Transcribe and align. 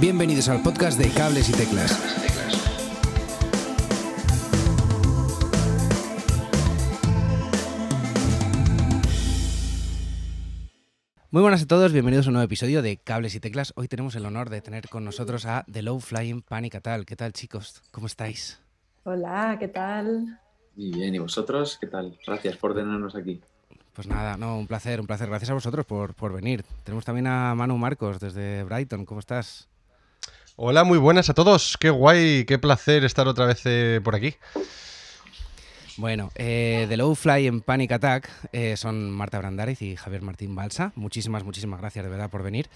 Bienvenidos 0.00 0.48
al 0.48 0.62
podcast 0.62 0.98
de 0.98 1.10
Cables 1.10 1.48
y 1.48 1.52
Teclas. 1.52 1.92
Muy 11.30 11.40
buenas 11.40 11.62
a 11.62 11.66
todos, 11.66 11.92
bienvenidos 11.92 12.26
a 12.26 12.30
un 12.30 12.34
nuevo 12.34 12.44
episodio 12.44 12.82
de 12.82 12.96
Cables 12.96 13.34
y 13.34 13.40
Teclas. 13.40 13.72
Hoy 13.76 13.88
tenemos 13.88 14.16
el 14.16 14.26
honor 14.26 14.50
de 14.50 14.60
tener 14.60 14.88
con 14.88 15.04
nosotros 15.04 15.46
a 15.46 15.64
The 15.70 15.82
Low 15.82 16.00
Flying 16.00 16.42
Panic 16.42 16.74
Atal. 16.74 17.06
¿Qué 17.06 17.16
tal, 17.16 17.32
chicos? 17.32 17.82
¿Cómo 17.90 18.06
estáis? 18.06 18.60
Hola, 19.04 19.56
¿qué 19.58 19.68
tal? 19.68 20.40
Muy 20.74 20.90
bien, 20.90 21.14
¿y 21.14 21.18
vosotros? 21.18 21.78
¿Qué 21.80 21.86
tal? 21.86 22.18
Gracias 22.26 22.56
por 22.56 22.74
tenernos 22.74 23.14
aquí. 23.14 23.40
Pues 23.92 24.08
nada, 24.08 24.36
no, 24.36 24.58
un 24.58 24.66
placer, 24.66 25.00
un 25.00 25.06
placer. 25.06 25.28
Gracias 25.28 25.50
a 25.50 25.54
vosotros 25.54 25.84
por, 25.86 26.14
por 26.14 26.32
venir. 26.32 26.64
Tenemos 26.82 27.04
también 27.04 27.26
a 27.26 27.54
Manu 27.54 27.76
Marcos 27.76 28.20
desde 28.20 28.64
Brighton. 28.64 29.04
¿Cómo 29.04 29.20
estás? 29.20 29.68
Hola, 30.56 30.84
muy 30.84 30.98
buenas 30.98 31.30
a 31.30 31.34
todos. 31.34 31.78
Qué 31.78 31.88
guay, 31.88 32.44
qué 32.44 32.58
placer 32.58 33.04
estar 33.04 33.26
otra 33.26 33.46
vez 33.46 33.62
eh, 33.64 34.02
por 34.04 34.14
aquí. 34.14 34.34
Bueno, 35.96 36.30
eh, 36.34 36.84
The 36.90 36.98
Low 36.98 37.14
Fly 37.14 37.46
en 37.46 37.62
Panic 37.62 37.92
Attack 37.92 38.28
eh, 38.52 38.76
son 38.76 39.10
Marta 39.10 39.38
Brandariz 39.38 39.80
y 39.80 39.96
Javier 39.96 40.20
Martín 40.20 40.54
Balsa. 40.54 40.92
Muchísimas, 40.94 41.42
muchísimas 41.44 41.80
gracias 41.80 42.04
de 42.04 42.10
verdad 42.10 42.28
por 42.28 42.42
venir. 42.42 42.68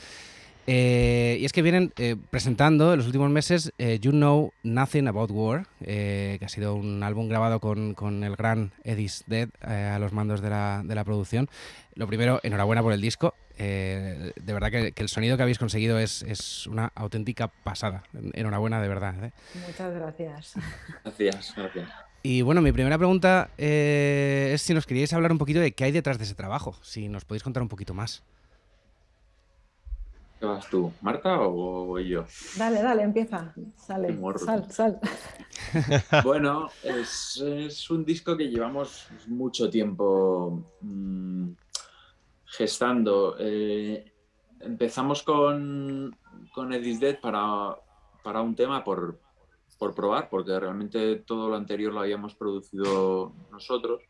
Eh, 0.67 1.39
y 1.41 1.45
es 1.45 1.53
que 1.53 1.63
vienen 1.63 1.93
eh, 1.97 2.17
presentando 2.31 2.93
en 2.93 2.99
los 2.99 3.07
últimos 3.07 3.31
meses 3.31 3.73
eh, 3.79 3.99
You 4.01 4.11
Know 4.11 4.53
Nothing 4.65 5.07
About 5.07 5.31
War, 5.31 5.67
eh, 5.81 6.37
que 6.39 6.45
ha 6.45 6.49
sido 6.49 6.75
un 6.75 7.03
álbum 7.03 7.29
grabado 7.29 7.61
con, 7.61 7.95
con 7.95 8.25
el 8.25 8.35
gran 8.35 8.73
Eddie's 8.83 9.23
Dead 9.27 9.49
eh, 9.63 9.93
a 9.95 9.99
los 9.99 10.13
mandos 10.13 10.41
de 10.41 10.51
la, 10.51 10.83
de 10.85 10.95
la 10.95 11.05
producción. 11.05 11.49
Lo 11.95 12.07
primero, 12.07 12.41
enhorabuena 12.43 12.83
por 12.83 12.93
el 12.93 13.01
disco. 13.01 13.35
Eh, 13.59 14.33
de 14.37 14.53
verdad 14.53 14.71
que, 14.71 14.93
que 14.93 15.03
el 15.03 15.09
sonido 15.09 15.37
que 15.37 15.43
habéis 15.43 15.59
conseguido 15.59 15.99
es, 15.99 16.23
es 16.23 16.67
una 16.67 16.93
auténtica 16.95 17.49
pasada. 17.49 18.03
Enhorabuena 18.35 18.83
de 18.83 18.89
verdad. 18.89 19.25
¿eh? 19.25 19.31
Muchas 19.67 19.95
gracias. 19.95 20.55
Gracias, 21.05 21.55
gracias. 21.57 21.89
Y 22.23 22.43
bueno, 22.43 22.61
mi 22.61 22.73
primera 22.73 22.99
pregunta 22.99 23.51
eh, 23.57 24.51
es 24.53 24.63
si 24.63 24.75
nos 24.75 24.85
queríais 24.85 25.13
hablar 25.13 25.31
un 25.31 25.39
poquito 25.39 25.61
de 25.61 25.71
qué 25.73 25.85
hay 25.85 25.93
detrás 25.93 26.19
de 26.19 26.25
ese 26.25 26.35
trabajo, 26.35 26.75
si 26.83 27.09
nos 27.09 27.25
podéis 27.25 27.45
contar 27.45 27.63
un 27.63 27.69
poquito 27.69 27.95
más. 27.95 28.25
¿Qué 30.47 30.53
vas 30.53 30.71
tú, 30.71 30.93
Marta 31.03 31.41
o 31.41 31.87
voy 31.87 32.07
yo? 32.07 32.25
Dale, 32.57 32.81
dale, 32.81 33.03
empieza. 33.03 33.53
Sale, 33.75 34.17
sal, 34.37 34.71
sal. 34.71 35.01
Bueno, 36.23 36.69
es, 36.85 37.43
es 37.45 37.91
un 37.91 38.05
disco 38.05 38.37
que 38.37 38.49
llevamos 38.49 39.09
mucho 39.27 39.69
tiempo 39.69 40.63
mm, 40.83 41.49
gestando. 42.45 43.35
Eh, 43.41 44.13
empezamos 44.61 45.25
con, 45.25 46.17
con 46.55 46.73
Eddie's 46.73 47.01
Dead 47.01 47.19
para, 47.19 47.77
para 48.23 48.41
un 48.41 48.55
tema 48.55 48.85
por, 48.85 49.19
por 49.81 49.97
probar, 49.97 50.29
porque 50.29 50.61
realmente 50.61 51.17
todo 51.27 51.49
lo 51.49 51.57
anterior 51.57 51.93
lo 51.93 52.03
habíamos 52.03 52.37
producido 52.37 53.33
nosotros. 53.51 54.01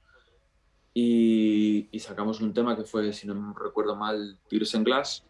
Y, 0.93 1.89
y 1.91 1.99
sacamos 1.99 2.43
un 2.43 2.53
tema 2.53 2.77
que 2.77 2.85
fue, 2.85 3.15
si 3.15 3.27
no 3.27 3.35
me 3.35 3.55
recuerdo 3.59 3.97
mal, 3.97 4.39
Tears 4.51 4.75
in 4.75 4.85
Glass, 4.85 5.27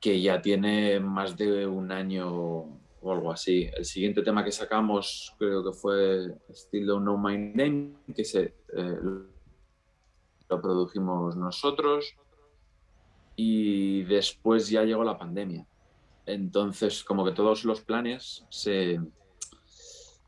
que 0.00 0.20
ya 0.20 0.40
tiene 0.40 0.98
más 0.98 1.36
de 1.36 1.66
un 1.66 1.92
año 1.92 2.80
o 3.02 3.12
algo 3.12 3.32
así. 3.32 3.68
El 3.76 3.84
siguiente 3.84 4.22
tema 4.22 4.44
que 4.44 4.52
sacamos 4.52 5.34
creo 5.38 5.62
que 5.62 5.72
fue 5.72 6.34
Still 6.50 6.86
Don't 6.86 7.02
Know 7.02 7.18
My 7.18 7.36
Name, 7.36 7.92
que 8.14 8.24
se, 8.24 8.54
eh, 8.76 8.98
lo 10.48 10.60
produjimos 10.60 11.36
nosotros 11.36 12.16
y 13.36 14.02
después 14.02 14.68
ya 14.68 14.84
llegó 14.84 15.04
la 15.04 15.18
pandemia. 15.18 15.66
Entonces, 16.26 17.02
como 17.04 17.24
que 17.24 17.32
todos 17.32 17.64
los 17.64 17.80
planes 17.80 18.44
se, 18.50 19.00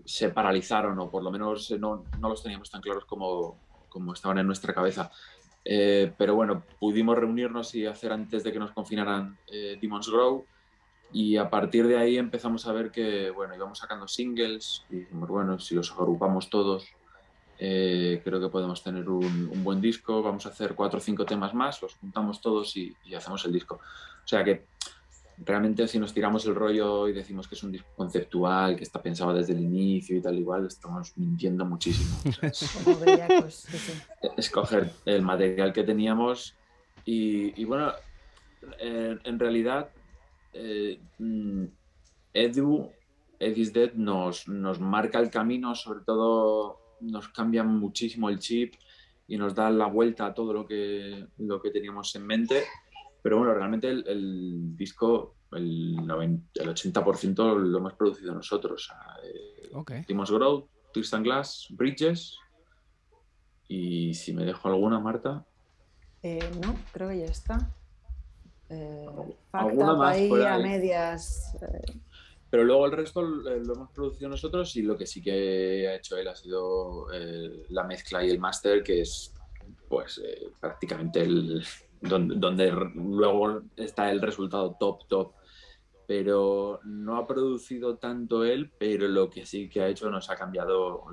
se 0.04 0.30
paralizaron 0.30 0.98
o 0.98 1.10
por 1.10 1.22
lo 1.22 1.30
menos 1.30 1.70
no, 1.72 2.04
no 2.18 2.28
los 2.28 2.42
teníamos 2.42 2.70
tan 2.70 2.80
claros 2.80 3.04
como, 3.04 3.58
como 3.88 4.12
estaban 4.14 4.38
en 4.38 4.46
nuestra 4.46 4.72
cabeza. 4.72 5.10
Eh, 5.64 6.12
pero 6.18 6.34
bueno, 6.34 6.64
pudimos 6.80 7.16
reunirnos 7.16 7.74
y 7.74 7.86
hacer 7.86 8.12
antes 8.12 8.42
de 8.42 8.52
que 8.52 8.58
nos 8.58 8.72
confinaran 8.72 9.38
eh, 9.46 9.78
Demons 9.80 10.08
Grow 10.10 10.44
y 11.12 11.36
a 11.36 11.48
partir 11.50 11.86
de 11.86 11.98
ahí 11.98 12.18
empezamos 12.18 12.66
a 12.66 12.72
ver 12.72 12.90
que 12.90 13.30
bueno, 13.30 13.54
íbamos 13.54 13.78
sacando 13.78 14.08
singles 14.08 14.84
y 14.90 14.96
dijimos, 14.96 15.28
bueno, 15.28 15.58
si 15.58 15.74
los 15.74 15.92
agrupamos 15.92 16.50
todos, 16.50 16.86
eh, 17.58 18.20
creo 18.24 18.40
que 18.40 18.48
podemos 18.48 18.82
tener 18.82 19.08
un, 19.08 19.50
un 19.52 19.62
buen 19.62 19.80
disco, 19.80 20.22
vamos 20.22 20.46
a 20.46 20.48
hacer 20.48 20.74
cuatro 20.74 20.98
o 20.98 21.02
cinco 21.02 21.24
temas 21.24 21.54
más, 21.54 21.80
los 21.80 21.94
juntamos 21.94 22.40
todos 22.40 22.76
y, 22.76 22.96
y 23.04 23.14
hacemos 23.14 23.44
el 23.44 23.52
disco. 23.52 23.76
O 23.76 24.26
sea 24.26 24.42
que 24.42 24.66
realmente 25.38 25.88
si 25.88 25.98
nos 25.98 26.12
tiramos 26.14 26.44
el 26.46 26.54
rollo 26.54 27.08
y 27.08 27.12
decimos 27.12 27.48
que 27.48 27.54
es 27.54 27.62
un 27.62 27.72
disco 27.72 27.88
conceptual, 27.96 28.76
que 28.76 28.82
está 28.84 29.02
pensado 29.02 29.32
desde 29.34 29.52
el 29.54 29.60
inicio 29.60 30.16
y 30.16 30.22
tal 30.22 30.38
igual, 30.38 30.66
estamos 30.66 31.16
mintiendo 31.16 31.64
muchísimo. 31.64 32.16
O 32.28 32.32
sea, 32.32 32.48
es- 32.48 32.70
Como 32.84 32.98
bellacos, 32.98 33.54
sí, 33.54 33.76
sí. 33.78 33.92
escoger 34.36 34.90
el 35.04 35.22
material 35.22 35.72
que 35.72 35.82
teníamos 35.84 36.56
y, 37.04 37.60
y 37.60 37.64
bueno, 37.64 37.92
eh, 38.78 39.18
en 39.24 39.38
realidad 39.38 39.90
eh, 40.52 41.00
mm, 41.18 41.64
Edu, 42.34 42.90
Eddie's 43.40 43.72
Dead 43.72 43.92
nos, 43.94 44.46
nos 44.48 44.78
marca 44.80 45.18
el 45.18 45.30
camino, 45.30 45.74
sobre 45.74 46.00
todo 46.04 46.78
nos 47.00 47.28
cambia 47.30 47.64
muchísimo 47.64 48.28
el 48.28 48.38
chip 48.38 48.74
y 49.26 49.36
nos 49.36 49.54
da 49.54 49.70
la 49.70 49.86
vuelta 49.86 50.26
a 50.26 50.34
todo 50.34 50.52
lo 50.52 50.66
que, 50.66 51.26
lo 51.38 51.60
que 51.60 51.70
teníamos 51.70 52.14
en 52.14 52.26
mente. 52.26 52.62
Pero 53.22 53.38
bueno, 53.38 53.54
realmente 53.54 53.88
el, 53.88 54.04
el 54.08 54.76
disco, 54.76 55.36
el, 55.52 55.94
90 56.06 56.62
el 56.62 56.68
80% 56.68 57.56
lo 57.58 57.78
hemos 57.78 57.94
producido 57.94 58.34
nosotros. 58.34 58.90
Eh, 59.24 59.70
Ok. 59.74 59.92
Timos 60.06 60.30
Grow, 60.30 60.68
Twist 60.92 61.14
and 61.14 61.24
Glass, 61.24 61.66
Bridges. 61.70 62.36
Y 63.68 64.12
si 64.12 64.34
me 64.34 64.44
dejo 64.44 64.68
alguna, 64.68 65.00
Marta. 65.00 65.46
Eh, 66.22 66.38
no, 66.60 66.76
creo 66.92 67.08
que 67.08 67.20
ya 67.20 67.24
está. 67.26 67.70
Eh, 68.68 69.06
Fact 69.50 69.64
Alguna 69.70 69.92
Up 69.94 69.98
más 69.98 70.16
ahí 70.16 70.28
por 70.28 70.42
a 70.46 70.58
medias. 70.58 71.54
eh, 71.62 72.00
Pero 72.50 72.64
luego 72.64 72.84
el 72.86 72.92
resto 72.92 73.22
eh, 73.22 73.62
lo 73.64 73.74
hemos 73.74 73.90
producido 73.92 74.28
nosotros 74.28 74.76
y 74.76 74.82
lo 74.82 74.96
que 74.96 75.06
sí 75.06 75.22
que 75.22 75.88
ha 75.88 75.94
hecho 75.96 76.16
él 76.18 76.28
ha 76.28 76.36
sido 76.36 77.10
eh, 77.14 77.64
la 77.70 77.84
mezcla 77.84 78.22
y 78.24 78.30
el 78.30 78.38
máster, 78.38 78.82
que 78.82 79.00
es 79.00 79.32
pues 79.88 80.20
eh, 80.22 80.48
prácticamente 80.60 81.20
el 81.22 81.64
donde, 82.02 82.34
donde 82.36 82.68
r- 82.68 82.90
luego 82.94 83.62
está 83.76 84.10
el 84.10 84.20
resultado 84.20 84.76
top, 84.78 85.06
top. 85.08 85.32
Pero 86.06 86.80
no 86.84 87.16
ha 87.16 87.26
producido 87.26 87.96
tanto 87.96 88.44
él, 88.44 88.72
pero 88.78 89.08
lo 89.08 89.30
que 89.30 89.46
sí 89.46 89.68
que 89.68 89.80
ha 89.82 89.88
hecho 89.88 90.10
nos 90.10 90.28
ha 90.30 90.36
cambiado 90.36 91.04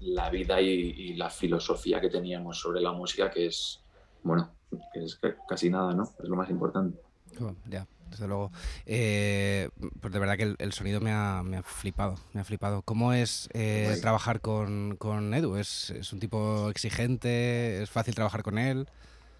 la 0.00 0.30
vida 0.30 0.60
y, 0.60 0.68
y 0.68 1.14
la 1.14 1.30
filosofía 1.30 2.00
que 2.00 2.08
teníamos 2.10 2.58
sobre 2.58 2.80
la 2.80 2.92
música, 2.92 3.30
que 3.30 3.46
es, 3.46 3.80
bueno, 4.22 4.54
que 4.92 5.04
es 5.04 5.16
ca- 5.16 5.36
casi 5.48 5.70
nada, 5.70 5.94
¿no? 5.94 6.04
Es 6.22 6.28
lo 6.28 6.36
más 6.36 6.50
importante. 6.50 6.98
Oh, 7.40 7.54
ya, 7.68 7.86
desde 8.10 8.26
luego. 8.26 8.50
Eh, 8.86 9.68
pues 10.00 10.12
de 10.12 10.18
verdad 10.18 10.36
que 10.36 10.42
el, 10.42 10.56
el 10.58 10.72
sonido 10.72 11.00
me 11.00 11.12
ha, 11.12 11.42
me 11.44 11.58
ha 11.58 11.62
flipado, 11.62 12.16
me 12.32 12.40
ha 12.40 12.44
flipado. 12.44 12.82
¿Cómo 12.82 13.12
es 13.12 13.48
eh, 13.54 13.96
trabajar 14.00 14.40
con, 14.40 14.96
con 14.96 15.32
Edu? 15.34 15.56
¿Es, 15.56 15.90
¿Es 15.90 16.12
un 16.12 16.18
tipo 16.20 16.68
exigente? 16.70 17.82
¿Es 17.82 17.90
fácil 17.90 18.14
trabajar 18.14 18.42
con 18.42 18.58
él? 18.58 18.88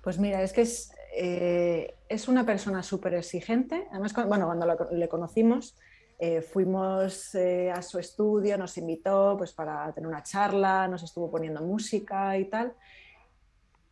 Pues 0.03 0.19
mira, 0.19 0.43
es 0.43 0.53
que 0.53 0.63
es, 0.63 0.93
eh, 1.17 1.95
es 2.09 2.29
una 2.29 2.45
persona 2.47 2.83
súper 2.83 3.15
exigente. 3.15 3.87
Además, 3.91 4.13
cu- 4.13 4.23
bueno, 4.23 4.47
cuando 4.47 4.67
le 4.93 5.09
conocimos, 5.09 5.77
eh, 6.19 6.43
fuimos 6.43 7.35
eh, 7.35 7.71
a 7.71 7.83
su 7.83 7.99
estudio, 7.99 8.57
nos 8.59 8.77
invitó 8.79 9.35
pues, 9.37 9.53
para 9.53 9.93
tener 9.93 10.09
una 10.09 10.23
charla, 10.23 10.89
nos 10.89 11.03
estuvo 11.03 11.31
poniendo 11.31 11.63
música 11.63 12.37
y 12.39 12.49
tal. 12.49 12.75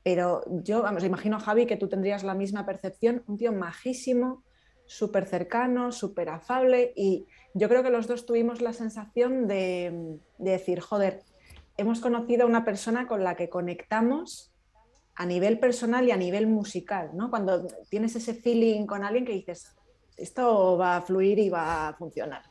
Pero 0.02 0.42
yo, 0.62 0.82
vamos, 0.82 1.04
imagino, 1.04 1.38
Javi, 1.38 1.66
que 1.66 1.76
tú 1.76 1.88
tendrías 1.88 2.24
la 2.24 2.34
misma 2.34 2.64
percepción. 2.64 3.22
Un 3.26 3.36
tío 3.36 3.52
majísimo, 3.52 4.44
súper 4.86 5.26
cercano, 5.26 5.92
súper 5.92 6.30
afable. 6.30 6.92
Y 6.96 7.26
yo 7.52 7.68
creo 7.68 7.82
que 7.82 7.90
los 7.90 8.06
dos 8.06 8.24
tuvimos 8.24 8.62
la 8.62 8.72
sensación 8.72 9.46
de, 9.46 10.18
de 10.38 10.50
decir, 10.50 10.80
joder, 10.80 11.20
hemos 11.76 12.00
conocido 12.00 12.44
a 12.44 12.46
una 12.46 12.64
persona 12.64 13.06
con 13.06 13.22
la 13.22 13.36
que 13.36 13.50
conectamos 13.50 14.54
a 15.18 15.26
nivel 15.26 15.58
personal 15.58 16.06
y 16.06 16.12
a 16.12 16.16
nivel 16.16 16.46
musical, 16.46 17.10
¿no? 17.12 17.28
Cuando 17.28 17.66
tienes 17.90 18.14
ese 18.14 18.34
feeling 18.34 18.86
con 18.86 19.02
alguien 19.02 19.24
que 19.24 19.32
dices, 19.32 19.74
esto 20.16 20.78
va 20.78 20.96
a 20.96 21.02
fluir 21.02 21.40
y 21.40 21.48
va 21.48 21.88
a 21.88 21.94
funcionar. 21.94 22.44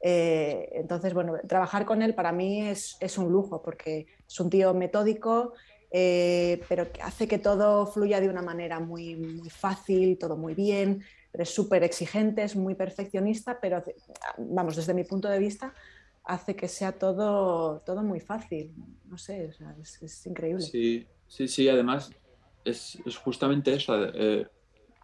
Eh, 0.00 0.68
entonces, 0.74 1.12
bueno, 1.14 1.34
trabajar 1.48 1.84
con 1.84 2.02
él 2.02 2.14
para 2.14 2.30
mí 2.30 2.62
es, 2.62 2.96
es 3.00 3.18
un 3.18 3.32
lujo 3.32 3.60
porque 3.60 4.06
es 4.24 4.38
un 4.38 4.48
tío 4.48 4.72
metódico, 4.72 5.54
eh, 5.90 6.62
pero 6.68 6.92
que 6.92 7.02
hace 7.02 7.26
que 7.26 7.38
todo 7.38 7.88
fluya 7.88 8.20
de 8.20 8.28
una 8.28 8.42
manera 8.42 8.78
muy, 8.78 9.16
muy 9.16 9.50
fácil, 9.50 10.16
todo 10.16 10.36
muy 10.36 10.54
bien, 10.54 11.02
pero 11.32 11.42
es 11.42 11.50
súper 11.50 11.82
exigente, 11.82 12.44
es 12.44 12.54
muy 12.54 12.76
perfeccionista, 12.76 13.58
pero 13.60 13.82
vamos, 14.38 14.76
desde 14.76 14.94
mi 14.94 15.02
punto 15.02 15.28
de 15.28 15.40
vista, 15.40 15.74
hace 16.22 16.54
que 16.54 16.68
sea 16.68 16.92
todo, 16.92 17.80
todo 17.80 18.04
muy 18.04 18.20
fácil. 18.20 18.72
No 19.06 19.18
sé, 19.18 19.46
es, 19.80 20.02
es, 20.02 20.26
increíble. 20.26 20.62
Sí, 20.62 21.04
sí, 21.28 21.48
sí, 21.48 21.68
además 21.68 22.10
es, 22.66 22.98
justamente 23.22 23.74
eso. 23.74 23.94
Eh, 24.14 24.46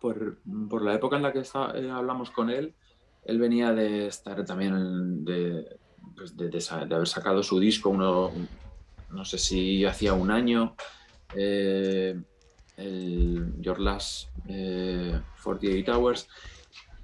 por, 0.01 0.39
por, 0.69 0.83
la 0.83 0.95
época 0.95 1.17
en 1.17 1.23
la 1.23 1.33
que 1.33 1.41
está, 1.41 1.73
eh, 1.77 1.89
hablamos 1.91 2.31
con 2.31 2.51
él, 2.51 2.75
él 3.25 3.39
venía 3.39 3.73
de 3.73 4.09
estar 4.09 4.45
también 4.45 5.25
pues, 6.17 6.37
de, 6.37 6.49
de, 6.49 6.95
haber 6.95 7.07
sacado 7.07 7.43
su 7.43 7.61
disco, 7.61 7.91
uno, 7.91 8.33
no 9.11 9.25
sé 9.25 9.39
si 9.39 9.85
hacía 9.85 10.15
un 10.15 10.33
año, 10.33 10.75
eh, 11.37 12.21
el 12.77 13.55
Your 13.61 13.79
Last 13.79 14.29
48 14.45 15.93
Hours, 15.93 16.29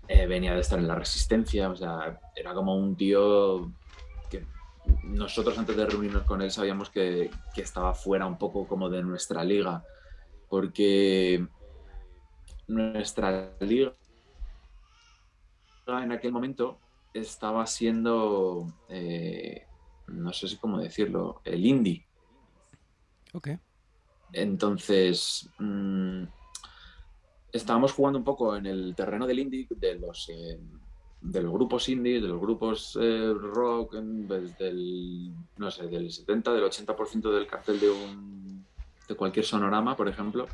venía 0.09 0.55
de 0.55 0.61
estar 0.61 0.81
en 0.81 0.89
la 0.89 0.97
Resistencia, 0.97 1.71
o 1.71 1.77
sea, 1.77 2.19
era 2.35 2.53
como 2.53 2.77
un 2.77 2.97
tío 2.97 3.71
nosotros 5.03 5.59
antes 5.59 5.77
de 5.77 5.87
reunirnos 5.87 6.25
con 6.25 6.43
él 6.43 6.51
sabíamos 6.51 6.91
que, 6.91 7.31
que 7.55 7.63
estaba 7.63 7.95
fuera 7.95 8.27
un 8.27 8.39
poco 8.39 8.67
como 8.67 8.89
de 8.89 9.03
nuestra 9.03 9.45
liga, 9.45 9.85
porque 10.49 11.47
nuestra 12.67 13.53
liga 13.61 13.93
en 15.87 16.13
aquel 16.13 16.33
momento 16.33 16.79
estaba 17.15 17.67
siendo, 17.67 18.67
eh, 18.89 19.67
no 20.09 20.33
sé 20.33 20.49
si 20.49 20.57
cómo 20.57 20.79
decirlo, 20.79 21.41
el 21.45 21.65
indie. 21.65 22.07
Ok. 23.33 23.51
Entonces, 24.33 25.49
mm, 25.59 26.25
estábamos 27.53 27.93
jugando 27.93 28.19
un 28.19 28.25
poco 28.25 28.57
en 28.57 28.67
el 28.67 28.95
terreno 28.95 29.27
del 29.27 29.39
indie, 29.39 29.67
de 29.71 29.95
los, 29.95 30.29
eh, 30.29 30.61
de 31.21 31.43
los 31.43 31.53
grupos 31.53 31.89
indie, 31.89 32.21
de 32.21 32.29
los 32.29 32.41
grupos 32.41 32.97
eh, 33.01 33.33
rock, 33.35 33.95
desde 33.95 34.69
el, 34.69 35.33
no 35.57 35.71
sé, 35.71 35.89
del 35.89 36.11
70, 36.11 36.53
del 36.53 36.65
80% 36.65 37.33
del 37.33 37.47
cartel 37.47 37.81
de, 37.81 37.91
un, 37.91 38.65
de 39.09 39.15
cualquier 39.15 39.45
sonorama, 39.45 39.97
por 39.97 40.09
ejemplo. 40.09 40.47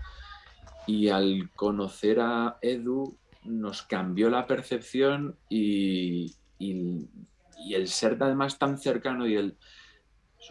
Y 0.87 1.09
al 1.09 1.51
conocer 1.55 2.21
a 2.21 2.59
Edu, 2.61 3.17
nos 3.45 3.83
cambió 3.83 4.31
la 4.31 4.47
percepción 4.47 5.37
y, 5.49 6.35
el 6.59 7.89
ser 7.89 8.17
además 8.21 8.59
tan 8.59 8.79
cercano 8.79 9.27
y 9.27 9.37
el 9.37 9.57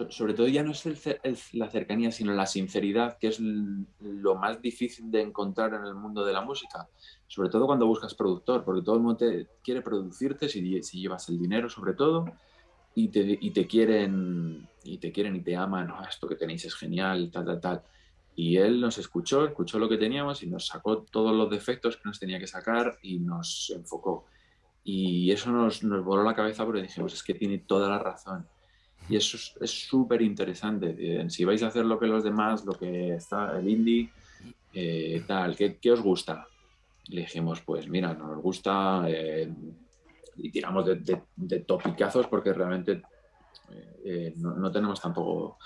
sobre 0.10 0.34
todo 0.34 0.48
ya 0.48 0.64
no 0.64 0.72
es 0.72 1.54
la 1.54 1.70
cercanía 1.70 2.12
sino 2.12 2.34
la 2.34 2.46
sinceridad 2.46 3.18
que 3.18 3.28
es 3.28 3.40
lo 3.40 4.36
más 4.36 4.62
difícil 4.62 5.12
de 5.12 5.22
encontrar 5.22 5.74
en 5.74 5.86
el 5.86 5.96
mundo 5.96 6.26
de 6.26 6.34
la 6.34 6.42
música 6.42 6.88
sobre 7.28 7.50
todo 7.50 7.66
cuando 7.66 7.86
buscas 7.86 8.16
productor 8.16 8.64
porque 8.64 8.82
todo 8.82 8.96
el 8.96 9.02
mundo 9.02 9.26
quiere 9.64 9.82
producirte 9.82 10.50
si, 10.50 10.82
si 10.84 11.00
llevas 11.00 11.30
el 11.30 11.40
dinero 11.40 11.70
sobre 11.70 11.94
todo 11.94 12.26
y 12.96 13.10
te, 13.10 13.68
quieren 13.68 14.68
y 14.84 14.98
te 14.98 15.12
quieren 15.12 15.36
y 15.36 15.42
te 15.42 15.56
aman 15.56 15.90
ah, 15.92 16.08
esto 16.10 16.28
que 16.28 16.36
tenéis 16.36 16.66
es 16.66 16.76
genial 16.76 17.30
tal 17.32 17.46
tal 17.46 17.62
tal 17.62 17.84
y 18.36 18.58
él 18.58 18.82
nos 18.82 18.98
escuchó, 18.98 19.46
escuchó 19.46 19.78
lo 19.78 19.88
que 19.88 19.98
teníamos 19.98 20.42
y 20.44 20.48
nos 20.48 20.68
sacó 20.68 21.04
todos 21.04 21.36
los 21.36 21.50
defectos 21.50 21.98
que 21.98 22.04
nos 22.06 22.20
tenía 22.20 22.40
que 22.40 22.48
sacar 22.48 22.98
y 23.04 23.20
nos 23.20 23.72
enfocó. 23.76 24.26
Y 24.84 25.32
eso 25.32 25.52
nos, 25.52 25.84
nos 25.84 26.04
voló 26.04 26.24
la 26.24 26.34
cabeza 26.34 26.66
porque 26.66 26.82
dijimos, 26.82 27.14
es 27.14 27.24
que 27.24 27.36
tiene 27.36 27.60
toda 27.60 27.90
la 27.90 28.00
razón. 28.00 28.48
Y 29.10 29.16
eso 29.18 29.38
es 29.60 29.70
súper 29.70 30.22
interesante. 30.22 31.30
Si 31.30 31.44
vais 31.44 31.62
a 31.64 31.68
hacer 31.68 31.86
lo 31.86 32.00
que 32.00 32.08
los 32.08 32.24
demás, 32.24 32.66
lo 32.66 32.74
que 32.74 33.16
está 33.16 33.58
el 33.60 33.68
indie, 33.68 34.10
eh, 34.74 35.24
tal, 35.28 35.56
¿qué, 35.56 35.78
¿qué, 35.78 35.92
os 35.92 36.02
gusta? 36.02 36.48
Le 37.10 37.22
dijimos, 37.22 37.62
pues 37.62 37.88
mira, 37.88 38.14
nos 38.14 38.42
gusta 38.42 39.06
eh, 39.08 39.52
y 40.38 40.50
tiramos 40.50 40.86
de, 40.86 41.22
de, 41.36 41.60
topicazos 41.60 42.28
porque 42.28 42.54
realmente 42.54 43.04
eh, 44.04 44.34
no, 44.38 44.56
no, 44.56 44.72
tenemos 44.72 45.00
tampoco 45.00 45.58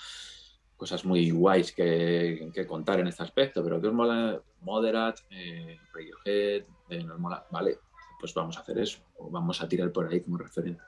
cosas 0.77 1.03
muy 1.05 1.31
guays 1.31 1.71
que, 1.71 2.51
contar 2.67 2.99
en 2.99 3.07
este 3.07 3.23
aspecto, 3.23 3.63
pero 3.63 3.81
que 3.81 3.87
os 3.87 3.93
mola 3.93 4.39
Moderat, 4.61 5.19
eh, 5.31 5.79
Radiohead, 5.93 6.65
eh, 6.89 7.03
nos 7.03 7.19
vale, 7.51 7.79
pues 8.19 8.33
vamos 8.33 8.57
a 8.57 8.61
hacer 8.61 8.77
eso, 8.77 8.99
o 9.17 9.29
vamos 9.29 9.61
a 9.61 9.67
tirar 9.67 9.91
por 9.91 10.07
ahí 10.07 10.21
como 10.21 10.37
referente. 10.37 10.81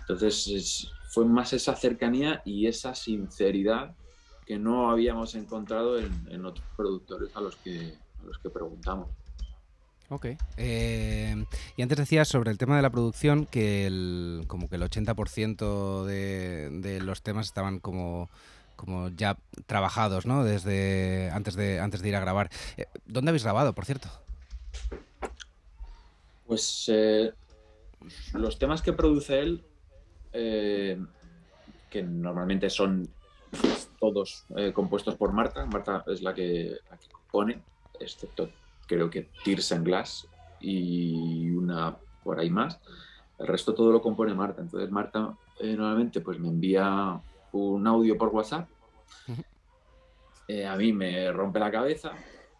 Entonces 0.00 0.88
fue 1.14 1.24
más 1.24 1.52
esa 1.52 1.76
cercanía 1.76 2.42
y 2.44 2.66
esa 2.66 2.94
sinceridad 2.96 3.94
que 4.46 4.58
no 4.58 4.90
habíamos 4.90 5.36
encontrado 5.36 5.98
en, 5.98 6.44
otros 6.44 6.66
productores 6.76 7.34
a 7.36 7.40
los 7.40 7.54
que, 7.56 7.94
a 8.20 8.26
los 8.26 8.36
que 8.38 8.50
preguntamos. 8.50 9.08
Ok. 10.10 10.26
Eh, 10.56 11.44
y 11.76 11.82
antes 11.82 11.96
decías 11.96 12.28
sobre 12.28 12.50
el 12.50 12.58
tema 12.58 12.76
de 12.76 12.82
la 12.82 12.90
producción 12.90 13.46
que 13.46 13.86
el, 13.86 14.44
como 14.48 14.68
que 14.68 14.76
el 14.76 14.82
80% 14.82 16.04
de, 16.04 16.68
de 16.70 17.00
los 17.00 17.22
temas 17.22 17.46
estaban 17.46 17.78
como 17.78 18.28
como 18.76 19.08
ya 19.10 19.38
trabajados, 19.66 20.26
¿no? 20.26 20.42
Desde 20.42 21.30
antes 21.30 21.54
de, 21.54 21.78
antes 21.78 22.02
de 22.02 22.08
ir 22.08 22.16
a 22.16 22.20
grabar. 22.20 22.50
Eh, 22.76 22.86
¿Dónde 23.06 23.30
habéis 23.30 23.44
grabado, 23.44 23.72
por 23.72 23.84
cierto? 23.84 24.08
Pues 26.44 26.86
eh, 26.88 27.32
los 28.32 28.58
temas 28.58 28.82
que 28.82 28.92
produce 28.92 29.38
él, 29.38 29.64
eh, 30.34 30.98
que 31.90 32.02
normalmente 32.02 32.68
son 32.68 33.08
todos 33.98 34.44
compuestos 34.74 35.14
por 35.14 35.32
Marta. 35.32 35.64
Marta 35.64 36.04
es 36.08 36.20
la 36.20 36.34
que, 36.34 36.76
la 36.90 36.96
que 36.98 37.08
compone, 37.08 37.62
excepto 37.98 38.50
creo 38.86 39.08
que 39.08 39.30
Tears 39.44 39.72
Glass 39.82 40.28
y 40.60 41.48
una 41.50 41.96
por 42.22 42.38
ahí 42.38 42.50
más. 42.50 42.78
El 43.38 43.46
resto 43.46 43.72
todo 43.72 43.92
lo 43.92 44.02
compone 44.02 44.34
Marta. 44.34 44.60
Entonces 44.60 44.90
Marta 44.90 45.34
normalmente 45.62 46.20
pues 46.20 46.38
me 46.38 46.48
envía 46.48 47.18
un 47.52 47.86
audio 47.86 48.18
por 48.18 48.28
WhatsApp. 48.28 48.68
Eh, 50.46 50.66
a 50.66 50.76
mí 50.76 50.92
me 50.92 51.32
rompe 51.32 51.58
la 51.58 51.70
cabeza 51.70 52.12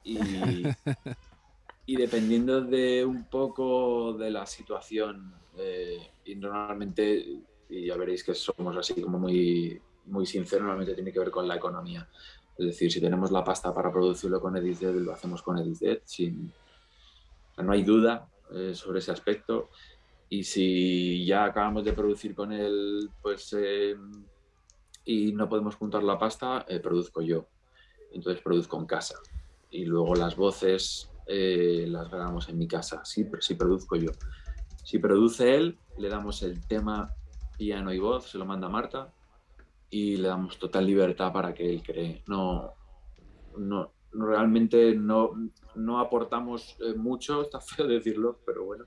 y, 0.03 0.19
y, 1.87 1.97
dependiendo 1.97 2.63
de 2.63 3.05
un 3.05 3.25
poco 3.25 4.15
de 4.15 4.31
la 4.31 4.47
situación, 4.47 5.35
eh, 5.59 5.99
y 6.25 6.35
normalmente, 6.35 7.43
y 7.69 7.87
ya 7.87 7.97
veréis 7.97 8.25
que 8.25 8.35
somos 8.35 8.77
así 8.77 9.01
como 9.01 9.19
muy, 9.19 9.81
muy 10.07 10.27
sinceros, 10.27 10.63
normalmente 10.63 10.95
tiene 10.95 11.13
que 11.13 11.19
ver 11.19 11.31
con 11.31 11.49
la 11.49 11.57
economía. 11.57 12.09
Es 12.57 12.67
decir, 12.67 12.93
si 12.93 13.01
tenemos 13.01 13.31
la 13.31 13.43
pasta 13.43 13.75
para 13.75 13.91
producirlo 13.91 14.41
con 14.41 14.57
EditDead, 14.57 14.95
lo 14.95 15.13
hacemos 15.13 15.43
con 15.43 15.59
EditDead. 15.59 15.99
Sin, 16.05 16.53
no 17.59 17.73
hay 17.73 17.83
duda 17.83 18.29
eh, 18.53 18.75
sobre 18.75 19.01
ese 19.01 19.11
aspecto. 19.11 19.71
Y 20.29 20.45
si 20.45 21.27
ya 21.27 21.45
acabamos 21.45 21.85
de 21.85 21.93
producir 21.93 22.35
con 22.35 22.53
él, 22.53 23.11
pues 23.21 23.55
y 25.05 25.33
no 25.33 25.49
podemos 25.49 25.77
juntar 25.77 26.03
la 26.03 26.19
pasta, 26.19 26.65
eh, 26.69 26.81
produzco 26.81 27.21
yo. 27.23 27.47
Entonces 28.13 28.43
produzco 28.43 28.79
en 28.79 28.87
casa. 28.87 29.19
Y 29.71 29.85
luego 29.85 30.15
las 30.15 30.37
voces 30.37 31.11
eh, 31.27 31.87
las 31.89 32.09
grabamos 32.11 32.49
en 32.49 32.59
mi 32.59 32.69
casa. 32.69 33.05
Sí, 33.05 33.29
sí 33.41 33.55
produzco 33.55 33.97
yo. 33.97 34.11
Si 34.83 34.99
produce 34.99 35.55
él, 35.57 35.79
le 35.99 36.09
damos 36.09 36.43
el 36.43 36.67
tema 36.67 37.15
piano 37.57 37.93
y 37.93 37.99
voz, 37.99 38.31
se 38.31 38.39
lo 38.39 38.45
manda 38.45 38.69
Marta 38.69 39.13
y 39.91 40.17
le 40.17 40.29
damos 40.29 40.59
total 40.59 40.87
libertad 40.87 41.33
para 41.33 41.55
que 41.55 41.69
él 41.69 41.83
cree. 41.83 42.23
No, 42.27 42.73
no, 43.57 43.93
realmente 44.13 44.95
no, 44.95 45.31
no 45.75 46.01
aportamos 46.01 46.77
eh, 46.81 46.95
mucho, 46.95 47.43
está 47.43 47.61
feo 47.61 47.87
decirlo, 47.87 48.41
pero 48.45 48.65
bueno, 48.65 48.87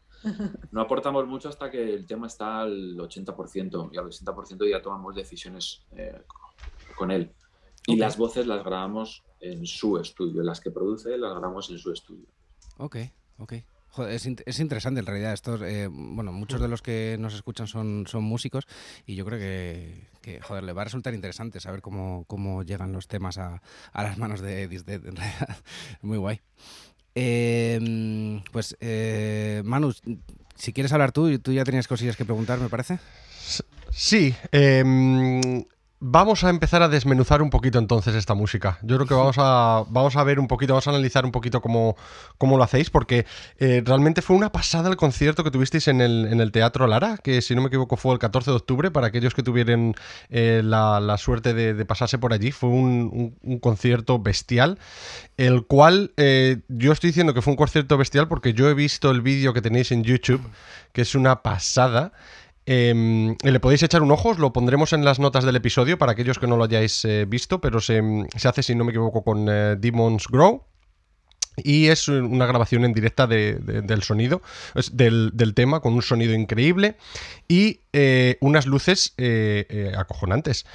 no 0.71 0.81
aportamos 0.81 1.25
mucho 1.27 1.49
hasta 1.49 1.69
que 1.69 1.93
el 1.93 2.05
tema 2.05 2.27
está 2.27 2.61
al 2.61 2.97
80% 2.97 3.89
y 3.91 3.97
al 3.97 4.05
80% 4.05 4.69
ya 4.69 4.81
tomamos 4.81 5.15
decisiones 5.15 5.85
eh, 5.95 6.21
con 6.95 7.11
él. 7.11 7.31
Y 7.85 7.95
las 7.95 8.17
voces 8.17 8.45
las 8.45 8.65
grabamos 8.65 9.23
en 9.39 9.65
su 9.65 9.97
estudio, 9.97 10.43
las 10.43 10.59
que 10.59 10.71
produce 10.71 11.17
las 11.17 11.31
grabamos 11.31 11.69
en 11.69 11.77
su 11.77 11.93
estudio. 11.93 12.27
Ok, 12.77 12.97
ok 13.37 13.53
es, 14.05 14.59
interesante 14.59 14.99
en 14.99 15.05
realidad. 15.05 15.33
Estos, 15.33 15.61
eh, 15.61 15.87
bueno, 15.89 16.31
muchos 16.31 16.61
de 16.61 16.67
los 16.67 16.81
que 16.81 17.17
nos 17.19 17.33
escuchan 17.33 17.67
son, 17.67 18.05
son 18.07 18.23
músicos 18.23 18.67
y 19.05 19.15
yo 19.15 19.25
creo 19.25 19.39
que, 19.39 20.39
joder, 20.41 20.63
le 20.63 20.73
va 20.73 20.81
a 20.81 20.85
resultar 20.85 21.13
interesante 21.13 21.59
saber 21.59 21.81
cómo, 21.81 22.25
cómo 22.27 22.63
llegan 22.63 22.91
los 22.91 23.07
temas 23.07 23.37
a, 23.37 23.61
las 23.93 24.17
manos 24.17 24.41
de 24.41 24.67
Disdead, 24.67 25.05
en 25.05 25.15
realidad. 25.15 25.57
Muy 26.01 26.17
guay. 26.17 26.41
Em, 27.15 28.43
pues, 28.51 28.77
eh, 28.79 29.61
Manu, 29.65 29.93
si 30.55 30.73
quieres 30.73 30.93
hablar 30.93 31.11
tú, 31.11 31.39
tú 31.39 31.51
ya 31.51 31.63
tenías 31.63 31.87
cosillas 31.87 32.15
que 32.15 32.25
preguntar, 32.25 32.59
me 32.59 32.69
parece. 32.69 32.99
Sí, 33.91 34.35
eh, 34.51 34.83
Vamos 35.99 36.43
a 36.43 36.51
empezar 36.51 36.83
a 36.83 36.89
desmenuzar 36.89 37.41
un 37.41 37.49
poquito 37.49 37.79
entonces 37.79 38.13
esta 38.13 38.35
música. 38.35 38.77
Yo 38.83 38.97
creo 38.97 39.07
que 39.07 39.15
vamos 39.15 39.37
a, 39.39 39.83
vamos 39.89 40.15
a 40.15 40.23
ver 40.23 40.39
un 40.39 40.47
poquito, 40.47 40.73
vamos 40.73 40.85
a 40.85 40.91
analizar 40.91 41.25
un 41.25 41.31
poquito 41.31 41.59
cómo, 41.59 41.97
cómo 42.37 42.55
lo 42.55 42.63
hacéis, 42.63 42.91
porque 42.91 43.25
eh, 43.57 43.81
realmente 43.83 44.21
fue 44.21 44.35
una 44.35 44.51
pasada 44.51 44.89
el 44.89 44.95
concierto 44.95 45.43
que 45.43 45.49
tuvisteis 45.49 45.87
en 45.87 46.01
el, 46.01 46.27
en 46.31 46.39
el, 46.39 46.51
Teatro 46.51 46.85
Lara, 46.85 47.17
que 47.17 47.41
si 47.41 47.55
no 47.55 47.61
me 47.61 47.69
equivoco 47.69 47.97
fue 47.97 48.13
el 48.13 48.19
14 48.19 48.51
de 48.51 48.57
octubre, 48.57 48.91
para 48.91 49.07
aquellos 49.07 49.33
que 49.33 49.41
tuvieran 49.41 49.95
eh, 50.29 50.61
la, 50.63 51.17
suerte 51.17 51.55
de, 51.55 51.85
pasarse 51.85 52.19
por 52.19 52.31
allí. 52.31 52.51
Fue 52.51 52.69
un, 52.69 53.35
concierto 53.59 54.19
bestial, 54.19 54.77
el 55.37 55.65
cual 55.65 56.11
eh, 56.17 56.57
yo 56.67 56.91
estoy 56.91 57.09
diciendo 57.09 57.33
que 57.33 57.41
fue 57.41 57.53
un 57.53 57.57
concierto 57.57 57.97
bestial 57.97 58.27
porque 58.27 58.53
yo 58.53 58.69
he 58.69 58.75
visto 58.75 59.09
el 59.09 59.21
vídeo 59.21 59.51
que 59.51 59.63
tenéis 59.63 59.91
en 59.91 60.03
YouTube, 60.03 60.47
que 60.93 61.01
es 61.01 61.15
una 61.15 61.41
pasada. 61.41 62.11
Em, 62.69 63.37
le 63.43 63.59
podéis 63.61 63.81
echar 63.83 64.01
un 64.01 64.11
ojo, 64.11 64.33
lo 64.33 64.51
pondremos 64.51 64.91
en 64.91 65.05
las 65.05 65.19
notas 65.19 65.45
del 65.45 65.55
episodio 65.55 65.97
para 65.97 66.11
aquellos 66.11 66.37
que 66.37 66.47
no 66.47 66.57
lo 66.57 66.65
hayáis 66.65 67.05
eh, 67.05 67.23
visto, 67.25 67.61
pero 67.61 67.79
se, 67.79 68.03
hace, 68.43 68.61
si 68.61 68.75
no 68.75 68.83
me 68.83 68.91
equivoco, 68.91 69.23
con 69.23 69.47
eh, 69.49 69.77
Demons 69.79 70.27
Grow. 70.27 70.65
Y 71.63 71.87
es 71.87 72.09
una 72.09 72.45
grabación 72.45 72.85
en 72.85 72.93
directa 72.93 73.25
del 73.25 74.03
sonido, 74.03 74.43
del, 74.91 75.31
del, 75.33 75.55
tema, 75.55 75.79
con 75.79 75.93
un 75.95 76.03
sonido 76.03 76.35
increíble 76.35 76.97
y 77.47 77.79
eh, 77.93 78.37
unas 78.41 78.67
luces 78.67 79.15
acojonantes. 79.97 80.67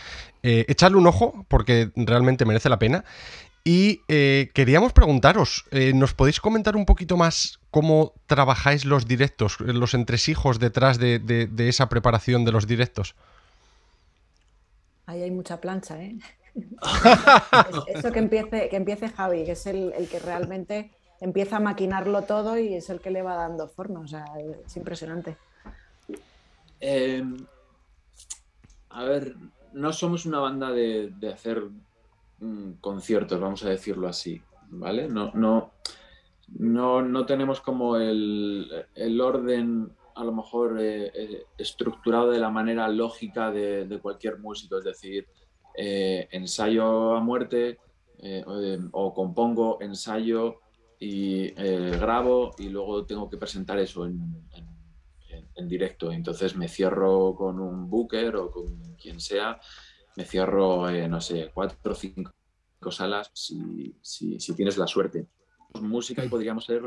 echadle 0.43 0.97
un 0.97 1.07
ojo 1.07 1.47
porque 1.47 1.93
realmente 1.95 2.45
merece 2.45 2.69
la 2.69 2.81
pena. 2.81 3.05
Y 3.65 3.99
queríamos 4.55 4.93
preguntaros, 4.93 5.65
¿nos 5.95 6.15
podéis 6.15 6.41
comentar 6.41 6.75
un 6.75 6.85
poquito 6.85 7.17
más 7.17 7.61
cómo 7.71 8.13
trabajáis 8.27 8.85
los 8.85 9.07
directos, 9.07 9.61
los 9.61 9.95
entresijos 9.95 10.59
detrás 10.59 10.99
de, 10.99 11.19
de 11.21 11.69
esa 11.69 11.89
preparación 11.89 12.45
de 12.45 12.53
los 12.53 12.67
directos? 12.67 13.15
Ahí 15.07 15.23
hay 15.23 15.31
mucha 15.31 15.61
plancha, 15.61 16.03
¿eh? 16.03 16.17
Eso 17.87 18.13
que 18.13 18.19
empiece, 18.19 18.69
que 18.69 18.77
empiece 18.77 19.09
Javi, 19.09 19.45
que 19.45 19.53
es 19.53 19.67
el, 19.67 19.93
que 20.11 20.19
realmente 20.19 20.91
empieza 21.21 21.57
a 21.57 21.61
maquinarlo 21.61 22.23
todo 22.23 22.59
y 22.59 22.75
es 22.75 22.91
el 22.91 23.01
que 23.01 23.11
le 23.11 23.23
va 23.23 23.35
dando 23.35 23.69
forma. 23.69 24.01
O 24.01 24.07
sea, 24.07 24.25
es 24.67 24.77
impresionante. 24.77 25.37
Em, 26.81 27.47
a 28.91 29.05
ver, 29.05 29.35
no 29.73 29.93
somos 29.93 30.27
una 30.27 30.41
banda 30.41 30.71
de, 30.71 31.13
hacer 31.33 31.63
mm, 32.43 32.73
conciertos, 32.81 33.41
vamos 33.41 33.65
a 33.65 33.71
decirlo 33.71 34.09
así, 34.09 34.43
¿vale? 34.71 35.09
No, 35.09 35.31
no, 35.35 35.73
no, 36.59 37.03
no 37.03 37.27
tenemos 37.27 37.61
como 37.61 37.97
el, 37.97 38.85
orden 39.21 39.93
a 40.15 40.25
lo 40.25 40.33
mejor 40.33 40.79
eh, 40.81 41.11
eh, 41.15 41.47
estructurado 41.57 42.31
de 42.31 42.39
la 42.39 42.51
manera 42.51 42.89
lógica 42.89 43.51
de, 43.51 43.87
de, 43.87 43.99
cualquier 43.99 44.39
músico, 44.39 44.79
es 44.79 44.85
decir, 44.85 45.27
eh, 45.77 46.29
ensayo 46.31 47.15
a 47.15 47.21
muerte 47.21 47.79
o, 48.93 49.13
compongo, 49.15 49.79
ensayo 49.81 50.61
y 51.01 51.51
grabo 51.51 52.55
y 52.57 52.69
luego 52.69 53.05
tengo 53.05 53.29
que 53.29 53.37
presentar 53.37 53.81
eso 53.81 54.07
en, 54.07 54.47
directo. 55.67 56.13
Entonces 56.13 56.57
me 56.57 56.69
cierro 56.69 57.35
con 57.35 57.59
un 57.59 57.89
booker 57.89 58.37
o 58.37 58.51
con 58.51 58.95
quien 58.95 59.19
sea, 59.19 59.61
me 60.17 60.25
cierro, 60.25 60.91
no 61.09 61.21
sé, 61.21 61.51
cuatro 61.53 61.93
o 61.93 61.95
cinco 61.95 62.33
salas 62.91 63.31
si, 63.33 63.97
si, 64.03 64.55
tienes 64.55 64.77
la 64.77 64.87
suerte. 64.87 65.27
Música 65.81 66.25
y 66.25 66.29
podríamos 66.29 66.65
ser 66.65 66.83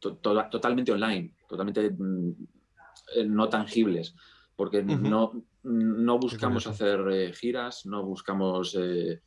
totalmente 0.00 0.92
online, 0.92 1.34
totalmente 1.48 1.90
mm, 1.90 2.32
no 3.26 3.48
tangibles 3.48 4.14
porque 4.60 4.82
no, 4.82 5.42
no 5.62 6.18
buscamos 6.18 6.66
hacer 6.66 7.00
eh, 7.10 7.32
giras, 7.32 7.86
no 7.86 8.04
buscamos 8.04 8.76
eh, 8.78 9.22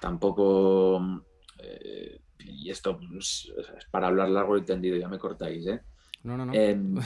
tampoco, 0.00 1.22
eh, 1.58 2.22
y 2.38 2.70
esto 2.70 2.98
pues, 2.98 3.52
es 3.76 3.84
para 3.90 4.06
hablar 4.06 4.30
largo 4.30 4.56
y 4.56 4.64
tendido, 4.64 4.96
ya 4.96 5.06
me 5.06 5.18
cortáis, 5.18 5.66
¿eh? 5.66 5.82
No, 6.22 6.38
no, 6.38 6.46
no. 6.46 6.52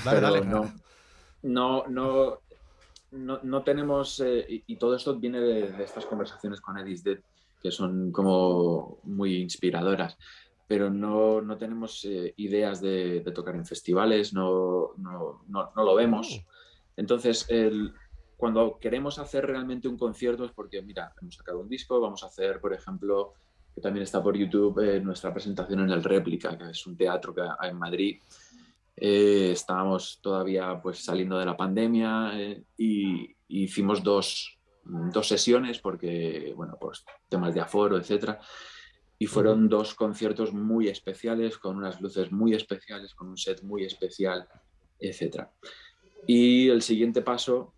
pero 0.05 0.45
no, 0.45 0.73
no, 1.43 1.85
no, 1.89 2.43
no, 3.15 3.63
tenemos, 3.63 4.23
y, 4.49 4.77
todo 4.77 4.97
esto 4.97 5.19
viene 5.19 5.41
de, 5.41 5.85
estas 5.85 6.07
conversaciones 6.07 6.61
con 6.61 6.79
Edis 6.79 7.03
que 7.63 7.71
son 7.71 8.13
como 8.13 8.99
muy 9.05 9.37
inspiradoras 9.37 10.19
pero 10.67 10.91
no, 10.91 11.41
no 11.41 11.57
tenemos 11.57 12.05
ideas 12.05 12.81
de, 12.81 13.21
tocar 13.35 13.55
en 13.55 13.67
festivales, 13.67 14.33
no, 14.33 14.93
no, 14.97 15.45
no, 15.47 15.71
lo 15.77 15.95
vemos. 15.95 16.41
Oh. 16.41 16.53
Entonces, 16.97 17.47
cuando 18.37 18.79
queremos 18.79 19.19
hacer 19.19 19.47
realmente 19.47 19.89
un 19.89 19.99
concierto 19.99 20.45
es 20.45 20.53
porque, 20.53 20.83
mira, 20.83 21.13
hemos 21.21 21.37
sacado 21.37 21.61
un 21.61 21.69
disco, 21.69 22.01
vamos 22.01 22.23
a 22.23 22.27
hacer, 22.27 22.61
por 22.61 22.73
ejemplo, 22.73 23.35
que 23.75 23.81
también 23.81 24.05
está 24.05 24.23
por 24.23 24.37
YouTube, 24.37 24.79
eh, 24.81 25.01
nuestra 25.01 25.33
presentación 25.33 25.81
en 25.81 25.91
el 25.91 26.05
Réplica, 26.05 26.57
que 26.57 26.71
es 26.71 26.87
un 26.87 26.97
teatro 26.97 27.35
que 27.35 27.43
hay 27.43 27.71
en 27.71 27.79
Madrid. 27.79 28.19
Eh, 28.97 29.51
estábamos 29.53 30.21
todavía 30.23 30.81
pues 30.81 31.05
saliendo 31.05 31.39
de 31.39 31.47
la 31.47 31.57
pandemia 31.57 32.33
eh, 32.35 32.63
y, 32.77 33.35
hicimos 33.49 34.03
dos, 34.03 34.59
dos, 34.85 35.29
sesiones 35.29 35.79
porque, 35.79 36.53
bueno, 36.57 36.77
pues 36.81 37.05
temas 37.29 37.55
de 37.55 37.61
aforo, 37.61 37.97
etcétera. 37.97 38.41
Y 39.19 39.27
fueron 39.27 39.69
dos 39.69 39.95
conciertos 39.95 40.53
muy 40.53 40.89
especiales, 40.89 41.59
con 41.59 41.77
unas 41.77 42.01
luces 42.01 42.33
muy 42.33 42.55
especiales, 42.55 43.15
con 43.15 43.29
un 43.29 43.37
set 43.37 43.63
muy 43.63 43.85
especial, 43.85 44.49
etcétera. 44.99 45.53
Y 46.27 46.69
el 46.69 46.83
siguiente 46.83 47.23
paso, 47.23 47.75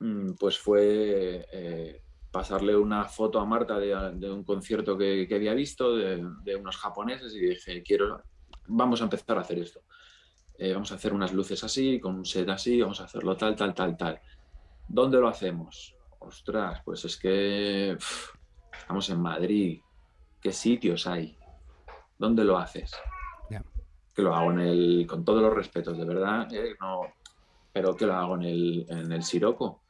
mm, 0.00 0.32
pues 0.38 0.58
fue 0.58 1.46
eh, 1.52 2.02
pasarle 2.30 2.76
una 2.76 3.04
foto 3.06 3.40
a 3.40 3.46
Marta 3.46 3.78
de, 3.78 4.30
un 4.30 4.44
concierto 4.44 4.96
que, 4.96 5.28
había 5.32 5.54
visto 5.54 5.96
de, 5.96 6.56
unos 6.56 6.76
japoneses 6.76 7.34
y 7.34 7.40
dije, 7.40 7.82
quiero, 7.82 8.22
vamos 8.68 9.00
a 9.00 9.04
empezar 9.04 9.38
a 9.38 9.42
hacer 9.42 9.58
esto. 9.58 9.80
Eh, 10.62 10.74
vamos 10.74 10.92
a 10.92 10.96
hacer 10.96 11.14
unas 11.14 11.32
luces 11.32 11.64
así, 11.64 11.98
con 11.98 12.16
un 12.16 12.26
set 12.26 12.46
así, 12.50 12.78
vamos 12.82 13.00
a 13.00 13.04
hacerlo 13.04 13.34
tal, 13.34 13.56
tal, 13.56 13.74
tal, 13.74 13.96
tal. 13.96 14.20
¿Dónde 14.86 15.18
lo 15.18 15.26
hacemos? 15.26 15.96
Ostras, 16.18 16.82
pues 16.84 17.02
es 17.06 17.16
que 17.16 17.96
estamos 18.78 19.08
en 19.08 19.22
Madrid. 19.22 19.80
¿Qué 20.38 20.52
sitios 20.52 21.06
hay? 21.06 21.34
¿Dónde 22.18 22.44
lo 22.44 22.58
haces? 22.58 22.92
Que 24.14 24.20
lo 24.20 24.34
hago 24.34 24.52
en 24.52 24.60
el, 24.60 25.06
con 25.08 25.24
todos 25.24 25.40
los 25.40 25.54
respetos, 25.54 25.96
de 25.96 26.04
verdad. 26.04 26.52
Eh, 26.52 26.76
no, 26.78 27.04
pero 27.72 27.96
que 27.96 28.04
lo 28.04 28.14
hago 28.14 28.34
en 28.34 28.42
el, 28.42 28.86
en 28.90 29.12
el 29.12 29.22
Siroco, 29.22 29.80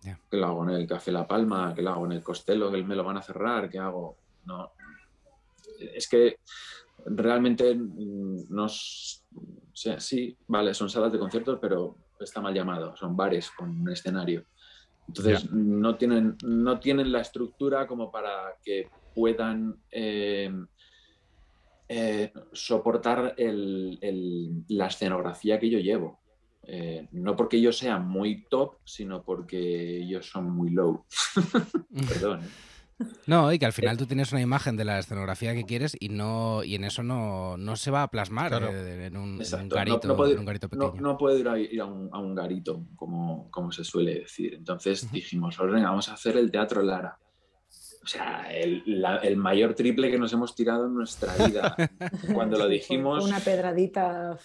que 0.00 0.36
lo 0.36 0.46
hago 0.46 0.62
en 0.62 0.76
el 0.76 0.86
Café 0.86 1.10
La 1.10 1.26
Palma, 1.26 1.74
que 1.74 1.82
lo 1.82 1.90
hago 1.90 2.06
en 2.06 2.12
el 2.12 2.22
Costello, 2.22 2.70
que 2.70 2.84
me 2.84 2.94
lo 2.94 3.02
van 3.02 3.16
a 3.16 3.22
cerrar, 3.22 3.68
que 3.68 3.80
hago. 3.80 4.16
No. 4.44 4.70
Es 5.80 6.08
que 6.08 6.38
realmente 7.06 7.76
nos. 7.76 9.24
Sí, 9.98 10.36
vale, 10.46 10.74
son 10.74 10.90
salas 10.90 11.12
de 11.12 11.18
conciertos, 11.18 11.58
pero 11.60 11.96
está 12.20 12.40
mal 12.40 12.54
llamado, 12.54 12.96
son 12.96 13.16
bares 13.16 13.50
con 13.50 13.80
un 13.80 13.90
escenario. 13.90 14.44
Entonces 15.06 15.50
no, 15.50 15.96
tienen, 15.96 16.36
no 16.44 16.78
tienen 16.78 17.10
la 17.10 17.20
estructura 17.20 17.86
como 17.86 18.10
para 18.10 18.56
que 18.62 18.88
puedan 19.14 19.76
eh, 19.90 20.52
eh, 21.88 22.32
soportar 22.52 23.34
la 23.38 24.86
escenografía 24.86 25.58
que 25.58 25.70
yo 25.70 25.78
llevo. 25.78 26.20
Eh, 26.62 27.08
no 27.12 27.34
porque 27.34 27.56
ellos 27.56 27.78
sean 27.78 28.06
muy 28.06 28.44
top, 28.50 28.76
sino 28.84 29.22
porque 29.22 30.02
ellos 30.02 30.28
son 30.28 30.50
muy 30.50 30.70
low. 30.70 31.06
Perdón. 32.08 32.42
¿Eh? 33.00 33.04
No, 33.26 33.52
y 33.52 33.58
que 33.58 33.66
al 33.66 33.72
final 33.72 33.96
tú 33.96 34.06
tienes 34.06 34.32
una 34.32 34.40
imagen 34.40 34.76
de 34.76 34.84
la 34.84 34.98
escenografía 34.98 35.54
que 35.54 35.64
quieres 35.64 35.96
y 35.98 36.08
no 36.08 36.64
y 36.64 36.74
en 36.74 36.84
eso 36.84 37.02
no, 37.02 37.56
se 37.76 37.90
va 37.90 38.02
a 38.02 38.10
plasmar 38.10 38.52
eh, 38.54 39.06
en, 39.06 39.16
un, 39.16 39.38
garito, 39.68 40.68
pequeño. 40.68 40.94
No, 41.00 41.16
puede 41.16 41.40
ir, 41.40 41.80
a, 41.80 41.84
un, 41.84 42.34
garito, 42.34 42.84
como, 42.96 43.50
como 43.50 43.72
se 43.72 43.84
suele 43.84 44.20
decir. 44.20 44.54
Entonces 44.54 45.10
dijimos, 45.12 45.56
venga, 45.58 45.90
vamos 45.90 46.08
a 46.08 46.14
hacer 46.14 46.36
el 46.36 46.50
Teatro 46.50 46.82
Lara 46.82 47.18
o 48.08 48.10
sea, 48.10 48.50
el, 48.50 49.36
mayor 49.36 49.74
triple 49.74 50.10
que 50.10 50.18
nos 50.18 50.32
hemos 50.32 50.54
tirado 50.54 50.86
en 50.86 50.94
nuestra 50.94 51.34
vida. 51.46 51.76
Cuando 52.34 52.56
lo 52.56 52.66
dijimos... 52.66 53.22
Una 53.22 53.38
pedradita 53.38 54.38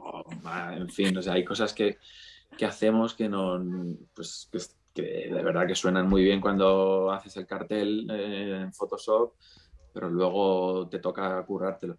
oh, 0.00 0.24
en 0.70 0.88
fin, 0.88 1.16
o 1.16 1.22
sea, 1.22 1.32
hay 1.32 1.44
cosas 1.44 1.72
que, 1.72 1.98
hacemos 2.64 3.14
que 3.14 3.28
no... 3.28 3.60
Pues, 4.14 4.48
que, 4.52 4.58
de 5.02 5.42
verdad 5.42 5.66
que 5.66 5.74
suenan 5.74 6.08
muy 6.08 6.24
bien 6.24 6.40
cuando 6.40 7.10
haces 7.10 7.36
el 7.36 7.46
cartel 7.46 8.08
eh, 8.10 8.60
en 8.62 8.72
Photoshop, 8.72 9.34
pero 9.92 10.08
luego 10.08 10.88
te 10.88 10.98
toca 10.98 11.44
currártelo. 11.44 11.96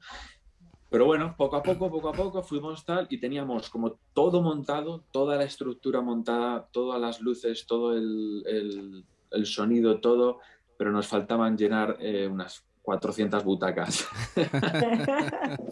Pero 0.90 1.06
bueno, 1.06 1.36
poco 1.38 1.56
a 1.58 1.64
poco, 1.64 1.92
poco 1.92 2.10
a 2.10 2.14
poco 2.14 2.42
fuimos 2.42 2.84
tal 2.84 3.06
y 3.10 3.20
teníamos 3.20 3.70
como 3.70 4.00
todo 4.14 4.42
montado, 4.42 5.04
toda 5.12 5.36
la 5.36 5.44
estructura 5.44 6.02
montada, 6.02 6.68
todas 6.72 7.00
las 7.00 7.22
luces, 7.22 7.68
todo 7.68 7.96
el 7.96 9.06
el 9.32 9.46
sonido, 9.46 10.00
todo, 10.00 10.40
pero 10.78 10.92
nos 10.92 11.08
faltaban 11.08 11.58
llenar 11.58 11.98
eh, 12.00 12.28
unas 12.28 12.66
400 12.82 13.44
butacas. 13.44 14.08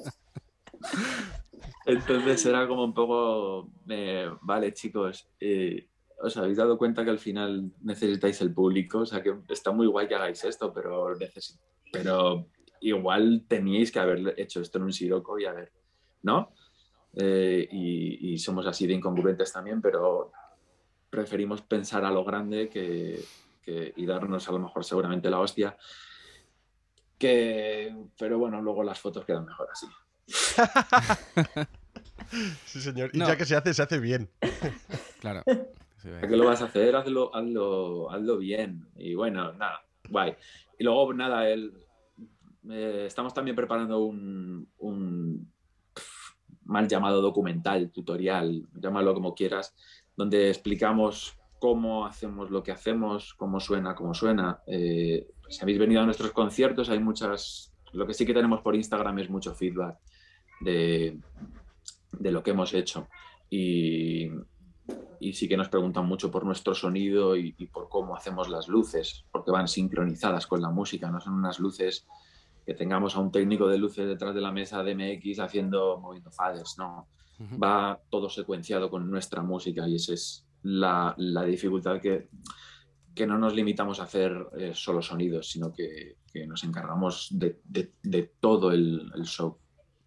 Entonces 1.85 2.45
era 2.45 2.67
como 2.67 2.83
un 2.83 2.93
poco, 2.93 3.69
eh, 3.87 4.29
vale 4.41 4.73
chicos, 4.73 5.29
eh, 5.39 5.87
os 6.19 6.37
habéis 6.37 6.57
dado 6.57 6.77
cuenta 6.77 7.03
que 7.03 7.11
al 7.11 7.19
final 7.19 7.71
necesitáis 7.81 8.41
el 8.41 8.53
público, 8.53 8.99
o 8.99 9.05
sea 9.05 9.21
que 9.21 9.35
está 9.49 9.71
muy 9.71 9.87
guay 9.87 10.07
que 10.07 10.15
hagáis 10.15 10.43
esto, 10.43 10.73
pero, 10.73 11.13
pero 11.91 12.47
igual 12.81 13.45
teníais 13.47 13.91
que 13.91 13.99
haber 13.99 14.33
hecho 14.37 14.61
esto 14.61 14.77
en 14.77 14.85
un 14.85 14.93
siroco 14.93 15.39
y 15.39 15.45
a 15.45 15.53
ver, 15.53 15.71
¿no? 16.23 16.51
y, 17.19 18.33
y, 18.33 18.37
somos 18.37 18.67
así 18.67 18.85
de 18.85 18.93
incongruentes 18.93 19.51
también, 19.51 19.81
pero 19.81 20.31
preferimos 21.09 21.61
pensar 21.63 22.05
a 22.05 22.11
lo 22.11 22.23
grande 22.23 22.69
que, 22.69 23.23
y 23.95 24.05
darnos 24.05 24.47
a 24.47 24.51
lo 24.51 24.59
mejor 24.59 24.85
seguramente 24.85 25.29
la 25.29 25.39
hostia. 25.39 25.75
Que, 27.17 27.95
pero 28.17 28.37
bueno, 28.37 28.61
luego 28.61 28.83
las 28.83 28.99
fotos 28.99 29.25
quedan 29.25 29.45
mejor 29.45 29.67
así. 29.71 29.87
sí, 32.65 32.81
señor. 32.81 33.09
Y 33.13 33.19
ya 33.19 33.35
que 33.35 33.45
se 33.45 33.55
hace, 33.55 33.73
se 33.73 33.81
hace 33.81 33.99
bien. 33.99 34.29
claro. 35.19 35.43
¿Qué 36.01 36.37
lo 36.37 36.45
vas 36.45 36.61
a 36.61 36.65
hacer? 36.65 36.95
Hazlo, 36.95 37.35
hazlo, 37.35 38.11
hazlo 38.11 38.37
bien. 38.37 38.87
Y 38.95 39.15
bueno, 39.15 39.53
nada, 39.53 39.81
guay. 40.09 40.35
Y 40.77 40.83
luego, 40.83 41.13
nada, 41.13 41.49
el, 41.49 41.73
eh, 42.69 43.05
estamos 43.07 43.33
también 43.33 43.55
preparando 43.55 43.99
un, 43.99 45.51
mal 46.65 46.87
llamado 46.87 47.21
documental, 47.21 47.91
tutorial, 47.91 48.67
llámalo 48.75 49.13
como 49.13 49.33
quieras, 49.33 49.75
donde 50.15 50.49
explicamos 50.49 51.37
cómo 51.59 52.05
hacemos 52.05 52.51
lo 52.51 52.61
que 52.61 52.71
hacemos, 52.71 53.33
cómo 53.33 53.59
suena, 53.59 53.95
cómo 53.95 54.13
suena. 54.13 54.61
Eh, 54.67 55.27
si 55.49 55.61
habéis 55.61 55.79
venido 55.79 56.01
a 56.01 56.05
nuestros 56.05 56.31
conciertos, 56.31 56.89
hay 56.89 56.99
muchas, 56.99 57.73
lo 57.93 58.05
que 58.05 58.13
sí 58.13 58.25
que 58.25 58.33
tenemos 58.33 58.61
por 58.61 58.75
Instagram 58.75 59.19
es 59.19 59.29
mucho 59.29 59.55
feedback 59.55 59.97
de, 60.59 61.19
de 62.11 62.31
lo 62.31 62.43
que 62.43 62.51
hemos 62.51 62.73
hecho. 62.73 63.07
Y, 63.49 64.29
y, 65.19 65.33
sí 65.33 65.47
que 65.47 65.57
nos 65.57 65.69
preguntan 65.69 66.05
mucho 66.05 66.31
por 66.31 66.45
nuestro 66.45 66.73
sonido 66.73 67.35
y, 67.35 67.53
por 67.67 67.89
cómo 67.89 68.15
hacemos 68.15 68.49
las 68.49 68.67
luces, 68.67 69.25
porque 69.31 69.51
van 69.51 69.67
sincronizadas 69.67 70.47
con 70.47 70.61
la 70.61 70.69
música, 70.69 71.09
no 71.11 71.19
son 71.19 71.33
unas 71.33 71.59
luces 71.59 72.07
que 72.65 72.73
tengamos 72.73 73.15
a 73.15 73.19
un 73.19 73.31
técnico 73.31 73.67
de 73.67 73.77
luces 73.77 74.07
detrás 74.07 74.35
de 74.35 74.41
la 74.41 74.51
mesa 74.51 74.83
de 74.83 74.95
MX 74.95 75.39
haciendo, 75.39 75.99
moviendo 75.99 76.31
fades, 76.31 76.75
no. 76.77 77.07
Va 77.63 78.01
todo 78.09 78.29
secuenciado 78.29 78.89
con 78.89 79.09
nuestra 79.11 79.43
música 79.43 79.87
y 79.87 79.95
esa 79.95 80.13
es 80.13 80.45
la, 80.63 81.13
la 81.17 81.43
dificultad 81.43 82.01
que, 82.01 82.29
que 83.13 83.27
no 83.27 83.37
nos 83.37 83.53
limitamos 83.53 83.99
a 83.99 84.03
hacer 84.03 84.47
eh, 84.57 84.71
solo 84.73 85.01
sonidos, 85.01 85.49
sino 85.49 85.71
que, 85.71 86.17
que 86.31 86.47
nos 86.47 86.63
encargamos 86.63 87.29
de, 87.31 87.59
de, 87.63 87.93
de 88.03 88.31
todo 88.39 88.71
el, 88.71 89.11
el 89.15 89.23
show. 89.23 89.57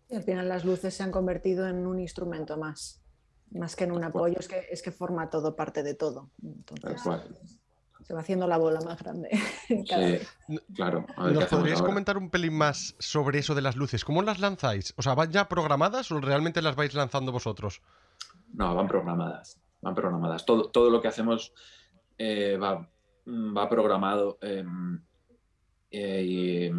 Y 0.09 0.17
al 0.17 0.23
final 0.25 0.49
las 0.49 0.65
luces 0.65 0.95
se 0.95 1.03
han 1.03 1.13
convertido 1.13 1.69
en 1.69 1.87
un 1.87 2.01
instrumento 2.01 2.57
más, 2.57 3.01
más 3.51 3.77
que 3.77 3.85
en 3.85 3.93
un 3.93 4.05
apoyo, 4.05 4.37
es 4.39 4.49
que, 4.49 4.67
es 4.71 4.83
que 4.83 4.93
forma 4.93 5.31
todo 5.31 5.57
parte 5.57 5.83
de 5.83 5.95
todo. 5.95 6.31
Entonces, 6.43 7.03
se 8.03 8.15
va 8.15 8.21
haciendo 8.21 8.47
la 8.47 8.59
bola 8.59 8.81
más 8.81 9.03
grande. 9.03 9.29
sí, 9.69 9.85
claro. 10.75 11.07
¿Nos 11.17 11.45
podríais 11.47 11.83
comentar 11.83 12.19
un 12.19 12.31
pelín 12.31 12.57
más 12.57 12.97
sobre 12.99 13.39
eso 13.39 13.55
de 13.55 13.63
las 13.63 13.77
luces? 13.77 14.05
¿Cómo 14.05 14.23
las 14.23 14.41
lanzáis? 14.41 14.95
O 14.97 15.03
sea, 15.03 15.15
¿van 15.15 15.31
ya 15.31 15.49
programadas 15.49 16.11
o 16.11 16.21
realmente 16.21 16.63
las 16.63 16.77
vais 16.77 16.95
lanzando 16.95 17.31
vosotros? 17.31 17.83
No, 18.53 18.75
van 18.75 18.89
programadas. 18.89 19.61
Van 19.81 19.95
programadas. 19.95 20.45
Todo, 20.45 20.71
todo 20.71 20.91
lo 20.91 21.01
que 21.01 21.09
hacemos 21.09 21.53
eh, 22.19 22.57
va, 22.57 22.89
va 23.27 23.69
programado. 23.69 24.39
Eh, 24.43 24.65
eh, 25.91 26.23
y, 26.25 26.71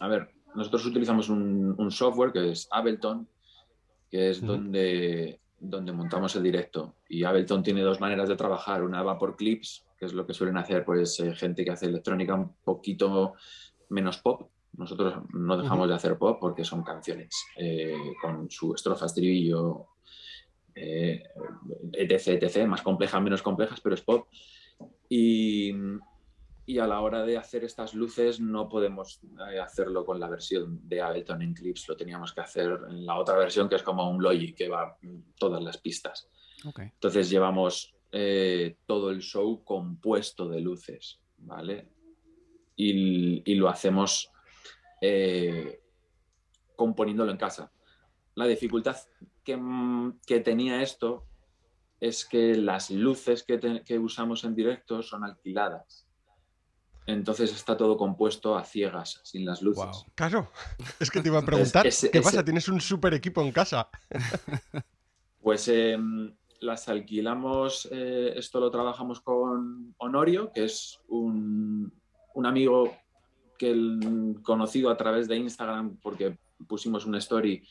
a 0.00 0.08
ver, 0.08 0.30
nosotros 0.54 0.86
utilizamos 0.86 1.28
un, 1.28 1.90
software 1.90 2.32
que 2.32 2.52
es 2.52 2.68
Ableton, 2.70 3.28
que 4.10 4.30
es 4.30 4.40
donde, 4.40 5.40
donde 5.60 5.92
montamos 5.92 6.34
el 6.36 6.42
directo. 6.42 6.96
Y 7.08 7.24
Ableton 7.24 7.62
tiene 7.62 7.82
dos 7.82 8.00
maneras 8.00 8.28
de 8.28 8.36
trabajar. 8.36 8.82
Una 8.82 9.02
va 9.02 9.18
por 9.18 9.36
clips, 9.36 9.86
que 9.98 10.06
es 10.06 10.12
lo 10.12 10.26
que 10.26 10.34
suelen 10.34 10.56
hacer 10.56 10.84
pues, 10.84 11.18
eh, 11.20 11.34
gente 11.34 11.64
que 11.64 11.70
hace 11.70 11.86
electrónica 11.86 12.34
un 12.34 12.54
poquito 12.64 13.34
menos 13.88 14.18
pop. 14.18 14.50
Nosotros 14.76 15.22
no 15.32 15.56
dejamos 15.56 15.88
de 15.88 15.94
hacer 15.94 16.16
pop 16.18 16.38
porque 16.40 16.64
son 16.64 16.84
canciones 16.84 17.34
eh, 17.56 17.96
con 18.20 18.48
su 18.50 18.74
estrofa, 18.74 19.06
estribillo, 19.06 19.86
eh, 20.74 21.22
etc, 21.92 22.42
etc, 22.42 22.66
más 22.66 22.82
complejas, 22.82 23.20
menos 23.20 23.42
complejas, 23.42 23.80
pero 23.80 23.94
es 23.94 24.02
pop. 24.02 24.28
Y, 25.08 25.72
y 26.68 26.78
a 26.80 26.86
la 26.86 27.00
hora 27.00 27.24
de 27.24 27.38
hacer 27.38 27.64
estas 27.64 27.94
luces 27.94 28.40
no 28.40 28.68
podemos 28.68 29.22
eh, 29.50 29.58
hacerlo 29.58 30.04
con 30.04 30.20
la 30.20 30.28
versión 30.28 30.86
de 30.86 31.00
Ableton 31.00 31.40
en 31.40 31.54
Clips, 31.54 31.88
lo 31.88 31.96
teníamos 31.96 32.34
que 32.34 32.42
hacer 32.42 32.78
en 32.90 33.06
la 33.06 33.18
otra 33.18 33.38
versión 33.38 33.70
que 33.70 33.76
es 33.76 33.82
como 33.82 34.10
un 34.10 34.22
Logic 34.22 34.54
que 34.54 34.68
va 34.68 34.98
todas 35.38 35.62
las 35.62 35.78
pistas. 35.78 36.28
Entonces 36.76 37.30
llevamos 37.30 37.94
eh, 38.12 38.76
todo 38.84 39.10
el 39.10 39.22
show 39.22 39.64
compuesto 39.64 40.46
de 40.46 40.60
luces, 40.60 41.18
¿vale? 41.38 41.88
Y, 42.76 43.54
lo 43.54 43.70
hacemos 43.70 44.30
eh, 45.00 45.80
componiéndolo 46.76 47.32
en 47.32 47.38
casa. 47.38 47.72
La 48.34 48.44
dificultad 48.44 48.98
que, 49.42 49.58
que, 50.26 50.40
tenía 50.40 50.82
esto 50.82 51.24
es 51.98 52.26
que 52.26 52.56
las 52.56 52.90
luces 52.90 53.42
que, 53.42 53.82
que 53.86 53.98
usamos 53.98 54.44
en 54.44 54.54
directo 54.54 55.02
son 55.02 55.24
alquiladas. 55.24 56.07
Entonces 57.08 57.50
está 57.54 57.74
todo 57.74 57.96
compuesto 57.96 58.54
a 58.54 58.64
ciegas, 58.64 59.20
sin 59.24 59.46
las 59.46 59.62
luces. 59.62 60.04
Claro, 60.14 60.52
es 61.00 61.10
que 61.10 61.22
te 61.22 61.28
iba 61.28 61.38
a 61.38 61.44
preguntar, 61.44 61.88
¿qué 62.12 62.20
pasa? 62.20 62.44
Tienes 62.44 62.68
un 62.68 62.82
super 62.82 63.14
equipo 63.14 63.40
en 63.40 63.50
casa. 63.50 63.88
pues 65.42 65.68
em, 65.68 66.36
las 66.60 66.86
alquilamos, 66.86 67.88
eh, 67.90 68.34
esto 68.36 68.60
lo 68.60 68.70
trabajamos 68.70 69.22
con 69.22 69.94
Honorio, 69.96 70.52
que 70.52 70.64
es 70.64 71.00
un, 71.08 71.90
amigo 72.44 72.94
que 73.58 73.70
el, 73.70 74.40
conocido 74.42 74.90
a 74.90 74.96
través 74.98 75.28
de 75.28 75.36
Instagram, 75.36 75.96
porque 76.02 76.36
pusimos 76.66 77.06
una 77.06 77.16
story 77.18 77.66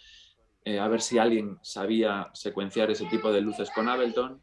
eh, 0.65 0.79
a 0.79 0.87
ver 0.87 1.01
si 1.01 1.19
alguien 1.19 1.59
sabía 1.61 2.31
secuenciar 2.33 2.89
ese 2.89 3.05
tipo 3.05 3.31
de 3.31 3.41
luces 3.41 3.69
con 3.69 3.87
Ableton. 3.87 4.41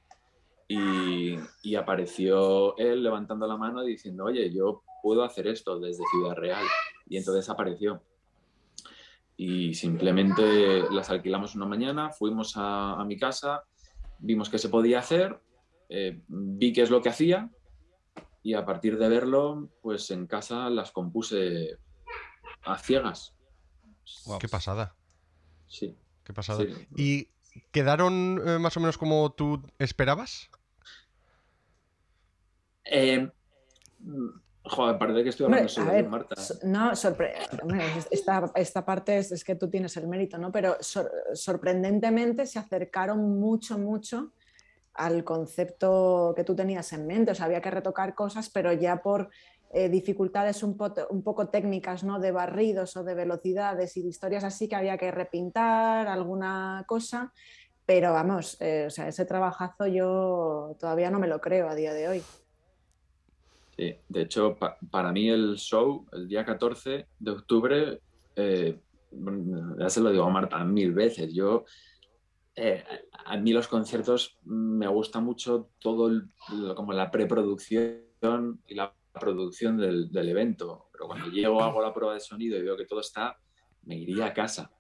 Y, 0.69 1.75
apareció 1.77 2.77
él 2.79 3.03
levantando 3.03 3.47
la 3.47 3.57
mano 3.57 3.83
diciendo, 3.83 4.25
oye, 4.25 4.53
yo 4.53 4.83
puedo 5.03 5.23
hacer 5.25 5.47
esto 5.47 5.79
desde 5.79 6.05
Ciudad 6.11 6.37
Real. 6.37 6.65
Y 7.09 7.17
entonces 7.17 7.49
apareció. 7.51 8.03
Y 9.37 9.75
simplemente 9.75 10.85
las 10.91 11.11
alquilamos 11.11 11.55
una 11.55 11.67
mañana, 11.67 12.11
fuimos 12.11 12.55
a, 12.57 13.05
mi 13.05 13.17
casa, 13.17 13.65
vimos 14.19 14.49
que 14.49 14.59
se 14.59 14.69
podía 14.69 15.01
hacer, 15.01 15.39
eh, 15.89 16.23
vi 16.29 16.73
qué 16.73 16.83
es 16.83 16.91
lo 16.91 17.03
que 17.03 17.09
hacía 17.09 17.51
y 18.45 18.55
a 18.55 18.65
partir 18.65 18.99
de 18.99 19.09
verlo, 19.09 19.71
pues 19.81 20.11
en 20.11 20.27
casa 20.27 20.71
las 20.71 20.93
compuse 20.93 21.79
a 22.63 22.79
ciegas. 22.79 23.35
Qué 24.39 24.49
pasada. 24.49 24.95
Sí. 25.67 25.97
Qué 26.23 26.33
pasada. 26.35 26.65
¿Y 26.95 27.29
quedaron 27.71 28.41
eh, 28.47 28.59
más 28.59 28.77
o 28.77 28.81
menos 28.81 28.99
como 28.99 29.31
tú 29.33 29.63
esperabas? 29.79 30.51
Eh, 32.85 33.31
joder, 34.63 34.99
parece 34.99 35.23
que 35.23 35.29
estoy 35.31 35.47
hablando 35.47 35.69
sobre 35.69 36.03
Marta. 36.03 36.35
No, 36.63 36.93
esta, 36.93 38.53
esta, 38.55 38.85
parte 38.85 39.19
es, 39.19 39.45
que 39.45 39.55
tú 39.55 39.69
tienes 39.69 39.97
el 39.97 40.07
mérito, 40.07 40.39
¿no? 40.39 40.53
Pero 40.53 40.77
sorprendentemente 40.81 42.47
se 42.47 42.59
acercaron 42.59 43.39
mucho, 43.39 43.79
mucho 43.79 44.33
al 44.95 45.25
concepto 45.25 46.33
que 46.37 46.45
tú 46.45 46.55
tenías 46.55 46.93
en 46.93 47.07
mente. 47.07 47.33
O 47.33 47.35
sea, 47.35 47.47
había 47.47 47.61
que 47.61 47.71
retocar 47.71 48.15
cosas, 48.15 48.49
pero 48.51 48.73
ya 48.73 49.03
por 49.03 49.31
eh, 49.77 49.89
dificultades 49.89 50.63
un, 50.63 50.77
poco 50.77 51.49
técnicas, 51.49 52.05
¿no? 52.05 52.21
De 52.21 52.31
barridos 52.31 52.97
o 52.97 53.03
de 53.03 53.17
velocidades 53.17 53.97
y 53.97 54.03
de 54.03 54.09
historias 54.09 54.45
así 54.45 54.69
que 54.69 54.77
había 54.77 54.97
que 54.97 55.11
repintar 55.11 56.07
alguna 56.07 56.85
cosa. 56.87 57.33
Pero 57.85 58.13
vamos, 58.13 58.57
eh, 58.61 58.85
o 58.87 58.91
sea, 58.91 59.09
ese 59.09 59.25
trabajazo 59.25 59.89
yo 59.89 60.77
todavía 60.79 61.11
no 61.11 61.19
me 61.19 61.27
lo 61.27 61.41
creo 61.41 61.69
a 61.69 61.75
día 61.75 61.93
de 61.93 62.07
hoy. 62.07 62.23
Sí, 63.77 63.97
de 64.09 64.23
hecho, 64.23 64.57
para 64.93 65.11
mí 65.11 65.29
el 65.29 65.57
show, 65.57 66.07
el 66.13 66.29
día 66.29 66.45
14 66.45 67.09
de 67.19 67.31
octubre, 67.33 68.01
eh, 68.37 68.79
ya 69.77 69.91
se 69.91 70.01
lo 70.01 70.13
digo 70.13 70.23
a 70.23 70.31
Marta 70.31 70.65
mil 70.65 70.93
veces, 70.93 71.35
yo, 71.35 71.65
a 73.27 73.37
mí 73.39 73.53
los 73.53 73.67
conciertos 73.67 74.39
me 74.45 74.87
gusta 74.87 75.19
mucho 75.19 75.71
todo 75.81 76.13
como 76.77 76.93
la 76.93 77.11
preproducción 77.11 78.61
y 78.69 78.75
la 78.77 78.95
producción 79.19 79.77
del, 79.77 80.29
evento, 80.29 80.89
pero 80.93 81.07
cuando 81.07 81.29
llego 81.29 81.63
hago 81.63 81.81
la 81.81 81.95
prueba 81.95 82.15
de 82.15 82.21
sonido 82.21 82.59
y 82.59 82.63
veo 82.63 82.77
que 82.77 82.87
todo 82.87 83.01
está, 83.01 83.39
me 83.83 83.97
iría 83.97 84.27
a 84.27 84.35
casa. 84.35 84.71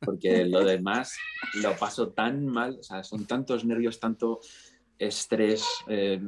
Porque 0.00 0.44
lo 0.46 0.64
demás 0.64 1.16
lo 1.54 1.76
paso 1.76 2.10
tan 2.10 2.46
mal, 2.46 2.78
son 3.02 3.26
tantos 3.26 3.64
nervios, 3.64 4.00
tanto 4.00 4.40
estrés, 4.98 5.64
eh, 5.86 6.20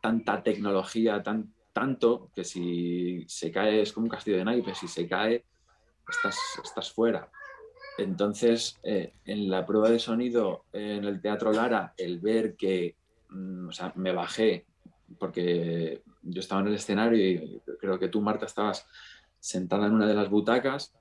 tanta 0.00 0.42
tecnología, 0.42 1.22
tan, 1.22 1.52
tanto 1.72 2.30
que 2.34 2.44
si 2.44 3.24
se 3.26 3.50
cae 3.50 3.82
es 3.82 3.92
como 3.92 4.04
un 4.04 4.10
castillo 4.10 4.38
de 4.38 4.44
naipes, 4.44 4.78
si 4.78 4.88
se 4.88 5.08
cae 5.08 5.44
estás, 6.08 6.38
estás 6.62 6.92
fuera. 6.92 7.30
Entonces, 7.98 8.78
eh, 8.82 9.14
en 9.24 9.48
la 9.48 9.64
prueba 9.64 9.90
de 9.90 9.98
sonido 9.98 10.64
en 10.72 11.04
el 11.04 11.20
Teatro 11.20 11.52
Lara, 11.52 11.94
el 11.96 12.20
ver 12.20 12.56
que, 12.56 12.96
mm, 13.30 13.68
o 13.68 13.72
sea, 13.72 13.92
me 13.96 14.12
bajé, 14.12 14.66
porque 15.18 16.02
yo 16.22 16.40
estaba 16.40 16.60
en 16.62 16.68
el 16.68 16.74
escenario 16.74 17.18
y 17.18 17.62
creo 17.78 17.98
que 17.98 18.08
tú, 18.08 18.20
Marta, 18.20 18.46
estabas 18.46 18.86
sentada 19.38 19.86
en 19.86 19.94
una 19.94 20.06
de 20.06 20.14
las 20.14 20.28
butacas, 20.28 20.94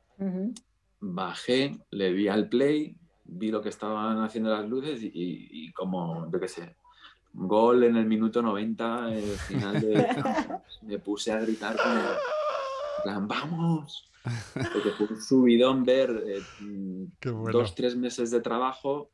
bajé, 1.00 1.78
le 1.92 2.14
vi 2.14 2.28
al 2.28 2.48
play, 2.48 2.96
vi 3.24 3.52
lo 3.52 3.62
que 3.62 3.70
estaban 3.70 4.22
haciendo 4.24 4.52
las 4.52 4.68
luces 4.68 5.02
y, 5.02 5.12
y 5.14 5.72
como, 5.74 6.32
yo 6.32 6.40
qué 6.40 6.48
sé, 6.48 6.76
gol 7.36 7.84
en 7.84 7.98
el 7.98 8.06
minuto 8.06 8.42
90, 8.42 9.14
el 9.14 9.24
final 9.24 9.82
de 9.82 10.08
me 10.84 11.00
puse 11.00 11.32
a 11.32 11.40
gritar 11.40 11.76
como, 11.76 12.02
plan, 13.04 13.28
¡vamos! 13.28 14.10
Porque 14.54 14.90
fue 14.92 15.08
un 15.08 15.22
subidón 15.22 15.84
ver 15.84 16.24
eh, 16.26 17.08
dos, 17.52 17.76
tres 17.76 17.96
meses 17.96 18.32
de 18.32 18.42
trabajo 18.42 19.12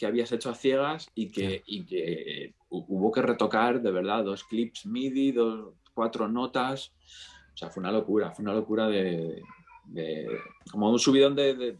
que 0.00 0.06
habías 0.06 0.32
hecho 0.32 0.48
a 0.48 0.54
ciegas 0.54 1.10
y 1.14 1.30
que, 1.30 1.62
y 1.66 1.84
que 1.84 2.54
hubo 2.70 3.12
que 3.12 3.20
retocar, 3.20 3.82
de 3.82 3.90
verdad, 3.90 4.24
dos 4.24 4.44
clips 4.44 4.86
MIDI, 4.86 5.32
dos, 5.32 5.74
cuatro 5.92 6.26
notas. 6.26 6.94
O 7.52 7.56
sea, 7.58 7.68
fue 7.68 7.82
una 7.82 7.92
locura, 7.92 8.30
fue 8.30 8.42
una 8.42 8.54
locura 8.54 8.88
de, 8.88 9.42
como 10.70 10.90
un 10.90 10.98
subidón 10.98 11.34
de, 11.34 11.76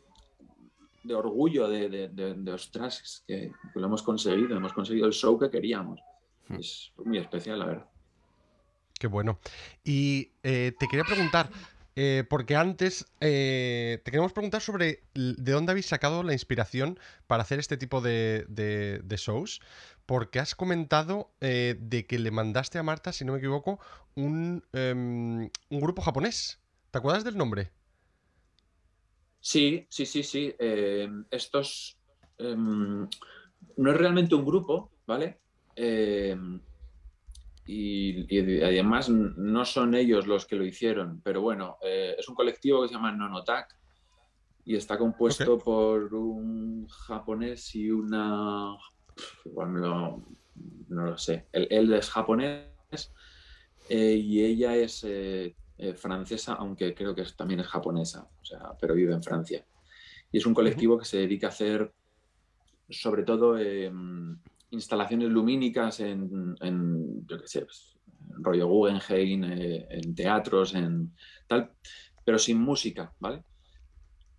de, 1.02 1.14
orgullo, 1.14 1.66
de, 1.66 1.88
de, 2.08 2.52
ostras, 2.52 3.24
que, 3.26 3.52
lo 3.74 3.86
hemos 3.86 4.02
conseguido, 4.02 4.54
hemos 4.54 4.74
conseguido 4.74 5.06
el 5.06 5.14
show 5.14 5.38
que 5.38 5.48
queríamos. 5.48 5.98
Hmm. 6.48 6.56
Es 6.56 6.92
muy 7.02 7.16
especial, 7.16 7.58
la 7.58 7.64
verdad. 7.64 7.90
Qué 8.98 9.06
bueno. 9.06 9.40
Y 9.82 10.32
eh, 10.42 10.74
te 10.78 10.88
quería 10.88 11.04
preguntar, 11.04 11.48
eh, 11.96 12.24
porque 12.28 12.56
antes 12.56 13.06
eh, 13.20 14.00
te 14.04 14.10
queremos 14.10 14.32
preguntar 14.32 14.62
sobre 14.62 15.02
de 15.14 15.52
dónde 15.52 15.72
habéis 15.72 15.86
sacado 15.86 16.22
la 16.22 16.32
inspiración 16.32 16.98
para 17.26 17.42
hacer 17.42 17.58
este 17.58 17.76
tipo 17.76 18.00
de, 18.00 18.46
shows, 19.18 19.60
porque 20.06 20.38
has 20.38 20.54
comentado 20.54 21.30
de 21.40 22.06
que 22.08 22.18
le 22.18 22.30
mandaste 22.30 22.78
a 22.78 22.82
Marta, 22.82 23.12
si 23.12 23.24
no 23.24 23.32
me 23.32 23.38
equivoco, 23.38 23.80
un, 24.14 24.64
em, 24.72 25.50
un 25.70 25.80
grupo 25.80 26.02
japonés. 26.02 26.60
¿Te 26.90 26.98
acuerdas 26.98 27.24
del 27.24 27.36
nombre? 27.36 27.70
Sí, 29.40 29.86
sí, 29.88 30.06
sí, 30.06 30.22
sí. 30.22 30.54
Em, 30.58 31.24
estos 31.30 31.98
em, 32.38 33.08
no 33.76 33.90
es 33.90 33.96
realmente 33.96 34.34
un 34.34 34.44
grupo, 34.44 34.90
¿vale? 35.06 35.40
Y, 37.72 38.62
además 38.62 39.08
no 39.08 39.64
son 39.64 39.94
ellos 39.94 40.26
los 40.26 40.44
que 40.46 40.56
lo 40.56 40.64
hicieron, 40.64 41.20
pero 41.22 41.40
bueno, 41.40 41.76
eh, 41.82 42.16
es 42.18 42.28
un 42.28 42.34
colectivo 42.34 42.82
que 42.82 42.88
se 42.88 42.94
llama 42.94 43.12
Nonotak 43.12 43.76
y 44.64 44.74
está 44.74 44.98
compuesto 44.98 45.58
por 45.58 46.12
un 46.14 46.88
japonés 46.88 47.74
y 47.74 47.90
una... 47.90 48.76
Igual 49.44 49.72
no 50.88 51.06
lo 51.06 51.18
sé. 51.18 51.46
Él, 51.52 51.92
es 51.92 52.10
japonés 52.10 52.66
eh, 53.88 54.14
y 54.14 54.44
ella 54.44 54.76
es 54.76 55.04
eh, 55.04 55.56
eh, 55.78 55.94
francesa, 55.94 56.54
aunque 56.54 56.94
creo 56.94 57.14
que 57.14 57.24
también 57.36 57.60
es 57.60 57.66
japonesa, 57.66 58.28
o 58.40 58.44
sea, 58.44 58.72
pero 58.80 58.94
vive 58.94 59.14
en 59.14 59.22
Francia. 59.22 59.64
Y 60.32 60.38
es 60.38 60.46
un 60.46 60.54
colectivo 60.54 60.98
que 60.98 61.04
se 61.04 61.18
dedica 61.18 61.48
a 61.48 61.50
hacer, 61.50 61.92
sobre 62.88 63.22
todo, 63.22 63.58
em, 63.58 64.38
instalaciones 64.70 65.28
lumínicas 65.28 66.00
en, 66.00 67.26
yo 67.26 67.40
qué 67.40 67.46
sé, 67.46 67.62
pues, 67.62 67.98
rollo 68.42 68.68
Guggenheim, 68.68 69.44
eh, 69.44 69.86
en 69.90 70.14
teatros, 70.14 70.74
en 70.74 71.14
tal, 71.46 71.72
pero 72.24 72.38
sin 72.38 72.60
música, 72.60 73.12
¿vale? 73.18 73.44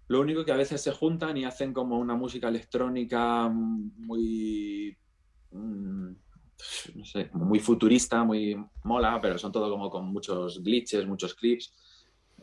Lo 0.08 0.20
único 0.20 0.44
que 0.44 0.52
a 0.52 0.58
veces 0.58 0.82
se 0.82 0.92
juntan 0.92 1.38
y 1.38 1.46
hacen 1.46 1.74
como 1.74 1.98
una 1.98 2.16
música 2.16 2.50
electrónica 2.50 3.50
muy... 3.50 4.98
Mm, 5.52 6.12
no 6.96 7.06
sé, 7.06 7.30
muy 7.34 7.60
futurista, 7.60 8.24
muy 8.24 8.56
mola, 8.84 9.20
pero 9.22 9.38
son 9.38 9.52
todo 9.52 9.70
como 9.70 9.90
con 9.90 10.06
muchos 10.06 10.62
glitches, 10.62 11.08
muchos 11.08 11.34
clips. 11.34 11.74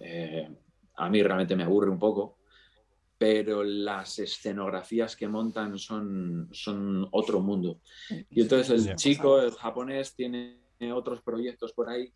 Eh, 0.00 0.48
a 0.96 1.08
mí 1.08 1.22
realmente 1.22 1.54
me 1.54 1.62
aburre 1.62 1.90
un 1.90 1.98
poco, 1.98 2.38
pero 3.18 3.64
las 3.64 4.20
escenografías 4.20 5.16
que 5.16 5.26
montan 5.26 5.76
son, 5.76 6.48
son 6.52 7.08
otro 7.10 7.40
mundo. 7.40 7.80
Y 8.30 8.42
entonces 8.42 8.86
el 8.86 8.94
chico, 8.94 9.40
el 9.40 9.52
japonés, 9.52 10.14
tiene 10.14 10.60
otros 10.94 11.20
proyectos 11.20 11.72
por 11.72 11.90
ahí. 11.90 12.12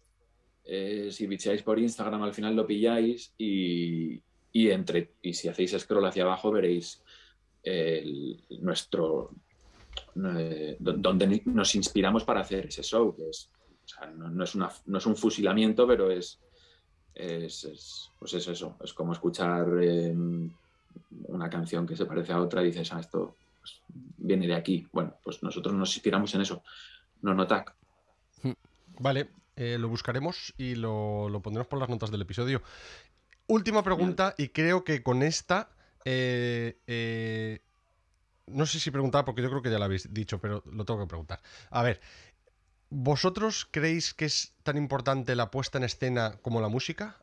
Eh, 0.65 1.09
si 1.11 1.27
bicheáis 1.27 1.63
por 1.65 1.81
Instagram, 1.81 2.23
al 2.23 2.33
final 2.33 2.55
lo 2.55 2.65
pilláis 2.65 3.35
y, 3.37 4.23
y, 4.53 4.71
entre, 4.71 5.15
y 5.23 5.35
si 5.35 5.49
hacéis 5.49 5.77
scroll 5.77 6.07
hacia 6.07 6.23
abajo 6.23 6.53
veréis 6.53 7.03
nuestro, 8.61 9.31
eh, 10.25 10.77
donde 10.79 11.43
nos 11.47 11.75
inspiramos 11.75 12.25
para 12.25 12.41
hacer 12.41 12.67
ese 12.67 12.83
show, 12.83 13.15
que 13.15 13.29
es, 13.29 13.51
no, 14.17 14.45
es 14.45 14.55
no, 14.55 14.99
es 14.99 15.07
un 15.07 15.17
fusilamiento, 15.17 15.87
pero 15.87 16.11
es, 16.11 16.41
es, 17.15 18.11
pues 18.19 18.35
es 18.35 18.47
eso, 18.47 18.77
es 18.83 18.93
como 18.93 19.13
escuchar 19.13 19.67
em, 19.83 20.51
una 21.29 21.49
canción 21.51 21.87
que 21.87 21.97
se 21.97 22.07
parece 22.07 22.33
a 22.33 22.41
otra 22.41 22.63
y 22.63 22.67
dices, 22.67 22.93
ah, 22.93 23.01
esto 23.01 23.37
pues, 23.61 23.81
viene 23.89 24.47
de 24.47 24.55
aquí. 24.55 24.87
Bueno, 24.93 25.17
pues 25.23 25.43
nosotros 25.43 25.75
nos 25.75 25.95
inspiramos 25.95 26.35
en 26.35 26.43
eso, 26.43 26.63
no 27.23 27.35
notac. 27.35 27.75
Vale, 28.99 29.31
eh, 29.57 29.79
lo 29.79 29.89
buscaremos 29.89 30.55
y 30.57 30.75
lo, 30.75 31.41
pondremos 31.43 31.67
por 31.67 31.79
las 31.79 31.89
notas 31.89 32.11
del 32.11 32.23
episodio. 32.23 32.63
Última 33.47 33.83
pregunta, 33.83 34.35
y 34.39 34.49
creo 34.49 34.85
que 34.85 35.03
con 35.03 35.23
esta 35.23 35.71
eh, 36.05 37.61
no 38.47 38.67
sé 38.67 38.81
si 38.81 38.91
preguntar 38.91 39.25
porque 39.25 39.43
yo 39.43 39.49
creo 39.49 39.63
que 39.63 39.71
ya 39.71 39.79
lo 39.79 39.85
habéis 39.85 40.13
dicho, 40.13 40.41
pero 40.41 40.63
lo 40.71 40.85
tengo 40.85 41.01
que 41.01 41.07
preguntar. 41.07 41.41
A 41.71 41.83
ver, 41.83 42.01
¿vosotros 42.91 43.67
creéis 43.71 44.15
que 44.15 44.25
es 44.25 44.55
tan 44.63 44.77
importante 44.77 45.35
la 45.37 45.51
puesta 45.51 45.79
en 45.79 45.85
escena 45.85 46.39
como 46.43 46.61
la 46.61 46.69
música? 46.69 47.23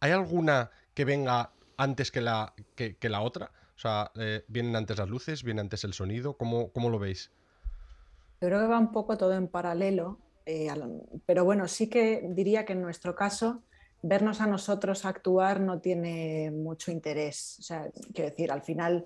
¿Hay 0.00 0.12
alguna 0.12 0.70
que 0.94 1.04
venga 1.04 1.52
antes 1.76 2.10
que 2.10 2.20
la, 2.20 2.54
que, 2.74 2.96
la 3.08 3.20
otra? 3.20 3.50
O 3.74 3.78
sea, 3.78 4.10
eh, 4.16 4.44
¿vienen 4.48 4.76
antes 4.76 4.98
las 4.98 5.08
luces? 5.08 5.42
¿Viene 5.42 5.60
antes 5.60 5.84
el 5.84 5.92
sonido? 5.92 6.36
¿Cómo, 6.36 6.72
¿Cómo, 6.72 6.90
lo 6.90 6.98
veis? 6.98 7.30
Yo 8.40 8.48
creo 8.48 8.60
que 8.60 8.66
va 8.66 8.78
un 8.78 8.92
poco 8.92 9.16
todo 9.16 9.34
en 9.34 9.48
paralelo, 9.48 10.18
eh, 10.44 10.68
pero 11.26 11.44
bueno, 11.44 11.68
sí 11.68 11.88
que 11.88 12.26
diría 12.30 12.64
que 12.64 12.72
en 12.72 12.82
nuestro 12.82 13.14
caso 13.14 13.62
vernos 14.02 14.40
a 14.40 14.46
nosotros 14.46 15.04
actuar 15.04 15.60
no 15.60 15.80
tiene 15.80 16.50
mucho 16.50 16.90
interés. 16.90 17.56
O 17.58 17.62
sea, 17.62 17.88
quiero 18.14 18.30
decir, 18.30 18.52
al 18.52 18.62
final 18.62 19.04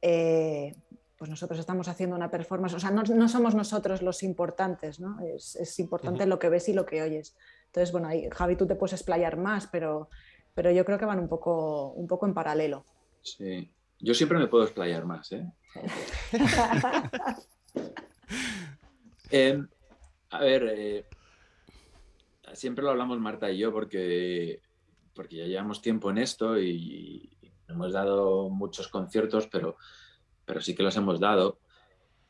eh, 0.00 0.74
pues 1.22 1.30
nosotros 1.30 1.60
estamos 1.60 1.86
haciendo 1.86 2.16
una 2.16 2.32
performance, 2.32 2.74
o 2.74 2.80
sea, 2.80 2.90
no, 2.90 3.28
somos 3.28 3.54
nosotros 3.54 4.02
los 4.02 4.24
importantes, 4.24 4.98
¿no? 4.98 5.20
Es, 5.20 5.78
importante 5.78 6.26
lo 6.26 6.40
que 6.40 6.48
ves 6.48 6.68
y 6.68 6.72
lo 6.72 6.84
que 6.84 7.00
oyes. 7.00 7.36
Entonces, 7.66 7.92
bueno, 7.92 8.08
ahí, 8.08 8.28
Javi, 8.32 8.56
tú 8.56 8.66
te 8.66 8.74
puedes 8.74 8.94
explayar 8.94 9.36
más, 9.36 9.68
pero, 9.68 10.10
pero 10.54 10.70
yo 10.70 10.84
creo 10.84 10.98
que 10.98 11.04
van 11.04 11.18
un 11.18 11.28
poco, 11.28 11.92
un 11.92 12.06
poco 12.06 12.26
en 12.26 12.34
paralelo. 12.34 12.84
Sí, 13.22 13.70
yo 13.98 14.14
siempre 14.14 14.38
me 14.38 14.48
puedo 14.48 14.64
explayar 14.64 15.04
más, 15.04 15.32
¿eh? 15.32 15.46
em, 19.30 19.68
a 20.30 20.40
ver, 20.40 20.74
eh, 20.76 21.06
siempre 22.52 22.84
lo 22.84 22.90
hablamos 22.90 23.18
Marta 23.18 23.50
y 23.50 23.58
yo 23.58 23.72
porque, 23.72 24.60
porque 25.14 25.36
ya 25.36 25.44
llevamos 25.44 25.80
tiempo 25.80 26.10
en 26.10 26.18
esto 26.18 26.58
y 26.58 27.30
hemos 27.68 27.92
dado 27.92 28.50
muchos 28.50 28.88
conciertos, 28.88 29.46
pero 29.46 29.76
pero 30.44 30.60
sí 30.60 30.74
que 30.74 30.82
los 30.82 30.96
hemos 30.96 31.20
dado. 31.20 31.58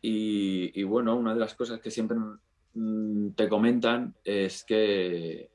Y, 0.00 0.82
bueno, 0.82 1.16
una 1.16 1.32
de 1.32 1.40
las 1.40 1.54
cosas 1.54 1.80
que 1.80 1.90
siempre 1.90 2.16
mm, 2.74 3.30
te 3.30 3.48
comentan 3.48 4.14
es 4.24 4.64
que, 4.64 5.50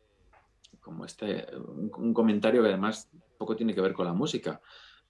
como 0.88 1.06
este, 1.06 1.46
un, 1.56 2.14
comentario 2.14 2.64
que 2.64 2.70
además 2.70 3.10
poco 3.38 3.56
tiene 3.56 3.76
que 3.76 3.82
ver 3.82 3.94
con 3.94 4.06
la 4.06 4.14
música, 4.14 4.60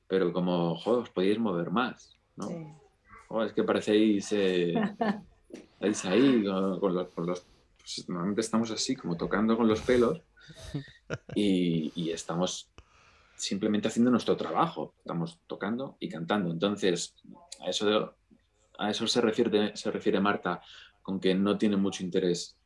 pero 0.07 0.33
como, 0.33 0.75
joder, 0.75 1.03
os 1.03 1.09
podéis 1.09 1.39
mover 1.39 1.71
más, 1.71 2.17
¿no? 2.35 3.43
es 3.43 3.53
que 3.53 3.63
parecéis, 3.63 4.31
eh, 4.31 4.73
ahí 6.03 6.43
con, 6.43 6.93
los... 6.93 7.07
Pues, 7.09 8.09
normalmente 8.09 8.41
estamos 8.41 8.71
así, 8.71 8.95
como 8.95 9.15
tocando 9.15 9.55
con 9.55 9.67
los 9.67 9.81
pelos 9.81 10.21
y, 11.35 11.91
y 11.95 12.11
estamos 12.11 12.69
simplemente 13.37 13.87
haciendo 13.87 14.11
nuestro 14.11 14.35
trabajo. 14.35 14.93
Estamos 14.97 15.39
tocando 15.47 15.95
y 15.99 16.09
cantando. 16.09 16.51
Entonces, 16.51 17.15
a 17.65 17.69
eso, 17.69 18.15
a 18.77 18.89
eso 18.89 19.07
se, 19.07 19.21
refiere, 19.21 19.75
se 19.77 19.91
refiere 19.91 20.19
Marta 20.19 20.61
con 21.01 21.19
que 21.19 21.33
no 21.33 21.57
tiene 21.57 21.77
mucho 21.77 22.03
interés 22.03 22.56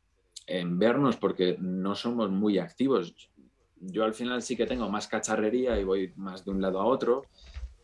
en 0.46 0.78
vernos 0.78 1.16
porque 1.16 1.56
no 1.58 1.94
somos 1.94 2.30
muy 2.30 2.58
activos. 2.58 3.14
Yo 3.80 4.04
al 4.04 4.14
final 4.14 4.42
sí 4.42 4.56
que 4.56 4.66
tengo 4.66 4.88
más 4.88 5.08
cacharrería 5.08 5.78
y 5.78 5.84
voy 5.84 6.12
más 6.16 6.44
de 6.44 6.50
un 6.50 6.60
lado 6.60 6.80
a 6.80 6.86
otro. 6.86 7.26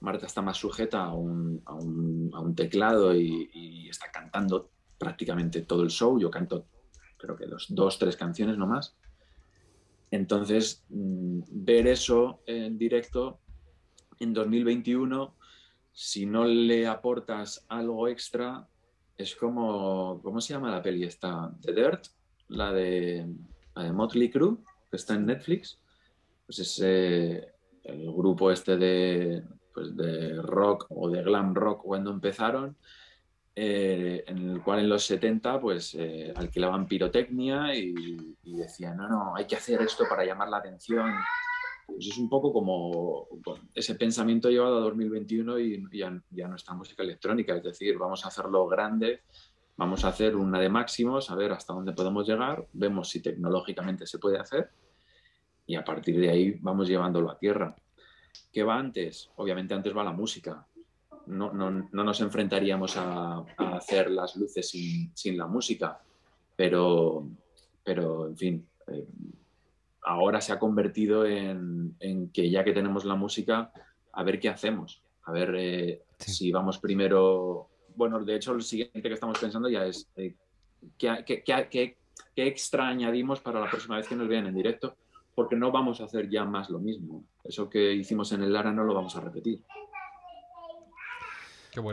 Marta 0.01 0.27
está 0.27 0.42
más 0.42 0.57
sujeta 0.57 1.05
a 1.05 1.12
un, 1.12 1.61
a 1.64 1.75
un, 1.75 2.31
a 2.33 2.40
un 2.40 2.55
teclado 2.55 3.14
y, 3.14 3.51
y, 3.53 3.88
está 3.88 4.11
cantando 4.12 4.71
prácticamente 4.97 5.62
todo 5.62 5.83
el 5.83 5.90
show. 5.90 6.21
Yo 6.21 6.31
canto 6.31 6.66
creo 7.16 7.37
que 7.37 7.47
dos, 7.47 7.66
dos 7.68 7.99
tres 7.99 8.16
canciones 8.16 8.57
nomás. 8.57 8.97
Entonces, 10.11 10.85
mm, 10.88 11.40
ver 11.51 11.87
eso 11.88 12.42
en 12.47 12.79
directo 12.79 13.40
en 14.21 14.33
2021, 14.33 15.37
si 15.92 16.27
no 16.27 16.44
le 16.44 16.87
aportas 16.87 17.64
algo 17.68 18.09
extra, 18.09 18.68
es 19.16 19.35
como, 19.35 20.21
¿cómo 20.23 20.40
se 20.40 20.55
llama 20.55 20.71
la 20.71 20.83
peli 20.83 21.05
esta? 21.05 21.53
The 21.61 21.73
Dirt, 21.73 22.07
la 22.48 22.72
de, 22.72 23.26
Motley 23.92 24.30
Crue, 24.30 24.56
que 24.90 24.96
está 24.96 25.14
en 25.14 25.26
Netflix. 25.26 25.78
Pues 26.46 26.58
es 26.58 26.80
eh, 26.82 27.52
el 27.84 28.12
grupo 28.12 28.50
este 28.50 28.76
de, 28.76 29.44
pues 29.72 29.96
de 29.96 30.40
rock 30.42 30.87
o 30.90 31.11
de 31.11 31.22
glam 31.22 31.54
rock 31.54 31.82
cuando 31.82 32.11
empezaron 32.11 32.76
eh, 33.61 34.22
en 34.28 34.50
el 34.50 34.62
cual 34.62 34.78
en 34.78 34.88
los 34.88 35.04
70 35.04 35.61
pues 35.61 35.92
eh, 35.98 36.32
alquilaban 36.37 36.87
pirotecnia 36.87 37.74
y, 37.74 38.37
decían, 38.44 38.96
no, 38.96 39.08
no, 39.08 39.34
hay 39.34 39.46
que 39.46 39.56
hacer 39.56 39.82
esto 39.82 40.04
para 40.08 40.24
llamar 40.24 40.48
la 40.48 40.58
atención. 40.58 41.12
Pues 41.84 42.06
es 42.06 42.18
un 42.18 42.28
poco 42.28 42.52
como 42.52 43.26
ese 43.74 43.96
pensamiento 43.96 44.48
llevado 44.48 44.76
a 44.76 44.82
2021 44.82 45.58
y 45.58 45.84
ya, 45.92 46.22
ya 46.30 46.46
nuestra 46.46 46.74
música 46.74 47.02
electrónica, 47.02 47.56
es 47.56 47.64
decir, 47.64 47.98
vamos 47.98 48.24
a 48.24 48.28
hacerlo 48.28 48.64
grande, 48.68 49.22
vamos 49.79 50.05
a 50.05 50.09
hacer 50.09 50.37
una 50.37 50.59
de 50.59 50.69
máximos, 50.69 51.31
a 51.31 51.37
ver 51.37 51.53
hasta 51.53 51.73
dónde 51.73 51.93
podemos 51.93 52.29
llegar, 52.29 52.67
vemos 52.73 53.09
si 53.09 53.23
tecnológicamente 53.23 54.07
se 54.07 54.19
puede 54.19 54.38
hacer 54.38 54.71
y 55.67 55.77
a 55.77 55.85
partir 55.85 56.19
de 56.19 56.31
ahí 56.31 56.59
vamos 56.61 56.88
llevándolo 56.88 57.31
a 57.31 57.38
tierra. 57.38 57.77
¿Qué 58.53 58.64
va 58.64 58.77
antes? 58.77 59.31
Obviamente 59.37 59.75
antes 59.75 59.97
va 59.97 60.03
la 60.03 60.12
música. 60.12 60.67
No, 61.27 61.53
nos 61.53 62.21
enfrentaríamos 62.21 62.97
a, 62.97 63.45
hacer 63.59 64.11
las 64.11 64.35
luces 64.37 64.69
sin, 64.69 65.38
la 65.38 65.47
música, 65.47 66.01
pero, 66.57 67.29
pero 67.85 68.29
en 68.29 68.37
fin, 68.37 68.69
eh, 68.88 69.07
ahora 70.03 70.41
se 70.41 70.53
ha 70.53 70.59
convertido 70.59 71.25
en, 71.27 71.97
que 72.33 72.51
ya 72.51 72.64
que 72.64 72.73
tenemos 72.73 73.05
la 73.05 73.14
música, 73.14 73.71
a 74.12 74.23
ver 74.25 74.41
qué 74.41 74.49
hacemos, 74.49 75.03
a 75.25 75.33
ver 75.33 75.55
eh, 75.57 76.03
si 76.19 76.51
vamos 76.51 76.79
primero, 76.79 77.67
bueno, 77.98 78.24
de 78.24 78.37
hecho 78.37 78.52
el 78.52 78.62
siguiente 78.62 79.02
que 79.02 79.12
estamos 79.12 79.38
pensando 79.38 79.68
ya 79.68 79.84
es 79.84 80.08
eh, 80.16 80.37
¿qué, 80.96 81.42
qué, 81.44 81.96
extra 82.37 82.87
añadimos 82.87 83.40
para 83.40 83.61
la 83.61 83.68
próxima 83.68 83.96
vez 83.96 84.06
que 84.06 84.14
nos 84.14 84.28
vean 84.28 84.46
en 84.46 84.54
directo, 84.54 84.96
porque 85.34 85.56
no 85.56 85.72
vamos 85.72 86.00
a 86.00 86.04
hacer 86.04 86.30
ya 86.30 86.44
más 86.44 86.70
lo 86.70 86.78
mismo. 86.78 87.24
Eso 87.42 87.68
que 87.68 87.92
hicimos 87.92 88.30
en 88.30 88.44
el 88.44 88.52
Lara 88.52 88.72
no 88.72 88.84
lo 88.84 88.94
vamos 88.94 89.16
a 89.16 89.20
repetir. 89.20 89.61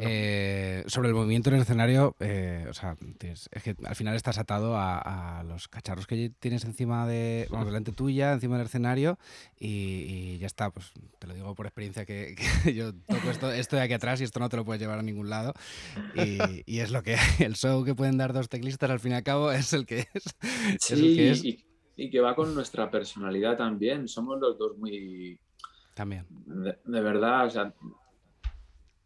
Eh, 0.01 0.83
sobre 0.87 1.09
el 1.09 1.15
movimiento 1.15 1.49
en 1.49 1.55
el 1.55 1.61
escenario, 1.61 2.15
eh, 2.19 2.65
o 2.69 2.73
sea, 2.73 2.97
es 3.19 3.63
que 3.63 3.75
al 3.83 3.95
final 3.95 4.15
estás 4.15 4.37
atado 4.37 4.75
a, 4.77 5.43
los 5.47 5.67
cacharros 5.67 6.07
que 6.07 6.31
tienes 6.39 6.65
encima 6.65 7.07
de, 7.07 7.47
vamos, 7.49 7.67
delante 7.67 7.91
tuya, 7.91 8.33
encima 8.33 8.57
del 8.57 8.67
escenario 8.67 9.17
y, 9.59 10.37
ya 10.37 10.47
está. 10.47 10.69
Pues 10.71 10.91
te 11.19 11.27
lo 11.27 11.33
digo 11.33 11.55
por 11.55 11.65
experiencia 11.65 12.05
que, 12.05 12.35
yo 12.75 12.93
toco 12.93 13.29
esto, 13.29 13.51
estoy 13.51 13.79
aquí 13.79 13.93
atrás 13.93 14.21
y 14.21 14.23
esto 14.23 14.39
no 14.39 14.49
te 14.49 14.57
lo 14.57 14.65
puedes 14.65 14.81
llevar 14.81 14.99
a 14.99 15.03
ningún 15.03 15.29
lado. 15.29 15.53
Y, 16.15 16.79
es 16.79 16.91
lo 16.91 17.03
que 17.03 17.15
el 17.39 17.55
show 17.55 17.83
que 17.83 17.95
pueden 17.95 18.17
dar 18.17 18.33
dos 18.33 18.49
teclistas 18.49 18.89
al 18.89 18.99
fin 18.99 19.13
y 19.13 19.15
al 19.15 19.23
cabo 19.23 19.51
es 19.51 19.73
el 19.73 19.85
que 19.85 20.07
es. 20.13 20.35
Sí, 20.79 21.57
Y, 21.97 22.09
que 22.09 22.19
va 22.19 22.35
con 22.35 22.53
nuestra 22.53 22.91
personalidad 22.91 23.57
también. 23.57 24.07
Somos 24.07 24.39
los 24.39 24.57
dos 24.57 24.77
muy. 24.77 25.39
También. 25.93 26.25
De, 26.29 26.77
de 26.83 27.01
verdad, 27.01 27.45
o 27.45 27.49
sea 27.49 27.73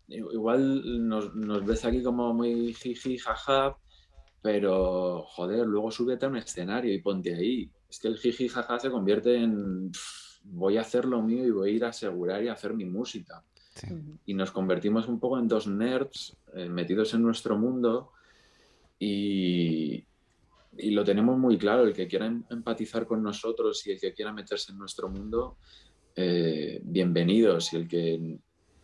igual 0.09 1.07
nos, 1.07 1.65
ves 1.65 1.85
aquí 1.85 2.03
como 2.03 2.33
muy 2.33 2.73
jiji, 2.73 3.17
jaja, 3.17 3.77
pero 4.41 5.23
joder, 5.23 5.65
luego 5.67 5.91
súbete 5.91 6.25
a 6.25 6.29
un 6.29 6.37
escenario 6.37 6.93
y 6.93 7.01
ponte 7.01 7.35
ahí. 7.35 7.71
Es 7.89 7.99
que 7.99 8.07
el 8.07 8.17
jiji, 8.17 8.47
jaja 8.47 8.79
se 8.79 8.91
convierte 8.91 9.35
en 9.35 9.91
voy 10.43 10.77
a 10.77 10.81
hacer 10.81 11.05
lo 11.05 11.21
mío 11.21 11.45
y 11.45 11.51
voy 11.51 11.69
a 11.69 11.73
ir 11.73 11.85
a 11.85 11.89
asegurar 11.89 12.43
y 12.43 12.47
a 12.47 12.53
hacer 12.53 12.73
mi 12.73 12.85
música. 12.85 13.43
Y 14.25 14.33
nos 14.33 14.51
convertimos 14.51 15.07
un 15.07 15.19
poco 15.19 15.39
en 15.39 15.47
dos 15.47 15.67
nerds 15.67 16.35
eh, 16.53 16.67
metidos 16.67 17.13
en 17.13 17.21
nuestro 17.21 17.57
mundo 17.57 18.11
y, 18.97 20.03
y, 20.77 20.91
lo 20.91 21.05
tenemos 21.05 21.37
muy 21.37 21.57
claro. 21.57 21.83
El 21.83 21.93
que 21.93 22.07
quiera 22.07 22.25
em, 22.25 22.43
empatizar 22.49 23.05
con 23.07 23.23
nosotros 23.23 23.85
y 23.87 23.91
el 23.91 23.99
que 23.99 24.13
quiera 24.13 24.33
meterse 24.33 24.73
en 24.73 24.79
nuestro 24.79 25.07
mundo, 25.07 25.57
eh, 26.13 26.81
bienvenidos. 26.83 27.71
Y 27.71 27.77
el 27.77 27.87
que 27.87 28.39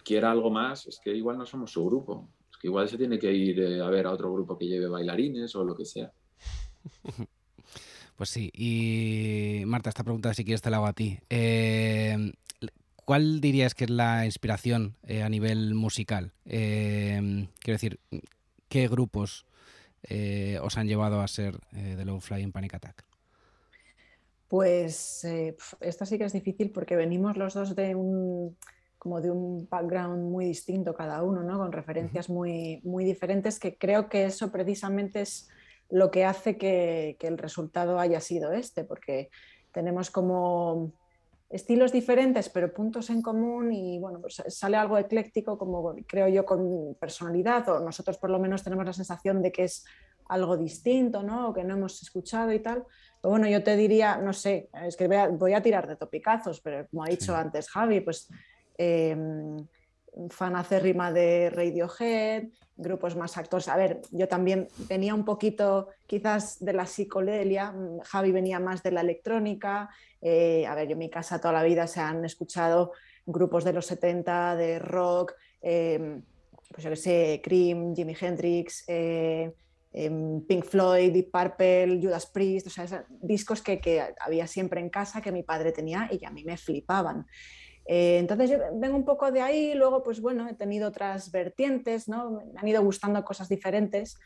quiera 0.06 0.32
algo 0.32 0.50
más, 0.50 0.88
es 0.88 1.00
que 1.04 1.14
igual 1.14 1.38
no 1.38 1.46
somos 1.46 1.72
su 1.72 1.86
grupo. 1.86 2.30
Es 2.50 2.58
que 2.58 2.68
igual 2.68 2.88
se 2.88 2.98
tiene 2.98 3.20
que 3.20 3.34
ir 3.34 3.60
eh, 3.60 3.82
a 3.82 3.90
ver 3.90 4.06
a 4.06 4.12
otro 4.12 4.32
grupo 4.32 4.58
que 4.58 4.68
lleve 4.68 4.88
bailarines 4.88 5.54
o 5.56 5.66
lo 5.66 5.76
que 5.76 5.84
sea. 5.84 6.14
Pues 8.16 8.30
sí. 8.30 8.50
Y 8.54 9.66
Marta, 9.66 9.90
esta 9.90 10.06
pregunta 10.06 10.34
si 10.34 10.46
quieres 10.46 10.62
te 10.62 10.70
la 10.70 10.78
hago 10.78 10.86
a 10.86 10.94
ti. 10.94 11.20
Eh, 11.30 12.32
¿Cuál 13.04 13.42
dirías 13.42 13.76
que 13.76 13.84
es 13.84 13.90
la 13.90 14.24
inspiración 14.24 14.96
eh, 15.04 15.22
a 15.22 15.28
nivel 15.28 15.76
musical? 15.76 16.32
quiero 16.46 17.50
decir, 17.66 18.00
¿qué 18.70 18.88
grupos 18.88 19.46
os 20.62 20.78
han 20.78 20.88
llevado 20.88 21.20
a 21.20 21.28
ser 21.28 21.60
The 21.74 22.06
Low 22.06 22.22
Fly 22.22 22.42
en 22.42 22.54
Panic 22.54 22.76
Attack? 22.76 23.04
Pues 24.48 25.26
esto 25.82 26.06
sí 26.06 26.18
que 26.18 26.24
es 26.24 26.32
difícil 26.32 26.72
porque 26.72 26.96
venimos 26.96 27.36
los 27.36 27.54
dos 27.54 27.76
de 27.76 27.96
un 27.96 28.56
como 29.06 29.22
de 29.22 29.30
un 29.30 29.68
background 29.70 30.32
muy 30.32 30.46
distinto 30.46 30.96
cada 30.96 31.22
uno, 31.22 31.44
¿no? 31.44 31.60
con 31.60 31.72
referencias 31.72 32.28
muy, 32.28 32.82
muy 32.84 33.06
diferentes, 33.06 33.60
que 33.60 33.78
creo 33.78 34.10
que 34.10 34.26
eso 34.26 34.52
precisamente 34.52 35.22
es 35.22 35.48
lo 35.92 36.10
que 36.10 36.26
hace 36.26 36.58
que, 36.58 37.16
el 37.20 37.38
resultado 37.38 38.00
haya 38.00 38.20
sido 38.20 38.52
este, 38.52 38.84
porque 38.84 39.30
tenemos 39.72 40.10
como 40.10 40.92
estilos 41.52 41.92
diferentes, 41.92 42.50
pero 42.50 42.74
puntos 42.74 43.12
en 43.12 43.22
común 43.22 43.72
y 43.72 44.00
bueno, 44.00 44.20
pues 44.20 44.42
sale 44.48 44.76
algo 44.76 44.98
ecléctico, 44.98 45.56
como 45.60 45.94
creo 46.08 46.28
yo, 46.28 46.44
con 46.44 46.98
personalidad, 47.00 47.70
o 47.70 47.80
nosotros 47.82 48.18
por 48.18 48.32
lo 48.32 48.40
menos 48.40 48.64
tenemos 48.64 48.88
la 48.88 48.94
sensación 48.94 49.40
de 49.44 49.52
que 49.52 49.66
es 49.66 49.86
algo 50.30 50.58
distinto, 50.58 51.22
¿no? 51.22 51.50
O 51.50 51.54
que 51.54 51.64
no 51.64 51.76
hemos 51.76 52.02
escuchado 52.02 52.52
y 52.52 52.60
tal. 52.60 52.84
Pero 53.22 53.30
bueno, 53.30 53.48
yo 53.48 53.62
te 53.62 53.76
diría, 53.76 54.18
no 54.18 54.34
sé, 54.34 54.68
es 54.84 54.98
que 54.98 55.08
voy 55.08 55.54
a, 55.54 55.62
tirar 55.62 55.88
de 55.88 55.96
topicazos, 55.96 56.60
pero 56.62 56.88
como 56.88 57.04
ha 57.04 57.10
dicho 57.10 57.36
antes 57.36 57.70
Javi, 57.70 58.02
pues 58.02 58.28
eh, 58.78 59.16
fan 60.30 60.56
acérrima 60.56 61.12
de 61.12 61.50
Radiohead, 61.50 62.46
grupos 62.78 63.16
más 63.16 63.38
actores. 63.38 63.68
A 63.68 63.76
ver, 63.76 64.02
yo 64.12 64.28
también 64.28 64.68
venía 64.90 65.14
un 65.14 65.26
poquito 65.26 65.90
quizás 66.08 66.64
de 66.64 66.74
la 66.74 66.86
psicodelia, 66.86 67.74
Javi 68.04 68.32
venía 68.32 68.60
más 68.60 68.84
de 68.84 68.92
la 68.92 69.02
electrónica. 69.02 69.90
Eh, 70.22 70.66
a 70.66 70.76
ver, 70.76 70.88
yo 70.88 70.94
en 70.94 71.00
mi 71.00 71.10
casa 71.10 71.40
toda 71.40 71.54
la 71.54 71.64
vida 71.64 71.88
se 71.88 72.00
han 72.00 72.24
escuchado 72.26 72.94
grupos 73.26 73.64
de 73.64 73.74
los 73.74 73.86
70, 73.86 74.56
de 74.56 74.80
rock, 74.80 75.34
em, 75.62 76.24
pues 76.70 76.84
yo 76.84 76.90
qué 76.90 76.96
sé, 76.96 77.42
Cream, 77.44 77.96
Jimi 77.96 78.16
Hendrix. 78.20 78.84
Eh, 78.88 79.54
em, 79.94 80.42
Pink 80.42 80.66
Floyd, 80.66 81.12
Deep 81.14 81.32
Purple, 81.32 82.00
Judas 82.02 82.26
Priest, 82.28 82.68
o 82.68 82.70
sea, 82.70 83.06
discos 83.10 83.62
que, 83.62 83.80
que 83.80 84.04
había 84.20 84.46
siempre 84.46 84.82
en 84.82 84.90
casa 84.90 85.22
que 85.22 85.32
mi 85.32 85.44
padre 85.44 85.72
tenía 85.72 86.10
y 86.12 86.18
que 86.18 86.26
a 86.26 86.32
mí 86.32 86.44
me 86.44 86.58
flipaban. 86.58 87.26
Eh, 87.88 88.18
entonces 88.18 88.50
yo 88.50 88.58
vengo 88.74 88.96
un 88.96 89.06
poco 89.06 89.32
de 89.32 89.42
ahí, 89.42 89.76
luego 89.76 90.02
pues 90.02 90.20
bueno, 90.20 90.48
he 90.50 90.56
tenido 90.56 90.88
otras 90.88 91.32
vertientes, 91.32 92.08
¿no? 92.08 92.32
me 92.32 92.60
han 92.60 92.68
ido 92.68 92.84
gustando 92.84 93.24
cosas 93.24 93.48
diferentes 93.48 94.18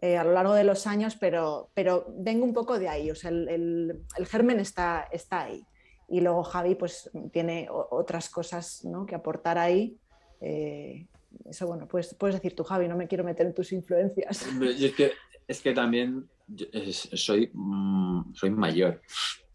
eh, 0.00 0.16
a 0.16 0.24
lo 0.24 0.32
largo 0.32 0.54
de 0.54 0.64
los 0.64 0.86
años, 0.86 1.16
pero, 1.18 1.70
pero 1.72 2.06
vengo 2.18 2.44
un 2.44 2.52
poco 2.52 2.78
de 2.78 2.88
ahí, 2.88 3.10
o 3.10 3.14
sea, 3.14 3.30
el, 3.30 4.04
el, 4.16 4.26
germen 4.26 4.60
está, 4.60 5.08
está 5.12 5.44
ahí. 5.44 5.64
Y 6.08 6.20
luego 6.20 6.42
Javi 6.44 6.74
pues 6.74 7.10
tiene 7.32 7.68
otras 7.70 8.28
cosas 8.28 8.84
¿no? 8.84 9.06
que 9.06 9.14
aportar 9.14 9.58
ahí. 9.58 9.96
Eh, 10.40 11.06
eso 11.46 11.66
bueno, 11.66 11.88
pues 11.88 12.14
puedes 12.14 12.36
decir 12.36 12.54
tú 12.54 12.62
Javi, 12.62 12.86
no 12.86 12.96
me 12.96 13.08
quiero 13.08 13.24
meter 13.24 13.46
en 13.46 13.54
tus 13.54 13.72
influencias. 13.72 14.46
Es 14.78 14.94
que, 14.94 15.12
es 15.48 15.60
que 15.60 15.72
también 15.72 16.28
soy, 16.92 17.50
mm, 17.52 18.34
soy 18.34 18.50
mayor. 18.50 19.00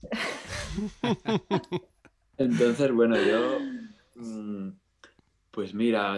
Entonces, 2.41 2.91
bueno, 2.91 3.15
yo, 3.17 3.59
mm, 4.15 4.69
pues 5.51 5.73
mira, 5.73 6.17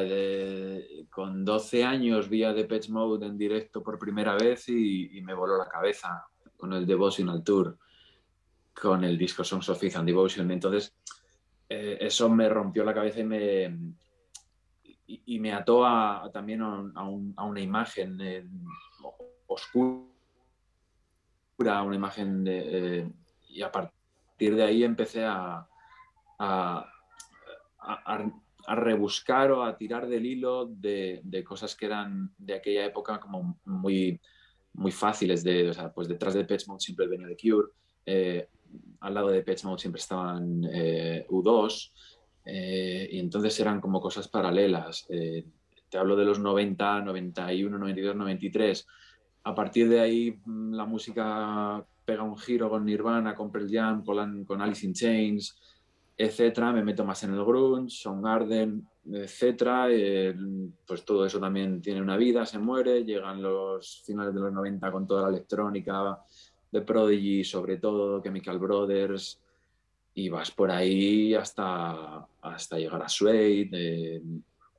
con 1.09 1.43
12 1.43 1.83
años 1.83 2.29
vi 2.29 2.43
a 2.43 2.53
Depeche 2.53 2.91
Mode 2.91 3.25
en 3.25 3.37
directo 3.37 3.83
por 3.83 3.99
primera 3.99 4.35
vez 4.35 4.69
y, 4.69 5.21
me 5.21 5.33
voló 5.33 5.57
la 5.57 5.67
cabeza 5.67 6.25
con 6.55 6.71
el 6.73 6.85
Devotional 6.85 7.43
Tour, 7.43 7.77
con 8.73 9.03
el 9.03 9.17
disco 9.17 9.43
Songs 9.43 9.67
of 9.69 9.79
Faith 9.79 9.97
and 9.97 10.07
Devotion. 10.07 10.49
Entonces, 10.49 10.95
eh, 11.67 11.97
eso 11.99 12.29
me 12.29 12.47
rompió 12.47 12.85
la 12.85 12.93
cabeza 12.93 13.19
y 13.19 13.23
me, 13.25 13.77
y, 15.07 15.39
me 15.39 15.51
ató 15.51 15.85
a, 15.85 16.29
también 16.31 16.61
a, 16.61 17.03
una 17.03 17.59
imagen 17.59 18.17
oscura, 19.47 20.05
una 21.83 21.95
imagen 21.95 22.43
de... 22.43 22.99
Eh, 22.99 23.11
y 23.49 23.61
a 23.61 23.71
partir 23.71 24.55
de 24.55 24.63
ahí 24.63 24.83
empecé 24.83 25.25
a, 25.25 25.67
a, 26.43 28.75
rebuscar 28.75 29.51
o 29.51 29.63
a 29.63 29.77
tirar 29.77 30.07
del 30.07 30.25
hilo 30.25 30.65
de, 30.65 31.43
cosas 31.45 31.75
que 31.75 31.85
eran 31.85 32.31
de 32.37 32.55
aquella 32.55 32.85
época 32.85 33.19
como 33.19 33.59
muy, 33.65 34.19
muy 34.73 34.91
fáciles. 34.91 35.43
De, 35.43 35.69
o 35.69 35.73
sea, 35.73 35.91
pues 35.91 36.07
detrás 36.07 36.33
de 36.33 36.45
Pet 36.45 36.65
Mode 36.67 36.79
siempre 36.79 37.07
venía 37.07 37.27
The 37.27 37.37
Cure, 37.37 37.67
eh, 38.05 38.47
al 39.01 39.13
lado 39.13 39.29
de 39.29 39.43
Pet 39.43 39.63
Mode 39.63 39.79
siempre 39.79 39.99
estaban 39.99 40.63
eh, 40.71 41.25
U2, 41.29 41.91
eh, 42.45 43.09
y 43.11 43.19
entonces 43.19 43.59
eran 43.59 43.81
como 43.81 43.99
cosas 43.99 44.27
paralelas. 44.27 45.07
te 45.07 45.97
hablo 45.97 46.15
de 46.15 46.25
los 46.25 46.39
90, 46.39 47.01
91, 47.01 47.77
92, 47.77 48.15
93. 48.15 48.87
A 49.45 49.53
partir 49.53 49.89
de 49.89 49.99
ahí 49.99 50.39
mm, 50.45 50.73
la 50.73 50.85
música 50.85 51.85
pega 52.05 52.23
un 52.23 52.37
giro 52.37 52.69
con 52.69 52.85
Nirvana, 52.85 53.35
con 53.35 53.51
Pearl 53.51 53.69
Jam, 53.69 54.03
con, 54.03 54.45
con 54.45 54.61
Alice 54.61 54.85
in 54.85 54.93
Chains, 54.93 55.55
etcétera, 56.25 56.71
me 56.71 56.83
meto 56.83 57.03
más 57.05 57.23
en 57.23 57.33
el 57.33 57.43
grunge, 57.43 57.95
Soundgarden, 57.95 58.87
etcétera, 59.11 59.87
pues 60.85 61.03
todo 61.03 61.25
eso 61.25 61.39
también 61.39 61.81
tiene 61.81 62.01
una 62.01 62.17
vida, 62.17 62.45
se 62.45 62.59
muere, 62.59 63.03
llegan 63.03 63.41
los 63.41 64.01
finales 64.05 64.33
de 64.33 64.39
los 64.39 64.53
90 64.53 64.91
con 64.91 65.05
toda 65.05 65.23
la 65.23 65.29
electrónica 65.29 66.19
de 66.71 66.81
Prodigy, 66.81 67.43
sobre 67.43 67.77
todo 67.77 68.21
Chemical 68.21 68.59
Brothers, 68.59 69.41
y 70.15 70.29
vas 70.29 70.51
por 70.51 70.71
ahí 70.71 71.33
hasta, 71.33 72.27
hasta 72.41 72.77
llegar 72.77 73.01
a 73.01 73.09
Suede, 73.09 74.21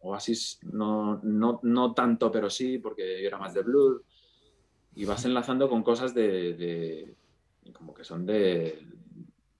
Oasis 0.00 0.60
no, 0.62 1.20
no, 1.22 1.60
no, 1.62 1.94
tanto, 1.94 2.30
pero 2.30 2.50
sí, 2.50 2.78
porque 2.78 3.26
era 3.26 3.38
más 3.38 3.54
de 3.54 3.62
Blur, 3.62 4.04
y 4.94 5.04
vas 5.04 5.24
enlazando 5.24 5.68
con 5.68 5.82
cosas 5.82 6.14
de, 6.14 7.14
como 7.72 7.94
que 7.94 8.04
son 8.04 8.24
de, 8.24 8.86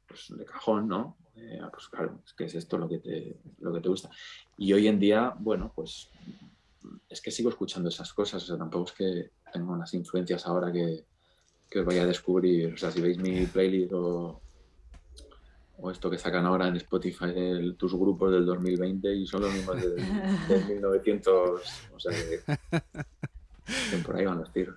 pues, 0.07 0.33
de 0.37 0.45
cajón, 0.45 0.89
¿no? 0.89 1.17
Eh, 1.37 1.59
ah, 1.61 1.69
pues 1.73 1.89
claro, 1.89 2.21
es 2.25 2.33
que 2.33 2.45
es 2.45 2.55
esto 2.55 2.79
lo 2.79 2.89
que, 2.89 2.99
te, 2.99 3.37
lo 3.59 3.73
que 3.73 3.81
te 3.81 3.89
gusta. 3.89 4.11
Y 4.57 4.73
hoy 4.73 4.87
en 4.87 4.99
día, 4.99 5.35
bueno, 5.39 5.73
pues 5.75 6.11
es 7.09 7.21
que 7.21 7.31
sigo 7.31 7.51
escuchando 7.51 7.89
esas 7.89 8.13
cosas, 8.13 8.43
o 8.43 8.47
sea, 8.47 8.59
tampoco 8.59 8.87
es 8.87 8.93
que 8.93 9.31
tengo 9.53 9.73
unas 9.73 9.93
influencias 9.95 10.47
ahora 10.47 10.73
que, 10.73 11.05
que 11.71 11.81
os 11.81 11.87
vaya 11.87 12.03
a 12.03 12.07
descubrir, 12.07 12.75
o 12.75 12.77
sea, 12.77 12.91
si 12.91 13.01
veis 13.01 13.19
mi 13.19 13.47
playlist 13.47 13.93
o, 13.93 14.41
o 15.79 15.91
esto 15.91 16.11
que 16.11 16.19
sacan 16.19 16.47
ahora 16.47 16.69
en 16.69 16.77
Spotify, 16.77 17.75
tus 17.77 17.95
grupos 17.95 18.33
del 18.33 18.47
2020 18.47 19.15
y 19.15 19.27
son 19.27 19.43
los 19.43 19.53
mismos 19.53 19.77
de, 19.81 20.65
1900, 20.75 21.61
o 21.95 22.01
sea, 22.01 22.13
que, 22.13 23.99
por 24.05 24.17
ahí 24.17 24.25
van 24.25 24.39
los 24.39 24.53
tiros. 24.53 24.77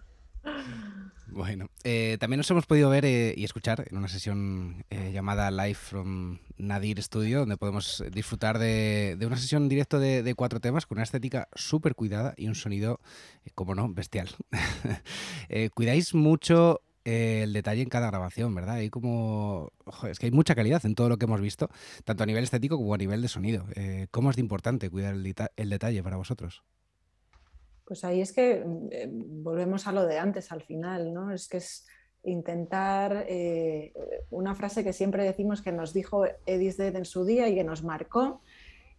Bueno, 1.38 1.70
eh, 1.84 2.18
también 2.20 2.40
nos 2.40 2.50
hemos 2.50 2.66
podido 2.66 2.90
ver 2.90 3.06
eh, 3.06 3.36
y 3.38 3.44
escuchar 3.44 3.86
en 3.92 3.96
una 4.00 4.08
sesión 4.08 4.84
eh, 4.90 5.12
llamada 5.14 5.52
Live 5.52 5.76
from 5.76 6.40
Nadir 6.58 7.00
Studio, 7.04 7.42
donde 7.42 7.58
podemos 7.58 8.04
disfrutar 8.12 8.58
de, 8.58 9.16
una 9.22 9.38
sesión 9.38 9.62
en 9.62 9.70
directo 9.70 10.00
de, 10.00 10.34
cuatro 10.36 10.60
temas 10.60 10.88
con 10.88 10.98
una 10.98 11.04
estética 11.04 11.48
súper 11.54 11.94
cuidada 11.94 12.34
y 12.38 12.48
un 12.48 12.56
sonido, 12.56 13.00
como 13.54 13.76
no, 13.76 13.88
bestial. 13.88 14.30
cuidáis 15.76 16.16
mucho 16.16 16.82
el 17.04 17.54
detalle 17.54 17.84
en 17.84 17.90
cada 17.90 18.08
grabación, 18.08 18.56
¿verdad? 18.56 18.78
Hay 18.78 18.90
como. 18.90 19.70
es 20.10 20.18
que 20.18 20.26
hay 20.26 20.32
mucha 20.32 20.56
calidad 20.56 20.84
en 20.88 20.96
todo 20.96 21.08
lo 21.08 21.18
que 21.18 21.26
hemos 21.26 21.40
visto, 21.40 21.70
tanto 22.04 22.24
a 22.24 22.26
nivel 22.26 22.46
estético 22.46 22.78
como 22.78 22.96
a 22.96 22.98
nivel 22.98 23.22
de 23.22 23.28
sonido. 23.28 23.68
¿Cómo 24.10 24.32
es 24.32 24.38
de 24.38 24.42
importante 24.42 24.90
cuidar 24.90 25.14
el 25.14 25.70
detalle 25.70 26.02
para 26.02 26.18
vosotros? 26.18 26.64
Pues 27.88 28.04
ahí 28.04 28.22
es 28.22 28.34
que 28.34 28.64
mm, 28.66 28.88
eh, 28.92 29.10
volvemos 29.10 29.88
a 29.88 29.94
lo 29.94 30.06
de 30.06 30.20
antes 30.20 30.52
al 30.52 30.62
final, 30.62 31.14
¿no? 31.14 31.32
Es 31.32 31.48
que 31.48 31.58
es 31.58 31.88
intentar 32.24 33.26
eh, 33.30 33.94
una 34.30 34.54
frase 34.54 34.84
que 34.84 34.92
siempre 34.92 35.24
decimos 35.24 35.62
que 35.62 35.72
nos 35.72 35.94
dijo 35.94 36.26
Edith 36.46 36.76
Dead 36.76 36.96
en 36.96 37.06
su 37.06 37.24
día 37.24 37.48
y 37.48 37.56
que 37.56 37.64
nos 37.64 37.84
marcó. 37.84 38.42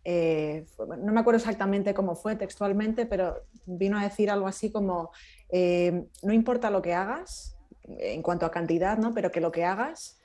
Eh, 0.05 0.65
no 0.79 1.13
me 1.13 1.21
acuerdo 1.21 1.37
exactamente 1.37 1.93
cómo 1.93 2.15
fue 2.15 2.37
textualmente, 2.37 3.05
pero 3.05 3.43
vino 3.67 3.99
a 3.99 4.05
decir 4.05 4.31
algo 4.31 4.47
así 4.47 4.71
como, 4.71 5.11
no 5.51 6.33
importa 6.33 6.71
lo 6.71 6.81
que 6.81 6.95
hagas 6.95 7.59
en 7.83 8.23
cuanto 8.23 8.47
a 8.47 8.51
cantidad, 8.51 8.97
¿no? 8.97 9.13
pero 9.13 9.31
que 9.31 9.41
lo 9.41 9.53
que 9.53 9.65
hagas 9.65 10.19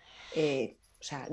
o 1.04 1.06
sea, 1.06 1.28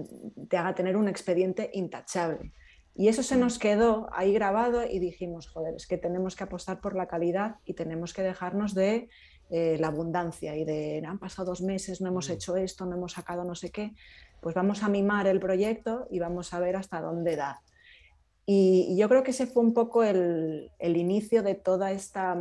te 0.48 0.56
haga 0.56 0.74
tener 0.74 0.96
un 0.96 1.06
expediente 1.06 1.70
intachable. 1.74 2.50
Y 2.94 3.08
eso 3.08 3.22
se 3.22 3.36
nos 3.36 3.58
quedó 3.58 4.08
ahí 4.12 4.32
grabado 4.32 4.84
y 4.84 4.98
dijimos, 4.98 5.48
joder, 5.48 5.74
es 5.74 5.86
que 5.86 5.96
tenemos 5.96 6.36
que 6.36 6.44
apostar 6.44 6.80
por 6.80 6.96
la 6.96 7.06
calidad 7.06 7.56
y 7.64 7.74
tenemos 7.74 8.12
que 8.12 8.22
dejarnos 8.22 8.74
de 8.74 9.08
eh, 9.48 9.76
la 9.80 9.88
abundancia 9.88 10.56
y 10.56 10.64
de, 10.64 11.02
han 11.04 11.18
pasado 11.18 11.50
dos 11.50 11.60
meses, 11.60 12.00
no 12.00 12.08
hemos 12.08 12.28
mm. 12.28 12.32
hecho 12.32 12.56
esto, 12.56 12.86
no 12.86 12.96
hemos 12.96 13.12
sacado 13.12 13.44
no 13.44 13.56
sé 13.56 13.70
qué, 13.70 13.94
pues 14.40 14.54
vamos 14.54 14.82
a 14.82 14.88
mimar 14.88 15.26
el 15.26 15.40
proyecto 15.40 16.06
y 16.10 16.18
vamos 16.18 16.54
a 16.54 16.60
ver 16.60 16.76
hasta 16.76 17.00
dónde 17.00 17.36
da. 17.36 17.62
Y, 18.46 18.96
yo 18.96 19.08
creo 19.08 19.22
que 19.22 19.32
ese 19.32 19.46
fue 19.46 19.62
un 19.62 19.74
poco 19.74 20.02
el, 20.02 20.70
inicio 20.80 21.42
de 21.42 21.54
toda 21.54 21.92
esta, 21.92 22.36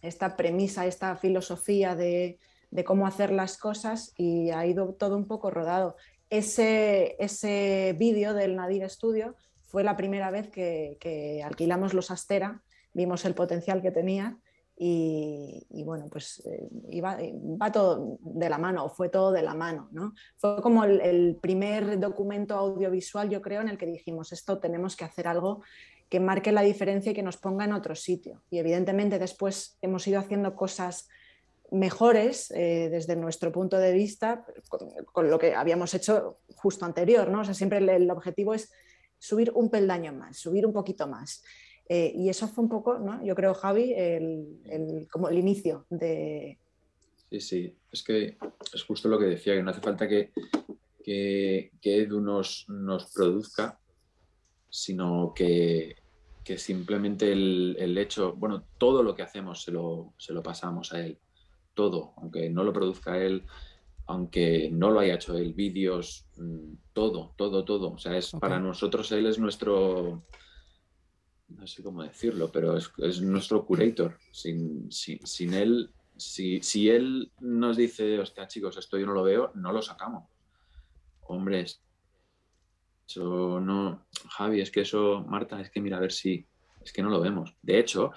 esta 0.00 0.36
premisa, 0.36 0.86
esta 0.86 1.16
filosofía 1.16 1.94
de, 1.96 2.38
de, 2.70 2.84
cómo 2.84 3.06
hacer 3.06 3.30
las 3.30 3.56
cosas 3.58 4.12
y 4.16 4.50
ha 4.50 4.66
ido 4.66 4.94
todo 4.94 5.16
un 5.16 5.26
poco 5.26 5.50
rodado. 5.50 5.96
Ese, 6.30 7.16
ese 7.18 7.94
vídeo 7.98 8.34
del 8.34 8.56
Nadir 8.56 8.88
Studio 8.88 9.36
fue 9.72 9.82
la 9.82 9.96
primera 9.96 10.30
vez 10.30 10.50
que, 10.50 11.42
alquilamos 11.42 11.94
los 11.94 12.10
Astera, 12.10 12.62
vimos 12.92 13.24
el 13.24 13.34
potencial 13.34 13.80
que 13.80 13.90
tenía 13.90 14.36
y, 14.76 15.82
bueno, 15.86 16.08
pues 16.10 16.42
eh, 16.44 16.68
iba, 16.90 17.16
va 17.16 17.72
todo 17.72 18.18
de 18.20 18.50
la 18.50 18.58
mano, 18.58 18.90
fue 18.90 19.08
todo 19.08 19.32
de 19.32 19.40
la 19.40 19.54
mano, 19.54 19.88
¿no? 19.92 20.12
Fue 20.36 20.60
como 20.60 20.84
el, 20.84 21.38
primer 21.40 21.98
documento 21.98 22.54
audiovisual, 22.54 23.30
yo 23.30 23.40
creo, 23.40 23.62
en 23.62 23.68
el 23.68 23.78
que 23.78 23.86
dijimos, 23.86 24.32
esto 24.32 24.58
tenemos 24.58 24.94
que 24.94 25.04
hacer 25.04 25.26
algo 25.26 25.62
que 26.10 26.20
marque 26.20 26.52
la 26.52 26.60
diferencia 26.60 27.12
y 27.12 27.14
que 27.14 27.22
nos 27.22 27.38
ponga 27.38 27.64
en 27.64 27.72
otro 27.72 27.94
sitio. 27.94 28.42
Y 28.50 28.58
evidentemente 28.58 29.18
después 29.18 29.78
hemos 29.80 30.06
ido 30.06 30.20
haciendo 30.20 30.54
cosas 30.54 31.08
mejores 31.70 32.50
eh, 32.50 32.90
desde 32.90 33.16
nuestro 33.16 33.50
punto 33.52 33.78
de 33.78 33.94
vista 33.94 34.44
con, 35.14 35.30
lo 35.30 35.38
que 35.38 35.54
habíamos 35.54 35.94
hecho 35.94 36.40
justo 36.56 36.84
anterior, 36.84 37.30
¿no? 37.30 37.40
O 37.40 37.44
sea, 37.44 37.54
siempre 37.54 37.78
el 37.78 38.10
objetivo 38.10 38.52
es 38.52 38.70
subir 39.22 39.52
un 39.54 39.70
peldaño 39.70 40.12
más, 40.12 40.36
subir 40.36 40.66
un 40.66 40.72
poquito 40.72 41.06
más. 41.06 41.44
Eh, 41.88 42.12
y 42.16 42.28
eso 42.28 42.48
fue 42.48 42.64
un 42.64 42.70
poco, 42.70 42.98
¿no? 42.98 43.24
yo 43.24 43.36
creo, 43.36 43.54
Javi, 43.54 43.92
el, 43.94 45.06
como 45.10 45.28
el 45.28 45.38
inicio 45.38 45.86
de... 45.90 46.58
Sí, 47.30 47.40
sí, 47.40 47.76
es 47.92 48.02
que 48.02 48.36
es 48.74 48.82
justo 48.82 49.08
lo 49.08 49.20
que 49.20 49.26
decía, 49.26 49.54
que 49.54 49.62
no 49.62 49.70
hace 49.70 49.80
falta 49.80 50.08
que, 50.08 50.32
que, 51.04 51.70
Edu 51.82 52.20
nos, 52.20 52.66
nos, 52.68 53.12
produzca, 53.12 53.78
sino 54.68 55.32
que, 55.34 55.94
que 56.42 56.58
simplemente 56.58 57.30
el, 57.30 57.76
el, 57.78 57.96
hecho, 57.98 58.34
bueno, 58.34 58.64
todo 58.76 59.04
lo 59.04 59.14
que 59.14 59.22
hacemos 59.22 59.62
se 59.62 59.70
lo, 59.70 60.14
se 60.18 60.32
lo 60.32 60.42
pasamos 60.42 60.92
a 60.92 61.00
él, 61.00 61.18
todo, 61.74 62.12
aunque 62.16 62.50
no 62.50 62.64
lo 62.64 62.72
produzca 62.72 63.22
él, 63.22 63.44
aunque 64.06 64.70
no 64.72 64.90
lo 64.90 65.00
haya 65.00 65.14
hecho 65.14 65.36
él, 65.36 65.54
vídeos, 65.54 66.26
mm, 66.36 66.74
todo, 66.92 67.34
todo, 67.36 67.64
todo. 67.64 67.92
O 67.92 67.98
sea, 67.98 68.16
es 68.16 68.32
para 68.32 68.58
nosotros 68.58 69.10
él 69.12 69.26
es 69.26 69.38
nuestro, 69.38 70.24
no 71.48 71.66
sé 71.66 71.82
cómo 71.82 72.02
decirlo, 72.02 72.50
pero 72.50 72.76
es, 72.76 73.22
nuestro 73.22 73.64
curator. 73.64 74.18
Sin, 74.32 74.90
sin, 74.90 75.54
él, 75.54 75.90
si, 76.16 76.60
si, 76.62 76.90
él 76.90 77.32
nos 77.40 77.76
dice, 77.76 78.18
hostia 78.18 78.48
chicos, 78.48 78.76
esto 78.76 78.98
yo 78.98 79.06
no 79.06 79.14
lo 79.14 79.22
veo, 79.22 79.52
no 79.54 79.72
lo 79.72 79.82
sacamos. 79.82 80.28
Hombres, 81.22 81.80
eso 83.06 83.60
no, 83.60 84.06
Javi, 84.30 84.60
es 84.60 84.70
que 84.70 84.80
eso, 84.80 85.24
Marta, 85.26 85.60
es 85.60 85.70
que 85.70 85.80
mira, 85.80 85.98
a 85.98 86.00
ver 86.00 86.12
si, 86.12 86.46
es 86.84 86.92
que 86.92 87.02
no 87.02 87.10
lo 87.10 87.20
vemos. 87.20 87.54
De 87.62 87.78
hecho, 87.78 88.12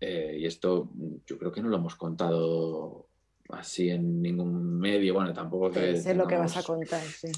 eh, 0.00 0.36
y 0.40 0.46
esto 0.46 0.90
yo 1.26 1.38
creo 1.38 1.52
que 1.52 1.62
no 1.62 1.68
lo 1.68 1.76
hemos 1.76 1.94
contado 1.94 3.08
así 3.54 3.90
en 3.90 4.22
ningún 4.22 4.78
medio, 4.78 5.14
bueno, 5.14 5.32
tampoco 5.32 5.70
que... 5.70 5.96
Sé 5.96 6.14
lo 6.14 6.26
que 6.26 6.36
vas 6.36 6.56
a 6.56 6.62
contar, 6.62 7.02
sí. 7.02 7.30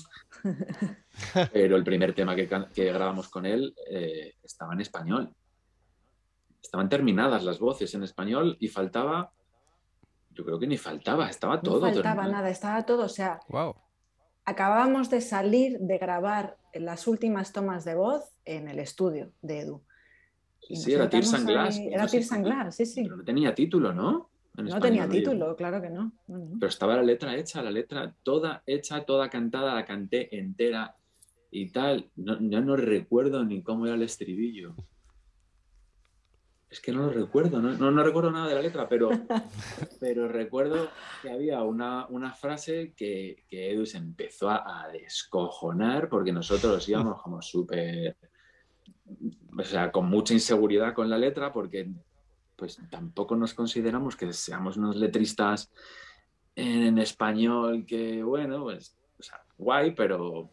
Pero 1.53 1.77
el 1.77 1.85
primer 1.85 2.15
tema 2.15 2.35
que, 2.35 2.47
grabamos 2.77 3.29
con 3.29 3.47
él 3.47 3.75
eh, 3.91 4.35
estaba 4.43 4.75
en 4.75 4.81
español. 4.81 5.35
Estaban 6.63 6.89
terminadas 6.89 7.45
las 7.45 7.59
voces 7.59 7.95
en 7.95 8.03
español 8.03 8.57
y 8.59 8.69
faltaba, 8.69 9.33
yo 10.31 10.45
creo 10.45 10.59
que 10.59 10.67
ni 10.67 10.77
faltaba, 10.77 11.29
estaba 11.29 11.61
todo. 11.61 11.87
No 11.87 11.93
faltaba 11.93 12.27
nada, 12.27 12.49
estaba 12.49 12.85
todo, 12.85 13.05
o 13.05 13.09
sea, 13.09 13.41
wow. 13.49 13.75
acabábamos 14.45 15.11
de 15.11 15.21
salir 15.21 15.79
de 15.79 15.99
grabar 15.99 16.57
las 16.73 17.07
últimas 17.07 17.53
tomas 17.53 17.85
de 17.85 17.95
voz 17.95 18.35
en 18.45 18.69
el 18.69 18.79
estudio 18.79 19.33
de 19.43 19.61
Edu. 19.61 19.83
Sí, 20.61 20.95
era 20.95 21.09
Tears 21.09 21.45
Glass. 21.45 21.79
Era 21.79 22.07
Tears 22.07 22.31
Glass, 22.31 22.77
sí, 22.77 22.87
sí. 22.87 23.03
Pero 23.03 23.17
no 23.17 23.25
tenía 23.25 23.55
título, 23.55 23.93
¿no? 23.93 24.31
No 24.55 24.81
tenía 24.81 25.09
título, 25.09 25.57
claro 25.57 25.83
que 25.83 25.91
no. 25.91 26.13
Pero 26.27 26.69
estaba 26.69 26.97
la 26.97 27.03
letra 27.03 27.37
hecha, 27.37 27.63
la 27.63 27.71
letra 27.71 28.15
toda 28.23 28.63
hecha, 28.67 29.05
toda 29.05 29.29
cantada, 29.29 29.75
la 29.75 29.85
canté 29.85 30.37
entera 30.37 30.97
y 31.51 31.71
tal. 31.71 32.11
No, 32.17 32.39
ya 32.41 32.61
no 32.61 32.77
recuerdo 32.77 33.45
ni 33.45 33.63
cómo 33.63 33.87
era 33.87 33.97
el 33.97 34.03
estribillo. 34.03 34.75
Es 36.71 36.81
que 36.81 36.91
no 36.91 37.03
lo 37.03 37.11
recuerdo, 37.11 37.63
no, 37.63 37.91
no, 37.91 38.03
recuerdo 38.03 38.33
nada 38.33 38.49
de 38.49 38.57
la 38.57 38.63
letra, 38.63 38.89
pero, 38.89 39.09
pero 40.01 40.27
recuerdo 40.27 40.89
que 41.23 41.31
había 41.31 41.63
una, 41.63 42.07
una 42.09 42.33
frase 42.33 42.95
que, 42.97 43.45
que, 43.49 43.71
Edu 43.71 43.87
se 43.87 43.99
empezó 43.99 44.51
a, 44.51 44.89
descojonar 44.93 46.09
porque 46.09 46.33
nosotros 46.33 46.89
íbamos 46.89 47.23
como 47.23 47.41
súper, 47.43 48.17
o 49.57 49.63
sea, 49.63 49.93
con 49.93 50.07
mucha 50.07 50.35
inseguridad 50.35 50.95
con 50.95 51.09
la 51.09 51.17
letra 51.17 51.53
porque 51.53 51.93
pues 52.57 52.79
tampoco 52.91 53.37
nos 53.37 53.55
consideramos 53.55 54.17
que 54.17 54.33
seamos 54.33 54.77
unos 54.77 54.97
letristas 54.97 55.71
en 56.57 56.99
español 56.99 57.85
que, 57.87 58.23
bueno, 58.23 58.65
pues, 58.65 58.97
guay, 59.59 59.93
pero... 59.93 60.51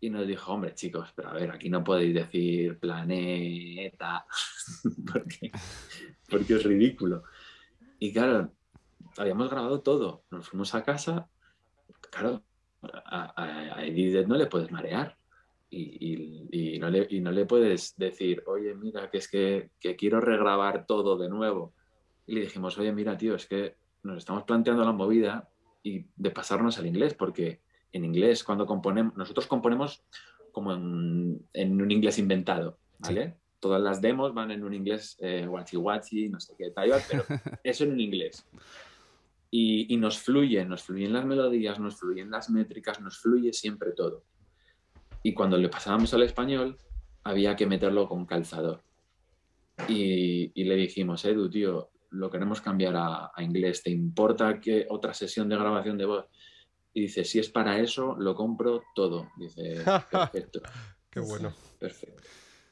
Y 0.00 0.10
nos 0.10 0.26
dijo, 0.26 0.52
hombre, 0.52 0.74
chicos, 0.74 1.12
pero 1.14 1.28
a 1.28 1.34
ver, 1.34 1.52
aquí 1.52 1.70
no 1.70 1.84
podéis 1.84 2.12
decir 2.12 2.76
planeta, 2.80 4.26
porque, 5.12 5.52
porque 6.28 6.54
es 6.54 6.64
ridículo. 6.64 7.22
Y 8.00 8.12
claro, 8.12 8.50
habíamos 9.16 9.48
grabado 9.48 9.80
todo, 9.80 10.24
nos 10.32 10.48
fuimos 10.48 10.74
a 10.74 10.82
casa, 10.82 11.28
claro, 12.10 12.42
a, 12.82 13.76
a 13.76 13.84
Edith 13.86 14.26
no 14.26 14.36
le 14.36 14.46
puedes 14.46 14.72
marear 14.72 15.16
y, 15.74 16.78
no 16.78 16.90
le, 16.90 17.06
y, 17.08 17.20
no 17.20 17.30
le, 17.30 17.46
puedes 17.46 17.94
decir, 17.96 18.42
oye, 18.46 18.74
mira, 18.74 19.10
que 19.10 19.18
es 19.18 19.28
que, 19.28 19.70
quiero 19.96 20.20
regrabar 20.20 20.86
todo 20.86 21.16
de 21.16 21.28
nuevo. 21.28 21.72
Y 22.26 22.34
le 22.34 22.42
dijimos, 22.42 22.76
oye, 22.78 22.92
mira, 22.92 23.16
tío, 23.16 23.34
es 23.34 23.46
que 23.46 23.76
nos 24.02 24.18
estamos 24.18 24.44
planteando 24.44 24.84
la 24.84 24.92
movida 24.92 25.48
y 25.82 26.04
de 26.14 26.30
pasarnos 26.30 26.78
al 26.78 26.86
inglés, 26.86 27.14
porque 27.14 27.60
en 27.92 28.04
inglés, 28.04 28.44
cuando 28.44 28.66
componemos, 28.66 29.16
nosotros 29.16 29.46
componemos 29.46 30.02
como 30.52 30.74
en, 30.74 31.42
un 31.54 31.90
inglés 31.90 32.18
inventado, 32.18 32.78
¿vale? 32.98 33.36
Todas 33.58 33.80
las 33.80 34.02
demos 34.02 34.34
van 34.34 34.50
en 34.50 34.64
un 34.64 34.74
inglés 34.74 35.16
eh, 35.20 35.46
guachi 35.46 36.28
no 36.28 36.40
sé 36.40 36.54
qué 36.58 36.70
tal, 36.70 36.92
pero 37.08 37.24
eso 37.64 37.84
en 37.84 37.92
un 37.92 38.00
inglés. 38.00 38.44
Y, 39.50 39.92
y 39.92 39.96
nos 39.96 40.18
fluye, 40.18 40.64
nos 40.64 40.82
fluyen 40.82 41.12
las 41.12 41.24
melodías, 41.24 41.78
nos 41.78 41.96
fluyen 41.98 42.30
las 42.30 42.50
métricas, 42.50 43.00
nos 43.00 43.18
fluye 43.18 43.52
siempre 43.52 43.92
todo. 43.92 44.24
Y 45.22 45.34
cuando 45.34 45.56
le 45.56 45.68
pasábamos 45.68 46.12
al 46.14 46.22
español, 46.22 46.76
había 47.24 47.56
que 47.56 47.66
meterlo 47.66 48.08
con 48.08 48.26
calzador. 48.26 48.82
Y, 49.88 50.52
y 50.54 50.64
le 50.64 50.76
dijimos, 50.76 51.24
Edu, 51.24 51.48
tío, 51.48 51.92
lo 52.12 52.30
queremos 52.30 52.60
cambiar 52.60 52.94
a, 52.96 53.32
inglés. 53.38 53.82
¿Te 53.82 53.90
importa 53.90 54.60
que 54.60 54.86
otra 54.88 55.14
sesión 55.14 55.48
de 55.48 55.56
grabación 55.56 55.98
de 55.98 56.04
voz? 56.04 56.26
Y 56.94 57.02
dice, 57.02 57.24
si 57.24 57.38
es 57.38 57.48
para 57.48 57.78
eso, 57.78 58.14
lo 58.18 58.34
compro 58.34 58.82
todo. 58.94 59.28
Dice, 59.36 59.82
perfecto. 60.10 60.60
Qué 61.10 61.20
bueno. 61.20 61.52
Perfecto. 61.78 62.22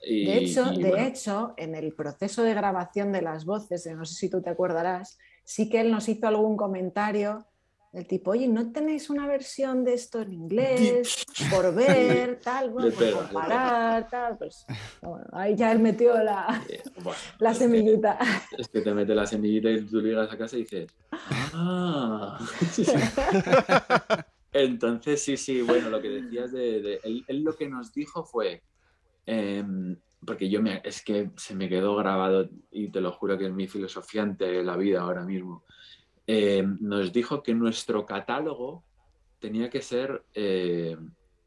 de 0.01 0.38
hecho, 0.38 0.70
de 0.70 1.07
hecho, 1.07 1.55
en 1.57 1.74
el 1.74 1.92
proceso 1.94 2.42
de 2.42 2.55
grabación 2.55 3.12
de 3.12 3.22
las 3.22 3.44
voces, 3.44 3.86
no 3.94 4.05
sé 4.05 4.14
si 4.14 4.30
tú 4.30 4.42
te 4.42 4.51
acordarás, 4.51 5.18
sí 5.44 5.68
que 5.68 5.80
él 5.80 5.90
nos 5.90 6.09
hizo 6.09 6.28
algún 6.28 6.57
comentario 6.57 7.46
el 7.93 8.07
tipo, 8.07 8.30
oye, 8.30 8.47
¿no 8.47 8.70
tenéis 8.70 9.11
una 9.11 9.26
versión 9.26 9.84
de 9.84 9.95
esto 9.95 10.22
en 10.22 10.32
inglés? 10.32 11.24
Por 11.51 11.74
ver, 11.74 12.38
tal, 12.41 12.70
bueno, 12.70 12.95
por 12.95 13.12
comparar, 13.12 14.09
tal. 14.09 14.38
Pues 14.38 14.64
bueno, 15.03 15.26
ahí 15.32 15.57
ya 15.57 15.72
él 15.72 15.80
metió 15.80 16.14
la, 16.22 16.64
la 17.38 17.55
semillita. 17.55 18.18
Es 18.57 18.68
que 18.68 18.80
te 18.80 18.95
mete 18.95 19.14
la 19.14 19.26
semillita 19.26 19.70
y 19.70 19.84
tú 19.84 20.01
llegas 20.01 20.32
a 20.32 20.38
casa 20.38 20.57
y 20.57 20.61
dices, 20.61 20.95
¡ah! 21.11 22.38
Entonces, 24.53 25.22
sí, 25.22 25.36
sí, 25.36 25.62
bueno, 25.62 25.91
lo 25.91 26.01
que 26.01 26.09
decías 26.09 26.53
de. 26.53 27.01
él, 27.03 27.43
lo 27.43 27.57
que 27.57 27.68
nos 27.68 27.93
dijo 27.93 28.24
fue. 28.24 28.62
Em, 29.26 29.97
porque 30.24 30.51
yo 30.51 30.61
me, 30.61 30.80
es 30.84 31.03
que 31.03 31.30
se 31.36 31.55
me 31.55 31.68
quedó 31.68 31.97
grabado 31.97 32.49
y 32.70 32.91
te 32.91 33.01
lo 33.01 33.12
juro 33.12 33.38
que 33.38 33.47
es 33.47 33.53
mi 33.53 33.68
filosofía 33.68 34.22
ante 34.22 34.62
la 34.62 34.76
vida 34.76 35.01
ahora 35.01 35.24
mismo. 35.24 35.64
Eh, 36.33 36.64
nos 36.78 37.12
dijo 37.12 37.43
que 37.43 37.53
nuestro 37.53 38.07
catálogo 38.07 38.85
tenía 39.41 39.68
que 39.68 39.83
ser 39.83 40.22
eh, 40.33 40.97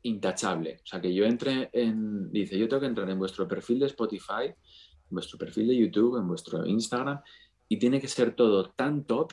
intachable. 0.02 0.82
O 0.84 0.86
sea, 0.86 1.00
que 1.00 1.14
yo 1.14 1.24
entre 1.24 1.70
en, 1.72 2.30
dice, 2.34 2.60
yo 2.60 2.68
tengo 2.68 2.82
que 2.82 2.88
entrar 2.88 3.10
en 3.10 3.18
vuestro 3.18 3.48
perfil 3.48 3.80
de 3.80 3.86
Spotify, 3.86 4.48
en 4.48 5.10
vuestro 5.10 5.38
perfil 5.38 5.70
de 5.70 5.78
YouTube, 5.78 6.18
en 6.18 6.28
vuestro 6.28 6.66
Instagram, 6.66 7.22
y 7.70 7.78
tiene 7.78 8.02
que 8.02 8.10
ser 8.10 8.36
todo 8.36 8.72
tan 8.72 9.06
top 9.06 9.32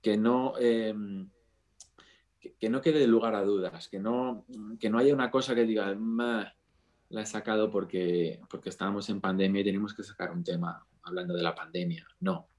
que 0.00 0.16
no, 0.16 0.54
em, 0.56 1.28
que, 2.60 2.70
no 2.70 2.80
quede 2.80 3.08
lugar 3.08 3.34
a 3.34 3.42
dudas, 3.42 3.88
que 3.88 3.98
no, 3.98 4.46
que 4.78 4.88
no 4.88 4.98
haya 4.98 5.12
una 5.14 5.32
cosa 5.32 5.56
que 5.56 5.64
diga, 5.64 5.98
la 7.08 7.22
he 7.22 7.26
sacado 7.26 7.72
porque, 7.72 8.38
porque 8.48 8.68
estábamos 8.68 9.08
en 9.10 9.20
pandemia 9.20 9.62
y 9.62 9.64
tenemos 9.64 9.92
que 9.92 10.04
sacar 10.04 10.30
un 10.30 10.44
tema 10.44 10.86
hablando 11.02 11.34
de 11.34 11.42
la 11.42 11.56
pandemia. 11.56 12.06
No, 12.20 12.51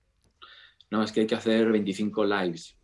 no, 0.94 1.02
es 1.02 1.12
que 1.12 1.22
hay 1.22 1.26
que 1.26 1.34
hacer 1.34 1.72
25 1.72 2.24
lives. 2.24 2.78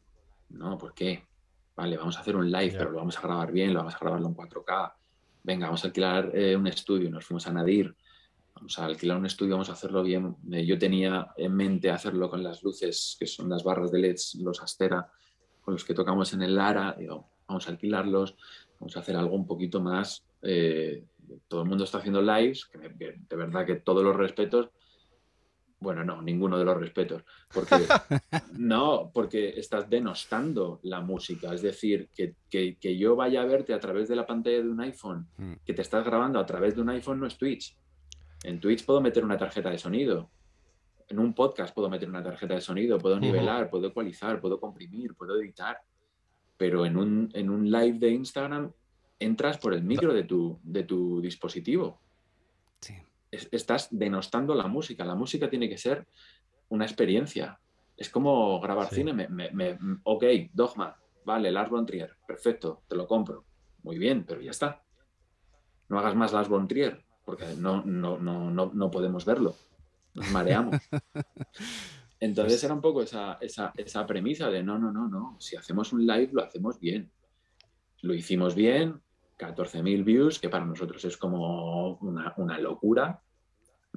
No, 0.49 0.79
¿por 0.79 0.95
qué? 0.95 1.27
Vale, 1.75 1.95
vamos 1.95 2.17
a 2.17 2.21
hacer 2.21 2.35
un 2.35 2.51
live, 2.51 2.73
pero 2.75 2.89
lo 2.89 2.97
vamos 2.97 3.15
a 3.15 3.21
grabar 3.21 3.51
bien, 3.51 3.71
lo 3.71 3.81
vamos 3.81 3.93
a 3.93 3.99
grabarlo 3.99 4.27
en 4.29 4.35
4K. 4.35 4.93
Venga, 5.43 5.67
vamos 5.67 5.83
a 5.83 5.87
alquilar 5.89 6.31
eh, 6.33 6.55
un 6.55 6.65
estudio, 6.65 7.11
nos 7.11 7.23
fuimos 7.23 7.45
a 7.45 7.53
Nadir, 7.53 7.95
vamos 8.55 8.79
a 8.79 8.85
alquilar 8.85 9.17
un 9.17 9.27
estudio, 9.27 9.51
vamos 9.51 9.69
a 9.69 9.73
hacerlo 9.73 10.01
bien. 10.01 10.35
Eh, 10.51 10.65
yo 10.65 10.79
tenía 10.79 11.27
en 11.37 11.55
mente 11.55 11.91
hacerlo 11.91 12.31
con 12.31 12.41
las 12.41 12.63
luces, 12.63 13.15
que 13.19 13.27
son 13.27 13.47
las 13.47 13.63
barras 13.63 13.91
de 13.91 13.99
LEDs, 13.99 14.39
los 14.41 14.59
Astera, 14.59 15.07
con 15.61 15.75
los 15.75 15.85
que 15.85 15.93
tocamos 15.93 16.33
en 16.33 16.41
el 16.41 16.55
Lara, 16.55 16.95
digo, 16.97 17.29
vamos 17.47 17.67
a 17.67 17.69
alquilarlos, 17.69 18.35
vamos 18.79 18.97
a 18.97 19.01
hacer 19.01 19.15
algo 19.15 19.35
un 19.35 19.45
poquito 19.45 19.81
más. 19.81 20.25
Eh, 20.41 21.05
todo 21.47 21.61
el 21.61 21.69
mundo 21.69 21.83
está 21.83 21.99
haciendo 21.99 22.23
lives, 22.23 22.65
que 22.65 22.79
de 22.79 23.35
verdad 23.35 23.67
que 23.67 23.75
todos 23.75 24.03
los 24.03 24.15
respetos, 24.15 24.69
bueno, 25.79 26.03
no, 26.03 26.21
ninguno 26.21 26.57
de 26.57 26.65
los 26.65 26.77
respetos. 26.77 27.23
Porque, 27.53 27.75
no, 28.57 29.11
porque 29.13 29.49
estás 29.57 29.89
denostando 29.89 30.79
la 30.83 31.01
música. 31.01 31.53
Es 31.53 31.61
decir, 31.61 32.09
que, 32.13 32.97
yo 32.97 33.15
vaya 33.15 33.41
a 33.41 33.45
verte 33.45 33.73
a 33.73 33.79
través 33.79 34.09
de 34.09 34.15
la 34.15 34.25
pantalla 34.25 34.61
de 34.61 34.69
un 34.69 34.81
iPhone, 34.81 35.27
mm. 35.37 35.53
que 35.65 35.73
te 35.73 35.81
estás 35.81 36.03
grabando 36.05 36.39
a 36.39 36.45
través 36.45 36.75
de 36.75 36.81
un 36.81 36.89
iPhone, 36.89 37.19
no 37.19 37.27
es 37.27 37.37
Twitch. 37.37 37.77
En 38.43 38.59
Twitch 38.59 38.85
puedo 38.85 39.01
meter 39.01 39.23
una 39.23 39.37
tarjeta 39.37 39.69
de 39.69 39.77
sonido. 39.77 40.29
En 41.07 41.19
un 41.19 41.33
podcast 41.33 41.73
puedo 41.73 41.89
meter 41.89 42.07
una 42.07 42.23
tarjeta 42.23 42.53
de 42.53 42.61
sonido, 42.61 42.97
puedo 42.99 43.19
nivelar, 43.19 43.69
puedo 43.69 43.87
ecualizar, 43.87 44.39
puedo 44.39 44.59
comprimir, 44.59 45.15
puedo 45.15 45.39
editar. 45.39 45.79
Pero 46.55 46.85
en 46.85 46.97
un, 46.97 47.29
en 47.33 47.49
un 47.49 47.71
live 47.71 47.97
de 47.99 48.11
Instagram 48.11 48.71
entras 49.17 49.57
por 49.57 49.73
el 49.73 49.83
micro 49.83 50.13
de 50.13 50.23
tu, 50.23 50.59
de 50.61 50.83
tu 50.83 51.19
dispositivo 51.19 51.99
estás 53.31 53.87
denostando 53.91 54.55
la 54.55 54.67
música. 54.67 55.05
La 55.05 55.15
música 55.15 55.49
tiene 55.49 55.69
que 55.69 55.77
ser 55.77 56.07
una 56.69 56.85
experiencia. 56.85 57.59
Es 57.97 58.09
como 58.09 58.59
grabar 58.59 58.89
cine. 58.89 59.13
Me, 59.13 59.77
ok, 60.03 60.23
Dogma, 60.53 60.95
vale, 61.25 61.51
Lars 61.51 61.69
von 61.69 61.85
Trier, 61.85 62.15
perfecto, 62.25 62.83
te 62.87 62.95
lo 62.95 63.07
compro. 63.07 63.45
Muy 63.83 63.97
bien, 63.97 64.25
pero 64.25 64.41
ya 64.41 64.51
está. 64.51 64.83
No 65.89 65.99
hagas 65.99 66.15
más 66.15 66.33
Lars 66.33 66.49
von 66.49 66.67
Trier, 66.67 67.03
porque 67.25 67.45
no, 67.57 67.83
no, 67.83 68.17
no, 68.17 68.49
no, 68.51 68.91
podemos 68.91 69.25
verlo. 69.25 69.55
Nos 70.13 70.29
mareamos. 70.31 70.75
Entonces 72.21 72.53
pues 72.53 72.63
era 72.65 72.73
un 72.73 72.81
poco 72.81 73.01
esa, 73.01 73.37
esa, 73.39 73.71
esa 73.77 74.05
premisa 74.05 74.49
de 74.49 74.61
no, 74.61 74.77
no, 74.77 74.91
no, 74.91 75.07
no. 75.07 75.37
Si 75.39 75.55
hacemos 75.55 75.93
un 75.93 76.05
live, 76.05 76.29
lo 76.33 76.43
hacemos 76.43 76.79
bien. 76.79 77.09
Lo 78.01 78.13
hicimos 78.13 78.55
bien, 78.55 79.01
14.000 79.39 80.03
views, 80.03 80.37
que 80.39 80.49
para 80.49 80.65
nosotros 80.65 81.03
es 81.05 81.17
como 81.17 81.97
una, 82.01 82.59
locura, 82.59 83.21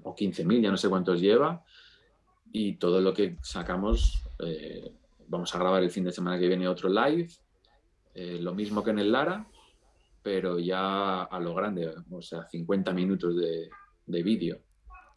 o 0.02 0.14
15.000, 0.14 0.62
ya 0.62 0.70
no 0.70 0.76
sé 0.76 0.88
cuántos 0.88 1.20
lleva, 1.20 1.64
y 2.52 2.76
todo 2.76 3.00
lo 3.00 3.12
que 3.12 3.36
sacamos, 3.42 4.22
eh, 4.38 4.94
vamos 5.26 5.54
a 5.54 5.58
grabar 5.58 5.82
el 5.82 5.90
fin 5.90 6.04
de 6.04 6.12
semana 6.12 6.38
que 6.38 6.46
viene 6.46 6.68
otro 6.68 6.88
live, 6.88 7.28
eh, 8.14 8.38
lo 8.40 8.54
mismo 8.54 8.84
que 8.84 8.90
en 8.90 9.00
el 9.00 9.10
Lara, 9.10 9.46
pero 10.22 10.60
ya 10.60 11.24
a 11.24 11.40
lo 11.40 11.54
grande, 11.54 11.92
o 12.10 12.22
sea, 12.22 12.46
50 12.46 12.92
minutos 12.92 13.34
de, 13.36 14.22
vídeo. 14.22 14.60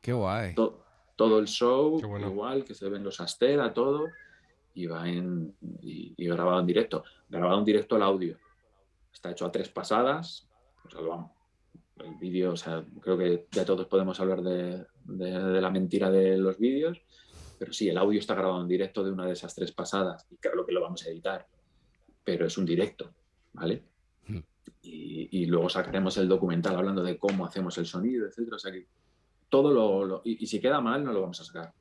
Qué 0.01 0.13
guay. 0.13 0.55
todo 0.55 1.39
el 1.39 1.47
show, 1.47 1.99
igual, 2.19 2.63
que 2.63 2.73
se 2.73 2.89
ven 2.89 3.03
los 3.03 3.19
Astera, 3.19 3.73
todo, 3.73 4.07
y 4.73 4.88
va 4.88 5.07
en, 5.07 5.55
y 5.82 6.26
grabado 6.26 6.59
en 6.59 6.65
directo, 6.65 7.03
grabado 7.30 7.59
en 7.59 7.65
directo 7.65 7.95
el 7.97 8.01
audio 8.01 8.38
está 9.16 9.32
hecho 9.32 9.45
a 9.45 9.51
tres 9.51 9.70
pasadas. 9.70 10.47
el 11.97 12.16
vídeo, 12.20 12.51
o 12.51 12.57
sea, 12.57 12.86
creo 13.01 13.18
que 13.18 13.47
ya 13.51 13.66
todos 13.66 13.88
podemos 13.88 14.20
hablar 14.20 14.41
de, 14.41 14.86
la 15.07 15.70
mentira 15.72 16.11
de 16.11 16.38
los 16.38 16.59
vídeos, 16.59 17.01
pero 17.57 17.72
sí, 17.74 17.89
el 17.89 17.97
audio 17.97 18.20
está 18.20 18.36
grabado 18.36 18.61
en 18.61 18.68
directo 18.68 19.03
de 19.03 19.11
una 19.11 19.26
de 19.26 19.34
esas 19.34 19.55
tres 19.55 19.72
pasadas 19.72 20.28
y 20.30 20.36
claro 20.38 20.66
que 20.66 20.74
lo 20.74 20.82
vamos 20.82 21.05
a 21.05 21.09
editar, 21.09 21.47
pero 22.24 22.45
es 22.45 22.57
un 22.57 22.66
directo, 22.66 23.13
¿vale? 23.53 23.84
Hmm. 24.28 24.41
Y, 24.82 25.45
luego 25.47 25.70
sacaremos 25.70 26.18
el 26.18 26.28
documental 26.28 26.76
hablando 26.76 27.01
de 27.01 27.18
cómo 27.18 27.45
hacemos 27.45 27.78
el 27.78 27.86
sonido, 27.86 28.28
etcétera. 28.28 28.57
O 28.57 28.59
sea 28.59 28.72
que 28.72 28.88
todo 29.49 29.72
lo. 30.05 30.22
y, 30.24 30.43
y, 30.43 30.47
si 30.47 30.59
queda 30.59 30.82
mal, 30.82 31.03
no 31.03 31.13
lo 31.13 31.22
vamos 31.22 31.39
a 31.39 31.43
sacar. 31.43 31.74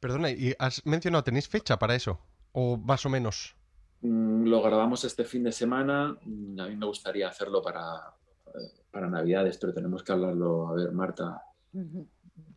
Perdona, 0.00 0.30
¿y 0.30 0.54
has 0.58 0.84
mencionado, 0.84 1.24
tenéis 1.24 1.48
fecha 1.48 1.78
para 1.78 1.94
eso? 1.94 2.20
¿O 2.52 2.76
más 2.76 3.06
o 3.06 3.10
menos? 3.10 3.54
Mm, 4.02 4.46
lo 4.46 4.62
grabamos 4.62 5.04
este 5.04 5.24
fin 5.24 5.44
de 5.44 5.52
semana. 5.52 6.16
Mm, 6.24 6.60
a 6.60 6.68
mí 6.68 6.76
me 6.76 6.86
gustaría 6.86 7.28
hacerlo 7.28 7.62
para, 7.62 8.14
eh, 8.46 8.82
para 8.90 9.08
Navidades, 9.08 9.58
pero 9.58 9.74
tenemos 9.74 10.02
que 10.02 10.12
hablarlo. 10.12 10.68
A 10.68 10.74
ver, 10.74 10.92
Marta. 10.92 11.42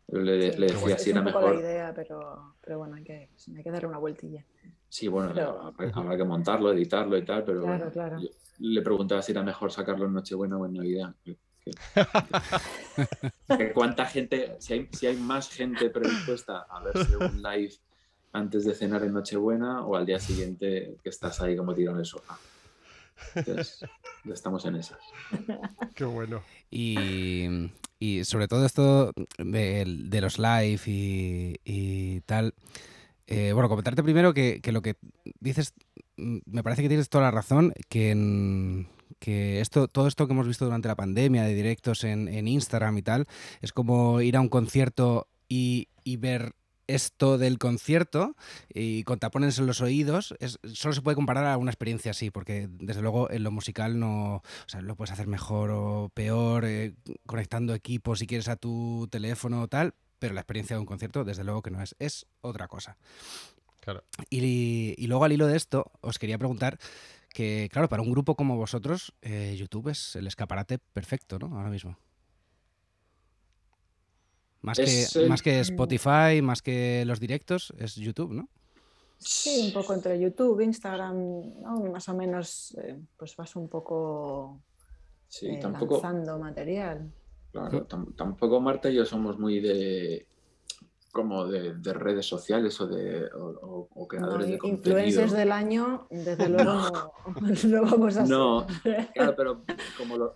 Le, 0.08 0.50
decía 0.50 0.98
si 0.98 1.10
era 1.10 1.22
mejor. 1.22 1.54
la 1.54 1.60
idea, 1.60 1.92
pero, 1.94 2.54
pero 2.60 2.78
bueno, 2.78 2.96
hay 2.96 3.04
que, 3.04 3.30
hay 3.56 3.62
que 3.62 3.70
darle 3.70 3.88
una 3.88 3.98
vueltilla. 3.98 4.44
Sí, 4.88 5.08
bueno, 5.08 5.30
habrá, 5.30 6.16
que 6.16 6.24
montarlo, 6.24 6.72
editarlo 6.72 7.18
y 7.18 7.24
tal, 7.24 7.42
pero 7.42 7.62
claro, 7.62 7.90
claro. 7.90 8.18
le 8.58 8.82
preguntaba 8.82 9.22
si 9.22 9.32
era 9.32 9.42
mejor 9.42 9.72
sacarlo 9.72 10.06
en 10.06 10.12
Nochebuena 10.12 10.56
o 10.56 10.66
en 10.66 10.74
Navidad. 10.74 11.14
¿Cuánta 13.74 14.06
gente, 14.06 14.56
si 14.60 14.74
hay, 14.74 14.88
si 14.92 15.06
hay 15.06 15.16
más 15.16 15.50
gente 15.50 15.90
predispuesta 15.90 16.66
a 16.68 16.84
verse 16.84 17.16
un 17.16 17.42
live 17.42 17.74
antes 18.34 18.64
de 18.64 18.74
cenar 18.74 19.04
en 19.04 19.14
Nochebuena 19.14 19.82
o 19.86 19.96
al 19.96 20.04
día 20.04 20.18
siguiente 20.18 20.96
que 21.02 21.08
estás 21.08 21.40
ahí 21.40 21.56
como 21.56 21.72
tirado 21.72 21.96
en 21.96 22.00
el 22.00 22.06
sofá. 22.06 22.36
Entonces, 23.36 23.86
ya 24.24 24.34
estamos 24.34 24.64
en 24.64 24.74
esas. 24.74 24.98
Qué 25.94 26.04
bueno. 26.04 26.42
Y, 26.68 27.70
sobre 28.24 28.48
todo 28.48 28.66
esto 28.66 29.12
de, 29.38 30.18
los 30.20 30.38
live 30.38 30.80
y, 31.64 32.20
tal. 32.26 32.54
Eh, 33.28 33.52
bueno, 33.54 33.68
comentarte 33.68 34.02
primero 34.02 34.34
que, 34.34 34.60
lo 34.72 34.82
que 34.82 34.96
dices, 35.38 35.72
me 36.16 36.62
parece 36.64 36.82
que 36.82 36.88
tienes 36.88 37.08
toda 37.08 37.24
la 37.24 37.30
razón, 37.30 37.72
que, 37.88 38.84
que 39.20 39.60
esto, 39.60 39.86
todo 39.86 40.08
esto 40.08 40.26
que 40.26 40.32
hemos 40.32 40.48
visto 40.48 40.64
durante 40.64 40.88
la 40.88 40.96
pandemia, 40.96 41.44
de 41.44 41.54
directos 41.54 42.02
en, 42.02 42.26
en 42.26 42.48
Instagram 42.48 42.98
y 42.98 43.02
tal, 43.02 43.26
es 43.62 43.72
como 43.72 44.20
ir 44.20 44.36
a 44.36 44.40
un 44.40 44.48
concierto 44.48 45.28
y, 45.48 45.88
y 46.02 46.16
ver 46.16 46.56
esto 46.86 47.38
del 47.38 47.58
concierto 47.58 48.36
y 48.72 49.04
con 49.04 49.18
tapones 49.18 49.58
en 49.58 49.66
los 49.66 49.80
oídos, 49.80 50.34
es, 50.40 50.58
solo 50.72 50.94
se 50.94 51.02
puede 51.02 51.14
comparar 51.14 51.46
a 51.46 51.56
una 51.56 51.70
experiencia 51.70 52.10
así, 52.10 52.30
porque 52.30 52.68
desde 52.70 53.02
luego 53.02 53.30
en 53.30 53.42
lo 53.42 53.50
musical 53.50 53.98
no, 53.98 54.36
o 54.36 54.42
sea, 54.66 54.80
lo 54.80 54.96
puedes 54.96 55.12
hacer 55.12 55.26
mejor 55.26 55.70
o 55.70 56.10
peor, 56.12 56.64
eh, 56.64 56.94
conectando 57.26 57.74
equipos 57.74 58.18
si 58.18 58.26
quieres 58.26 58.48
a 58.48 58.56
tu 58.56 59.08
teléfono 59.10 59.62
o 59.62 59.68
tal, 59.68 59.94
pero 60.18 60.34
la 60.34 60.40
experiencia 60.40 60.76
de 60.76 60.80
un 60.80 60.86
concierto 60.86 61.24
desde 61.24 61.44
luego 61.44 61.62
que 61.62 61.70
no 61.70 61.82
es, 61.82 61.94
es 61.98 62.26
otra 62.40 62.68
cosa. 62.68 62.96
Claro. 63.80 64.02
Y, 64.30 64.94
y 64.96 65.06
luego 65.08 65.24
al 65.24 65.32
hilo 65.32 65.46
de 65.46 65.56
esto, 65.56 65.92
os 66.00 66.18
quería 66.18 66.38
preguntar 66.38 66.78
que, 67.34 67.68
claro, 67.70 67.88
para 67.88 68.00
un 68.00 68.10
grupo 68.10 68.36
como 68.36 68.56
vosotros, 68.56 69.12
eh, 69.20 69.56
YouTube 69.58 69.88
es 69.88 70.16
el 70.16 70.26
escaparate 70.26 70.78
perfecto, 70.78 71.38
¿no? 71.38 71.54
Ahora 71.56 71.68
mismo. 71.68 71.98
Más, 74.64 74.78
que, 74.78 75.28
más 75.28 75.42
que 75.42 75.60
Spotify, 75.60 76.40
más 76.42 76.62
que 76.62 77.04
los 77.04 77.20
directos, 77.20 77.74
es 77.76 77.96
YouTube, 77.96 78.32
¿no? 78.32 78.48
Sí, 79.18 79.66
un 79.66 79.74
poco 79.74 79.92
entre 79.92 80.18
YouTube, 80.18 80.58
Instagram, 80.62 81.62
más 81.92 82.08
o 82.08 82.14
menos, 82.14 82.74
eh, 82.82 82.98
pues 83.18 83.36
vas 83.36 83.54
un 83.56 83.68
poco 83.68 84.58
sí, 85.28 85.58
tampoco, 85.60 86.00
lanzando 86.02 86.38
material. 86.38 87.12
Claro, 87.52 87.84
tampoco 88.16 88.58
Marta 88.58 88.90
y 88.90 88.94
yo 88.94 89.04
somos 89.04 89.38
muy 89.38 89.60
de 89.60 90.26
como 91.14 91.46
de, 91.46 91.74
redes 91.94 92.26
sociales 92.26 92.78
o 92.80 92.88
de 92.88 93.30
o, 93.32 94.08
creadores 94.08 94.48
de 94.48 94.58
contenido. 94.58 94.98
Influencers 94.98 95.32
del 95.32 95.52
año, 95.52 96.08
desde 96.10 96.48
luego 96.50 96.90
no, 97.68 97.82
vamos 97.82 98.16
a 98.16 98.26
No, 98.26 98.66
claro, 99.14 99.34
pero 99.36 99.64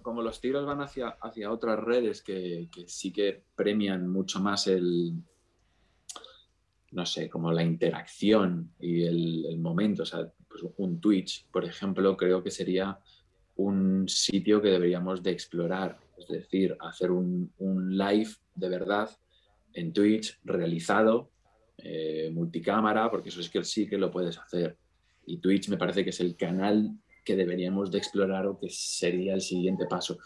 como, 0.00 0.22
los 0.22 0.40
tiros 0.40 0.64
van 0.64 0.80
hacia, 0.80 1.08
hacia 1.20 1.50
otras 1.50 1.80
redes 1.80 2.22
que, 2.22 2.68
sí 2.86 3.12
que 3.12 3.42
premian 3.56 4.08
mucho 4.08 4.38
más 4.38 4.68
el, 4.68 5.14
no 6.92 7.04
sé, 7.04 7.28
como 7.28 7.50
la 7.50 7.64
interacción 7.64 8.70
y 8.78 9.02
el, 9.02 9.58
momento. 9.58 10.04
O 10.04 10.06
sea, 10.06 10.32
pues 10.48 10.62
un 10.76 11.00
Twitch, 11.00 11.48
por 11.50 11.64
ejemplo, 11.64 12.16
creo 12.16 12.40
que 12.44 12.52
sería 12.52 13.00
un 13.56 14.08
sitio 14.08 14.62
que 14.62 14.68
deberíamos 14.68 15.24
de 15.24 15.32
explorar. 15.32 15.98
Es 16.16 16.28
decir, 16.28 16.76
hacer 16.78 17.10
un, 17.10 17.52
un 17.58 17.98
live 17.98 18.30
de 18.54 18.68
verdad 18.68 19.10
en 19.78 19.92
Twitch 19.92 20.38
realizado, 20.44 21.30
eh, 21.78 22.30
multicámara, 22.32 23.10
porque 23.10 23.28
eso 23.28 23.40
es 23.40 23.48
que 23.48 23.62
sí 23.62 23.88
que 23.88 23.96
lo 23.96 24.10
puedes 24.10 24.38
hacer. 24.38 24.76
Y 25.26 25.38
Twitch 25.38 25.68
me 25.68 25.76
parece 25.76 26.02
que 26.02 26.10
es 26.10 26.20
el 26.20 26.36
canal 26.36 26.90
que 27.24 27.36
deberíamos 27.36 27.90
de 27.90 27.98
explorar 27.98 28.46
o 28.46 28.58
que 28.58 28.68
sería 28.70 29.34
el 29.34 29.40
siguiente 29.40 29.86
paso. 29.86 30.18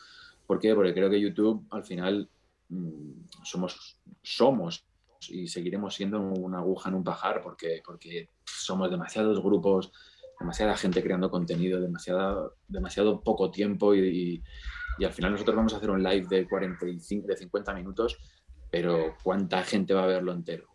¿Por 0.47 0.59
qué? 0.59 0.75
Porque 0.75 0.95
creo 0.95 1.11
que 1.11 1.21
YouTube 1.21 1.67
al 1.71 1.85
final 1.85 2.29
mm, 2.69 3.25
somos, 3.45 3.99
somos 4.23 4.87
y 5.29 5.49
seguiremos 5.49 5.95
siendo 5.95 6.21
una 6.21 6.59
aguja 6.59 6.89
en 6.89 6.97
un 6.97 7.05
pajar 7.05 7.43
porque, 7.43 7.83
porque 7.85 8.29
somos 8.45 8.91
demasiados 8.91 9.41
grupos, 9.43 9.93
demasiada 10.41 10.77
gente 10.77 11.03
creando 11.03 11.31
contenido, 11.31 11.81
demasiado, 11.81 12.57
demasiado 12.67 13.21
poco 13.21 13.51
tiempo 13.51 13.95
y, 13.95 14.43
y, 14.99 15.05
al 15.05 15.13
final 15.13 15.33
nosotros 15.33 15.57
vamos 15.57 15.75
a 15.75 15.79
hacer 15.79 15.91
un 15.91 16.03
live 16.03 16.27
de 16.29 16.49
45, 16.49 17.27
de 17.27 17.37
50 17.37 17.75
minutos 17.75 18.19
pero 18.73 19.19
¿cuánta 19.23 19.63
gente 19.65 19.93
va 19.93 20.05
a 20.05 20.07
verlo 20.07 20.33
entero? 20.33 20.67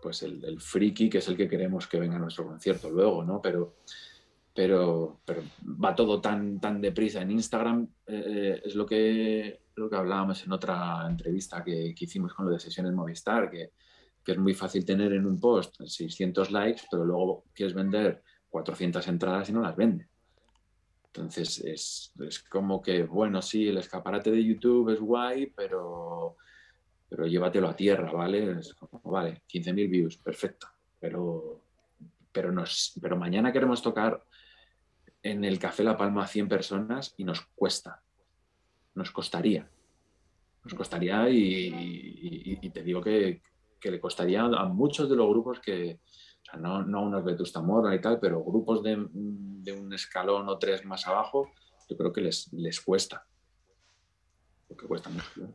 Pues 0.00 0.22
el, 0.22 0.58
friki, 0.58 1.10
que 1.10 1.18
es 1.18 1.28
el 1.28 1.36
que 1.36 1.46
queremos 1.46 1.86
que 1.86 2.00
venga 2.00 2.16
a 2.16 2.18
nuestro 2.18 2.46
concierto 2.46 2.88
luego, 2.88 3.22
¿no? 3.22 3.42
Pero, 3.42 3.76
pero, 4.54 5.20
pero 5.22 5.42
va 5.62 5.94
todo 5.94 6.18
tan, 6.18 6.58
tan 6.58 6.80
deprisa. 6.80 7.20
En 7.20 7.30
Instagram 7.30 7.86
eh, 8.06 8.62
es 8.64 8.74
lo 8.74 8.86
que, 8.86 9.60
lo 9.74 9.90
que 9.90 9.96
hablábamos 9.96 10.42
en 10.46 10.52
otra 10.52 11.06
entrevista 11.06 11.62
que, 11.62 11.94
hicimos 11.98 12.32
con 12.32 12.46
lo 12.46 12.52
de 12.52 12.58
sesiones 12.58 12.94
Movistar, 12.94 13.50
que, 13.50 13.72
que, 14.24 14.32
es 14.32 14.38
muy 14.38 14.54
fácil 14.54 14.86
tener 14.86 15.12
en 15.12 15.26
un 15.26 15.38
post 15.38 15.82
600 15.84 16.50
likes, 16.50 16.82
pero 16.90 17.04
luego 17.04 17.44
quieres 17.52 17.74
vender 17.74 18.22
400 18.48 19.06
entradas 19.08 19.50
y 19.50 19.52
no 19.52 19.60
las 19.60 19.76
vende. 19.76 20.08
Entonces 21.08 21.58
es, 21.58 22.14
es 22.18 22.38
como 22.44 22.80
que, 22.80 23.02
bueno, 23.02 23.42
sí, 23.42 23.68
el 23.68 23.76
escaparate 23.76 24.30
de 24.30 24.42
YouTube 24.42 24.88
es 24.88 25.00
guay, 25.00 25.52
pero 25.54 26.38
pero 27.08 27.26
llévatelo 27.26 27.68
a 27.68 27.76
tierra, 27.76 28.12
¿vale? 28.12 28.58
Es 28.58 28.74
como, 28.74 29.00
vale, 29.10 29.42
15.000 29.48 29.90
views, 29.90 30.16
perfecto, 30.18 30.68
pero, 31.00 31.62
pero, 32.30 32.52
nos, 32.52 32.98
pero 33.00 33.16
mañana 33.16 33.52
queremos 33.52 33.82
tocar 33.82 34.22
en 35.22 35.44
el 35.44 35.58
Café 35.58 35.84
La 35.84 35.96
Palma 35.96 36.24
a 36.24 36.28
100 36.28 36.48
personas 36.48 37.14
y 37.16 37.24
nos 37.24 37.40
cuesta, 37.54 38.02
nos 38.94 39.10
costaría, 39.10 39.68
nos 40.64 40.74
costaría 40.74 41.28
y, 41.30 42.70
te 42.72 42.82
digo 42.82 43.00
que, 43.02 43.42
le 43.82 44.00
costaría 44.00 44.42
a 44.42 44.64
muchos 44.66 45.08
de 45.08 45.16
los 45.16 45.28
grupos 45.28 45.60
que, 45.60 46.00
o 46.02 46.44
sea, 46.44 46.58
no, 46.60 46.82
no 46.82 47.02
unos 47.02 47.24
Vetusta 47.24 47.62
Morla 47.62 47.94
y 47.94 48.00
tal, 48.00 48.20
pero 48.20 48.44
grupos 48.44 48.82
de, 48.82 49.06
de, 49.10 49.72
un 49.72 49.92
escalón 49.94 50.48
o 50.48 50.58
tres 50.58 50.84
más 50.84 51.06
abajo, 51.06 51.52
yo 51.88 51.96
creo 51.96 52.12
que 52.12 52.20
les, 52.20 52.52
les 52.52 52.80
cuesta, 52.80 53.26
porque 54.66 54.86
cuesta 54.86 55.08
mucho. 55.08 55.54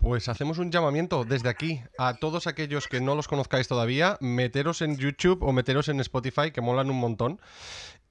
Pues 0.00 0.30
hacemos 0.30 0.56
un 0.56 0.70
llamamiento 0.70 1.24
desde 1.24 1.50
aquí 1.50 1.82
a 1.98 2.14
todos 2.14 2.46
aquellos 2.46 2.88
que 2.88 3.02
no 3.02 3.14
los 3.14 3.28
conozcáis 3.28 3.68
todavía, 3.68 4.16
meteros 4.20 4.80
en 4.80 4.96
YouTube 4.96 5.42
o 5.42 5.52
meteros 5.52 5.90
en 5.90 6.00
Spotify, 6.00 6.52
que 6.52 6.62
molan 6.62 6.88
un 6.88 6.98
montón. 6.98 7.38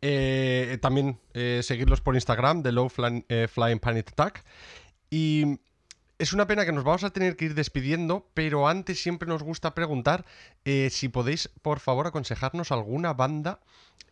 Eh, 0.01 0.77
también 0.81 1.19
eh, 1.33 1.61
seguirlos 1.63 1.99
por 1.99 2.13
Instagram, 2.13 2.61
The 2.61 2.71
Low 2.71 2.91
eh, 3.27 3.47
Flying 3.51 3.79
Panic 3.79 4.11
Attack. 4.11 4.45
Y 5.09 5.59
es 6.19 6.33
una 6.33 6.45
pena 6.45 6.65
que 6.65 6.71
nos 6.71 6.83
vamos 6.83 7.03
a 7.03 7.09
tener 7.09 7.35
que 7.35 7.45
ir 7.45 7.55
despidiendo, 7.55 8.29
pero 8.33 8.67
antes 8.67 9.01
siempre 9.01 9.27
nos 9.27 9.41
gusta 9.41 9.73
preguntar 9.73 10.25
si 10.63 11.09
podéis, 11.09 11.49
por 11.61 11.79
favor, 11.79 12.05
aconsejarnos 12.07 12.71
alguna 12.71 13.13
banda 13.13 13.61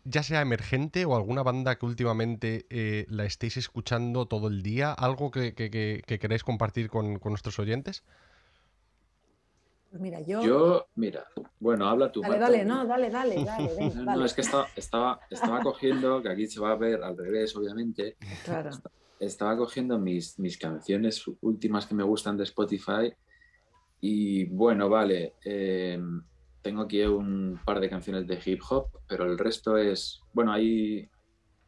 ya 0.10 0.24
sea 0.24 0.41
emergente 0.41 1.05
o 1.05 1.16
alguna 1.16 1.43
banda 1.43 1.78
que 1.78 1.86
últimamente 1.86 2.66
eh, 2.70 3.05
la 3.10 3.26
estéis 3.26 3.58
escuchando 3.58 4.26
todo 4.26 4.47
el 4.47 4.64
día, 4.64 4.93
algo 4.93 5.32
que, 5.32 5.53
queráis 5.53 6.43
compartir 6.43 6.89
con, 6.89 7.20
nuestros 7.24 7.60
oyentes? 7.60 8.03
Pues 9.89 10.01
mira, 10.01 10.22
yo... 10.22 10.41
Yo, 10.43 10.88
mira, 10.95 11.26
bueno, 11.60 11.88
habla 11.88 12.12
tú. 12.12 12.22
Dale, 12.22 12.39
dale, 12.39 12.66
no, 12.66 12.86
dale, 12.86 13.10
dale, 13.10 13.43
dale. 13.43 13.91
No, 13.95 14.26
es 14.26 14.34
que 14.34 14.41
estaba, 14.41 14.68
estaba, 14.76 15.20
estaba 15.30 15.62
cogiendo, 15.62 16.22
que 16.22 16.30
aquí 16.30 16.47
se 16.47 16.60
va 16.60 16.72
a 16.72 16.76
ver 16.76 17.03
al 17.03 17.18
revés, 17.18 17.55
obviamente. 17.55 18.18
Claro. 18.43 18.70
Estaba 18.70 18.95
cogiendo 19.57 19.97
mis, 19.97 20.39
mis 20.39 20.57
canciones 20.57 21.24
últimas 21.41 21.86
que 21.86 21.95
me 21.95 22.03
gustan 22.03 22.38
de 22.38 22.43
Spotify 22.43 23.13
y 24.01 24.45
bueno, 24.45 24.89
vale. 24.89 25.36
Eh, 25.43 25.99
tengo 26.61 26.82
aquí 26.82 27.01
un 27.03 27.59
par 27.65 27.80
de 27.80 27.89
canciones 27.89 28.28
de 28.28 28.39
hip 28.45 28.61
hop, 28.70 28.89
pero 29.07 29.26
el 29.26 29.38
resto 29.38 29.78
es, 29.78 30.22
bueno, 30.34 30.51
hay, 30.51 31.09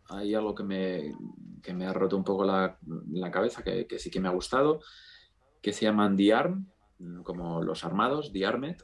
hay 0.09 0.35
algo 0.35 0.53
que 0.53 0.63
me, 0.63 1.15
que 1.63 1.73
me 1.73 1.85
ha 1.85 1.93
roto 1.93 2.17
un 2.17 2.23
poco 2.23 2.43
la, 2.43 2.77
la 3.11 3.31
cabeza, 3.31 3.63
que, 3.63 3.87
que, 3.87 3.97
sí 3.97 4.11
que 4.11 4.19
me 4.19 4.27
ha 4.27 4.31
gustado, 4.31 4.81
que 5.61 5.73
se 5.73 5.85
llaman 5.85 6.17
The 6.17 6.33
Arm, 6.33 6.67
como 7.23 7.63
los 7.63 7.85
armados, 7.85 8.33
The 8.33 8.45
Armed, 8.45 8.77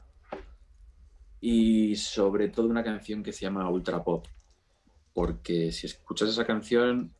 y 1.40 1.96
sobre 1.96 2.48
todo 2.48 2.66
una 2.66 2.82
canción 2.82 3.22
que 3.22 3.32
se 3.32 3.42
llama 3.42 3.68
Ultra 3.68 4.02
Pop, 4.02 4.26
porque 5.12 5.70
si 5.70 5.86
escuchas 5.86 6.30
esa 6.30 6.46
canción 6.46 7.12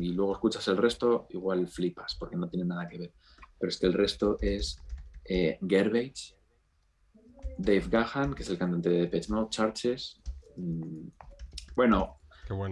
y 0.00 0.12
luego 0.12 0.32
escuchas 0.32 0.66
el 0.68 0.76
resto, 0.76 1.26
igual 1.30 1.68
flipas, 1.68 2.14
porque 2.14 2.36
no 2.36 2.48
tiene 2.48 2.66
nada 2.66 2.88
que 2.88 2.98
ver. 2.98 3.12
Pero 3.58 3.68
es 3.68 3.78
que 3.78 3.86
el 3.86 3.92
resto 3.92 4.36
es 4.40 4.78
eh, 5.24 5.58
Garbage, 5.60 6.36
Dave 7.58 7.84
Gahan, 7.88 8.34
que 8.34 8.42
es 8.42 8.50
el 8.50 8.58
cantante 8.58 8.88
de 8.88 9.06
Pet 9.06 9.28
Mode, 9.28 9.50
Charches. 9.50 10.20
Mm, 10.56 11.08
bueno, 11.76 12.20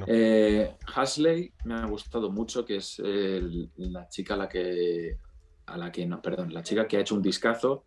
eh, 0.07 0.77
Hasley 0.95 1.53
me 1.65 1.75
ha 1.75 1.87
gustado 1.87 2.31
mucho, 2.31 2.65
que 2.65 2.77
es 2.77 2.99
la 2.99 4.09
chica 4.09 4.35
a 4.35 4.37
la 4.37 4.49
que, 4.49 5.19
a 5.67 5.77
la 5.77 5.93
que, 5.93 6.07
no, 6.07 6.21
perdón, 6.21 6.53
la 6.53 6.63
chica 6.63 6.89
que 6.89 6.97
ha 6.97 7.01
hecho 7.01 7.15
un 7.15 7.23
discazo 7.23 7.85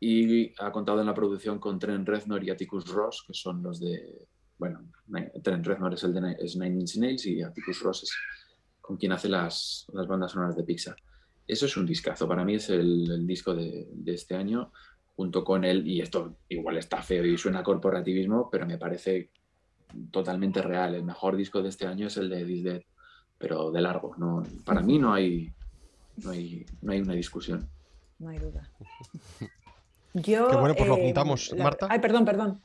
y 0.00 0.52
ha 0.60 0.72
contado 0.72 1.00
en 1.00 1.06
la 1.06 1.14
producción 1.14 1.60
con 1.60 1.78
Trent 1.78 2.08
Reznor 2.08 2.42
y 2.42 2.50
Atticus 2.50 2.88
Ross, 2.88 3.22
que 3.24 3.34
son 3.34 3.62
los 3.62 3.78
de, 3.78 4.26
bueno, 4.58 4.80
Trent 5.42 5.66
Reznor 5.66 5.94
es 5.94 6.04
el 6.04 6.14
de 6.14 6.20
Nine 6.20 6.80
Inch 6.80 6.96
Nails 6.96 7.26
y 7.26 7.42
Atticus 7.42 7.80
Ross 7.80 8.02
es 8.04 8.12
con 8.80 8.96
quien 8.96 9.12
hace 9.12 9.28
las, 9.28 9.86
las 9.92 10.06
bandas 10.06 10.32
sonoras 10.32 10.56
de 10.56 10.64
Pixar. 10.64 10.96
Eso 11.46 11.66
es 11.66 11.76
un 11.76 11.86
discazo, 11.86 12.28
para 12.28 12.44
mí 12.44 12.54
es 12.54 12.70
el, 12.70 13.26
disco 13.26 13.54
de, 13.54 13.88
de 13.92 14.14
este 14.14 14.34
año 14.34 14.72
junto 15.16 15.44
con 15.44 15.64
él, 15.64 15.86
y 15.86 16.00
esto 16.00 16.36
igual 16.48 16.78
está 16.78 17.02
feo 17.02 17.24
y 17.24 17.36
suena 17.36 17.62
corporativismo, 17.62 18.48
pero 18.50 18.66
me 18.66 18.78
parece 18.78 19.30
totalmente 20.10 20.62
real. 20.62 20.94
El 20.94 21.04
mejor 21.04 21.36
disco 21.36 21.62
de 21.62 21.68
este 21.68 21.86
año 21.86 22.06
es 22.06 22.16
el 22.16 22.28
de 22.30 22.44
This 22.44 22.64
Dead, 22.64 22.82
pero 23.38 23.70
de 23.70 23.80
largo. 23.80 24.14
No, 24.16 24.42
para 24.64 24.80
mí 24.80 24.98
no 24.98 25.12
hay, 25.12 25.52
no 26.16 26.30
hay, 26.30 26.64
no 26.80 26.92
hay 26.92 27.00
una 27.00 27.14
discusión. 27.14 27.68
No 28.18 28.30
hay 28.30 28.38
duda. 28.38 28.70
Yo, 30.14 30.48
Qué 30.48 30.56
bueno, 30.56 30.74
pues 30.74 30.88
lo 30.88 30.96
eh, 30.96 31.00
apuntamos. 31.00 31.54
Marta. 31.56 31.86
Ay, 31.90 31.98
perdón, 31.98 32.24
perdón. 32.24 32.60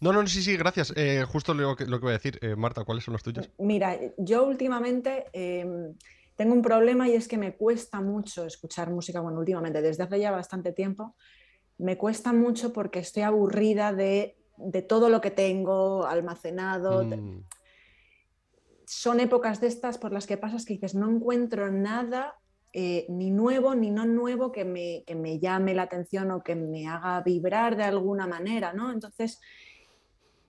No, 0.00 0.12
no, 0.12 0.26
sí, 0.26 0.42
sí, 0.42 0.56
gracias. 0.56 0.92
Eh, 0.96 1.24
justo 1.26 1.54
lo 1.54 1.76
que, 1.76 1.86
lo 1.86 1.98
que 1.98 2.04
voy 2.04 2.10
a 2.10 2.18
decir. 2.18 2.38
Eh, 2.42 2.56
Marta, 2.56 2.84
¿cuáles 2.84 3.04
son 3.04 3.12
los 3.12 3.22
tuyos? 3.22 3.50
Mira, 3.58 3.98
yo 4.18 4.44
últimamente 4.44 5.24
tengo 6.36 6.54
un 6.54 6.62
problema 6.62 7.08
y 7.08 7.14
es 7.14 7.28
que 7.28 7.38
me 7.38 7.54
cuesta 7.54 8.00
mucho 8.00 8.44
escuchar 8.44 8.90
música, 8.90 9.20
bueno, 9.20 9.38
últimamente, 9.38 9.82
desde 9.82 10.02
hace 10.02 10.18
ya 10.18 10.30
bastante 10.30 10.72
tiempo, 10.72 11.14
me 11.78 11.96
cuesta 11.96 12.32
mucho 12.32 12.72
porque 12.72 13.00
estoy 13.00 13.22
aburrida 13.22 13.92
de, 13.92 14.36
todo 14.88 15.08
lo 15.08 15.20
que 15.20 15.30
tengo 15.30 16.06
almacenado. 16.06 17.04
Mm. 17.04 17.44
Son 18.86 19.20
épocas 19.20 19.60
de 19.60 19.68
estas 19.68 19.98
por 19.98 20.12
las 20.12 20.26
que 20.26 20.36
pasas 20.36 20.64
que 20.64 20.74
dices, 20.74 20.94
no 20.94 21.10
encuentro 21.10 21.70
nada 21.70 22.36
eh, 22.72 23.06
ni 23.08 23.30
nuevo 23.30 23.74
ni 23.74 23.90
no 23.90 24.04
nuevo 24.04 24.50
que 24.50 24.64
me, 24.64 25.04
que 25.06 25.14
me, 25.14 25.38
llame 25.38 25.74
la 25.74 25.82
atención 25.82 26.30
o 26.32 26.42
que 26.42 26.56
me 26.56 26.88
haga 26.88 27.20
vibrar 27.22 27.76
de 27.76 27.84
alguna 27.84 28.26
manera, 28.26 28.72
¿no? 28.72 28.92
Entonces, 28.92 29.40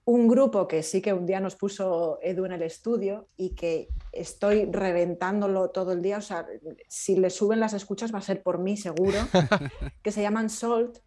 un 0.06 0.28
grupo 0.28 0.68
que 0.68 0.84
sí 0.84 1.02
que 1.02 1.14
un 1.14 1.26
día 1.26 1.40
nos 1.40 1.56
puso 1.56 2.20
Edu 2.22 2.46
en 2.46 2.52
el 2.52 2.62
estudio 2.62 3.28
y 3.38 3.56
que 3.56 3.90
estoy 4.12 4.66
reventándolo 4.66 5.72
todo 5.72 5.94
el 5.94 6.02
día. 6.02 6.20
O 6.20 6.22
sea, 6.22 6.46
si 6.88 7.16
le 7.16 7.32
suben 7.32 7.60
las 7.60 7.74
escuchas 7.74 8.14
va 8.14 8.20
a 8.20 8.22
ser 8.22 8.44
por 8.44 8.60
mí 8.60 8.78
seguro. 8.78 9.18
que 10.04 10.12
se 10.12 10.22
llaman 10.22 10.50
Salt. 10.50 11.00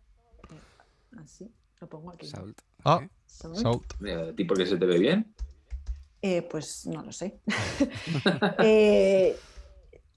Así, 1.16 1.50
lo 1.80 1.88
pongo 1.88 2.10
aquí. 2.10 2.26
Salt. 2.26 2.60
Ah. 2.84 3.06
Salt. 3.26 3.56
Salt. 3.56 3.94
Mira, 4.00 4.28
¿A 4.28 4.34
ti 4.34 4.44
por 4.44 4.58
qué 4.58 4.66
se 4.66 4.76
te 4.76 4.86
ve 4.86 4.98
bien? 4.98 5.32
Eh, 6.20 6.42
pues 6.42 6.86
no 6.86 7.02
lo 7.02 7.12
sé. 7.12 7.38
Eh, 8.58 9.36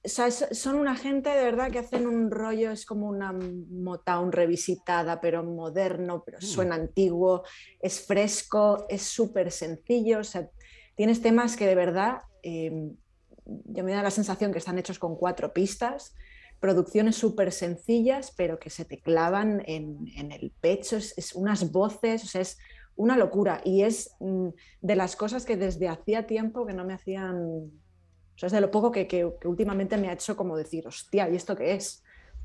o 0.03 0.09
sea, 0.09 0.31
son 0.31 0.77
una 0.77 0.95
gente 0.95 1.29
de 1.29 1.43
verdad 1.43 1.71
que 1.71 1.79
hacen 1.79 2.07
un 2.07 2.31
rollo, 2.31 2.71
es 2.71 2.85
como 2.85 3.07
una 3.07 3.33
Motown 3.33 4.31
revisitada, 4.31 5.21
pero 5.21 5.43
moderno, 5.43 6.23
pero 6.25 6.41
suena 6.41 6.75
antiguo, 6.75 7.43
es 7.79 8.05
fresco, 8.05 8.85
es 8.89 9.03
súper 9.03 9.51
sencillo. 9.51 10.19
O 10.19 10.23
sea, 10.23 10.49
tienes 10.95 11.21
temas 11.21 11.55
que 11.55 11.67
de 11.67 11.75
verdad, 11.75 12.21
eh, 12.41 12.91
yo 13.45 13.83
me 13.83 13.93
da 13.93 14.01
la 14.01 14.11
sensación 14.11 14.51
que 14.51 14.57
están 14.57 14.79
hechos 14.79 14.97
con 14.97 15.15
cuatro 15.15 15.53
pistas, 15.53 16.15
producciones 16.59 17.15
súper 17.15 17.51
sencillas, 17.51 18.33
pero 18.35 18.59
que 18.59 18.71
se 18.71 18.85
te 18.85 18.99
clavan 18.99 19.61
en, 19.67 20.07
en 20.15 20.31
el 20.31 20.51
pecho, 20.61 20.97
es, 20.97 21.15
es 21.17 21.33
unas 21.33 21.71
voces, 21.71 22.23
o 22.23 22.27
sea, 22.27 22.41
es 22.41 22.57
una 22.95 23.17
locura. 23.17 23.61
Y 23.63 23.83
es 23.83 24.15
mm, 24.19 24.49
de 24.81 24.95
las 24.95 25.15
cosas 25.15 25.45
que 25.45 25.57
desde 25.57 25.87
hacía 25.87 26.27
tiempo 26.27 26.65
que 26.65 26.73
no 26.73 26.85
me 26.85 26.93
hacían, 26.93 27.71
sea, 28.41 28.47
es 28.47 28.53
de 28.53 28.61
lo 28.61 28.71
poco 28.71 28.91
que, 28.91 29.07
que- 29.07 29.33
que 29.39 29.47
últimamente 29.47 29.97
me 29.97 30.09
ha 30.09 30.13
hecho 30.13 30.35
como 30.35 30.57
decir, 30.57 30.87
hostia, 30.87 31.29
¿y 31.29 31.35
esto 31.35 31.55
qué 31.55 31.73
es? 31.73 32.03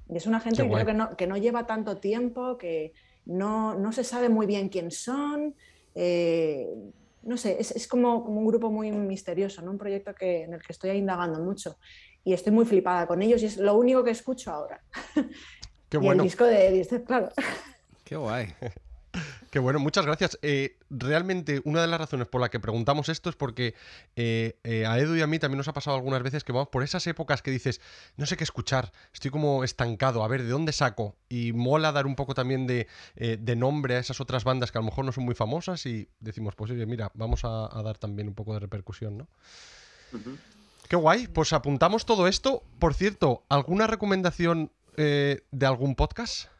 Y 0.09 0.17
es 0.17 0.27
una 0.27 0.41
gente 0.41 0.63
que 0.63 0.69
creo 0.71 0.87
que 0.87 0.95
no, 0.95 1.17
que 1.17 1.27
no 1.27 1.37
lleva 1.37 1.67
tanto 1.67 1.99
tiempo, 1.99 2.57
que 2.59 2.93
no, 3.25 3.75
no 3.75 3.93
se 3.93 4.05
sabe 4.05 4.29
muy 4.29 4.47
bien 4.47 4.69
quién 4.69 4.91
son. 4.91 5.55
eh, 5.95 6.69
no 7.23 7.37
sé, 7.37 7.57
es, 7.59 7.73
es 7.73 7.89
como, 7.89 8.23
como 8.25 8.39
un 8.41 8.47
grupo 8.47 8.71
muy 8.71 8.93
misterioso, 8.93 9.61
¿no? 9.63 9.73
un 9.73 9.79
proyecto 9.79 10.15
que, 10.15 10.43
en 10.45 10.55
el 10.55 10.63
que 10.63 10.73
estoy 10.73 10.91
indagando 10.91 11.41
mucho. 11.41 11.77
Y 12.23 12.33
estoy 12.35 12.53
muy 12.53 12.65
flipada 12.65 13.07
con 13.09 13.21
ellos 13.21 13.43
y 13.43 13.47
es 13.47 13.57
lo 13.57 13.75
único 13.77 14.05
que 14.05 14.11
escucho 14.13 14.53
ahora. 14.53 14.81
Qué 15.89 15.97
y 15.97 16.01
bueno. 16.01 16.23
el 16.23 16.29
disco 16.29 16.45
de 16.45 16.71
Disted, 16.71 17.03
claro. 17.05 17.31
Qué 18.05 18.15
guay. 18.17 18.55
Qué 19.57 19.61
bueno, 19.61 19.79
muchas 19.79 20.05
gracias. 20.05 20.39
Eh, 20.43 20.77
realmente, 20.91 21.63
una 21.65 21.81
de 21.81 21.87
las 21.87 21.99
razones 21.99 22.29
por 22.29 22.43
la 22.43 22.51
que 22.51 22.61
preguntamos 22.61 23.09
esto 23.09 23.31
es 23.31 23.37
porque 23.37 23.75
eh, 24.15 24.59
eh, 24.65 24.85
a 24.85 24.99
Edu 24.99 25.17
y 25.17 25.23
a 25.23 25.27
mí 25.27 25.39
también 25.39 25.57
nos 25.57 25.67
ha 25.67 25.73
pasado 25.73 25.97
algunas 25.97 26.23
veces 26.23 26.45
que 26.45 26.53
vamos 26.53 26.69
por 26.69 26.83
esas 26.83 27.07
épocas 27.07 27.41
que 27.41 27.51
dices, 27.51 27.81
no 28.19 28.27
sé 28.27 28.37
qué 28.37 28.45
escuchar, 28.45 28.93
estoy 29.15 29.31
como 29.31 29.65
estancado, 29.65 30.23
a 30.23 30.29
ver, 30.29 30.43
¿de 30.43 30.51
dónde 30.51 30.73
saco? 30.73 31.17
Y 31.31 31.55
mola 31.55 31.91
dar 31.91 32.05
un 32.05 32.17
poco 32.17 32.35
también 32.35 32.67
de, 32.67 32.87
de 33.15 33.57
nombre 33.57 33.97
a 33.97 33.99
esas 33.99 34.21
otras 34.21 34.45
bandas 34.45 34.71
que 34.71 34.77
a 34.77 34.83
lo 34.83 34.85
mejor 34.85 35.07
no 35.07 35.13
son 35.13 35.25
muy 35.25 35.35
famosas 35.35 35.87
y 35.87 36.07
decimos, 36.21 36.55
pues 36.55 36.71
oye, 36.73 36.85
mira, 36.85 37.11
vamos 37.15 37.47
a, 37.47 37.75
a 37.75 37.83
dar 37.83 37.97
también 37.97 38.29
un 38.29 38.35
poco 38.35 38.53
de 38.53 38.61
repercusión, 38.61 39.17
¿no? 39.17 39.29
Qué 40.87 40.97
guay, 40.97 41.29
pues 41.29 41.55
apuntamos 41.55 42.05
todo 42.05 42.29
esto. 42.29 42.63
Por 42.79 42.93
cierto, 42.93 43.43
¿alguna 43.49 43.87
recomendación 43.87 44.71
de 44.99 45.67
algún 45.67 45.95
podcast? 45.95 46.51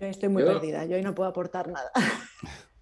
Yo 0.00 0.06
estoy 0.08 0.28
muy 0.28 0.42
Yo- 0.42 0.48
perdida, 0.52 0.84
yo 0.84 0.96
hoy 0.96 1.02
no 1.02 1.14
puedo 1.14 1.28
aportar 1.30 1.68
nada. 1.68 1.90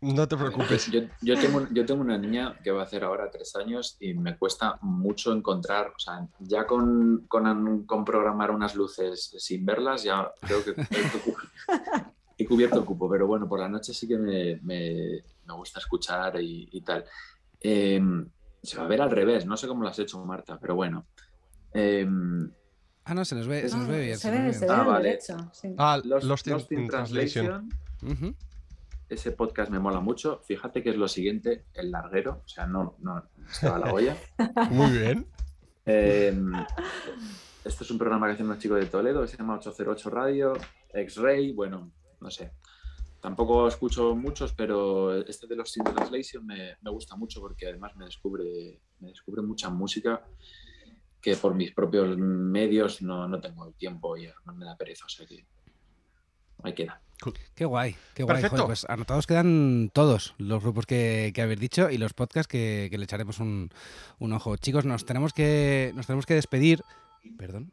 No 0.00 0.28
te 0.28 0.36
preocupes. 0.36 0.90
Yo, 0.90 1.00
yo 1.22 1.38
tengo, 1.38 1.66
yo 1.70 1.86
tengo 1.86 2.02
una 2.02 2.18
niña 2.18 2.58
que 2.62 2.70
va 2.70 2.80
a 2.82 2.84
hacer 2.84 3.04
ahora 3.04 3.30
tres 3.30 3.54
años 3.56 3.96
y 4.00 4.12
me 4.14 4.36
cuesta 4.36 4.78
mucho 4.82 5.32
encontrar, 5.32 5.88
o 5.88 5.98
sea, 5.98 6.26
ya 6.40 6.66
con, 6.66 7.24
con, 7.26 7.86
con 7.86 8.04
programar 8.04 8.50
unas 8.50 8.74
luces 8.74 9.34
sin 9.38 9.64
verlas, 9.64 10.02
ya 10.02 10.30
creo 10.40 10.62
que 10.62 10.74
he 12.36 12.44
cubierto 12.46 12.80
el 12.80 12.84
cupo, 12.84 13.08
pero 13.08 13.26
bueno, 13.26 13.48
por 13.48 13.60
la 13.60 13.68
noche 13.68 13.94
sí 13.94 14.06
que 14.06 14.18
me, 14.18 14.56
me- 14.62 15.22
me 15.44 15.54
gusta 15.54 15.78
escuchar 15.78 16.38
y, 16.42 16.68
y 16.72 16.82
tal. 16.82 17.04
Eh, 17.60 18.00
se 18.62 18.76
va 18.76 18.84
a 18.84 18.88
ver 18.88 19.00
al 19.00 19.10
revés, 19.10 19.46
no 19.46 19.56
sé 19.56 19.66
cómo 19.68 19.82
lo 19.84 19.88
has 19.88 19.98
hecho, 19.98 20.22
Marta, 20.24 20.58
pero 20.60 20.74
bueno. 20.74 21.06
Eh, 21.72 22.06
Ah, 23.05 23.14
no, 23.14 23.24
se 23.24 23.34
nos 23.34 23.46
ve, 23.46 23.68
se 23.68 23.76
nos 23.76 23.86
Ah, 23.88 23.92
ve 23.92 24.00
bien. 24.05 24.18
se 24.18 24.30
ve, 24.30 24.52
se 24.52 24.66
ve 24.66 24.72
Ah, 24.72 24.80
al 24.80 24.86
vale. 24.86 25.09
derecho, 25.11 25.36
sí. 25.52 25.74
Ah, 25.76 26.00
Lost, 26.05 26.24
Lost 26.26 26.46
in, 26.46 26.52
Lost 26.55 26.72
in 26.72 26.78
in 26.80 26.88
Translation. 26.88 27.68
Ese 29.09 29.32
podcast 29.32 29.70
me 29.70 29.78
mola 29.78 30.00
mucho. 30.00 30.40
Fíjate 30.44 30.82
que 30.82 30.90
es 30.90 30.96
lo 30.96 31.07
siguiente, 31.09 31.66
el 31.74 31.90
larguero, 31.90 32.42
o 32.44 32.48
sea, 32.48 32.66
no, 32.66 32.96
no 33.00 33.22
se 33.50 33.68
va 33.68 33.76
a 33.76 33.78
la 33.78 33.92
olla. 33.92 34.16
Muy 34.70 34.90
bien. 34.98 35.26
Eh, 35.86 36.34
esto 37.64 37.84
es 37.84 37.90
un 37.90 37.98
programa 37.98 38.26
que 38.26 38.32
hace 38.32 38.42
unos 38.42 38.59
chicos 38.59 38.80
de 38.80 38.86
Toledo 38.86 39.20
que 39.22 39.28
se 39.28 39.36
llama 39.36 39.57
808 39.57 40.11
Radio, 40.11 40.55
X-Ray, 40.94 41.52
bueno, 41.52 41.90
no 42.20 42.30
sé. 42.30 42.52
Tampoco 43.20 43.68
escucho 43.68 44.14
muchos, 44.14 44.52
pero 44.55 45.14
este 45.26 45.46
de 45.46 45.57
los 45.57 45.70
Sin 45.70 45.84
Translation 45.84 46.44
me, 46.46 46.76
me 46.80 46.90
gusta 46.90 47.16
mucho 47.16 47.40
porque 47.40 47.68
además 47.68 47.94
me 47.96 48.07
descubre, 48.07 48.80
me 49.00 49.09
descubre 49.09 49.42
mucha 49.42 49.68
música 49.70 50.22
que 51.25 51.37
por 51.37 51.55
mis 51.55 51.72
propios 51.72 52.18
medios 52.18 53.01
no, 53.01 53.27
no 53.27 53.41
tengo 53.41 53.66
el 53.66 53.72
tiempo 53.72 54.14
y 54.14 54.27
además 54.27 54.57
me 54.57 54.66
da 54.66 54.77
pereza, 54.77 55.07
o 55.07 55.09
sea 55.09 55.25
que 55.25 55.47
ahí 56.62 56.75
queda. 56.75 57.01
Qué 57.55 57.64
guay, 57.64 57.97
qué 58.12 58.25
guay. 58.25 58.35
Perfecto. 58.35 58.57
Joder, 58.57 58.66
pues 58.66 58.85
anotados 58.91 59.27
quedan 59.27 59.91
todos 59.95 60.35
los 60.37 60.62
grupos 60.62 60.85
que, 60.85 61.33
que 61.35 61.41
habéis 61.41 61.61
dicho 61.61 61.89
y 61.89 61.97
los 61.97 62.12
podcasts 62.12 62.47
que, 62.47 62.89
que 62.91 62.99
le 62.99 63.05
echaremos 63.05 63.39
un, 63.41 63.70
un 64.18 64.33
ojo. 64.35 64.59
Chicos, 64.59 64.85
nos 64.85 65.07
tenemos 65.07 65.33
que, 65.33 65.93
nos 65.95 66.07
tenemos 66.07 66.27
que 66.27 66.35
despedir. 66.35 66.83
Perdón. 67.39 67.72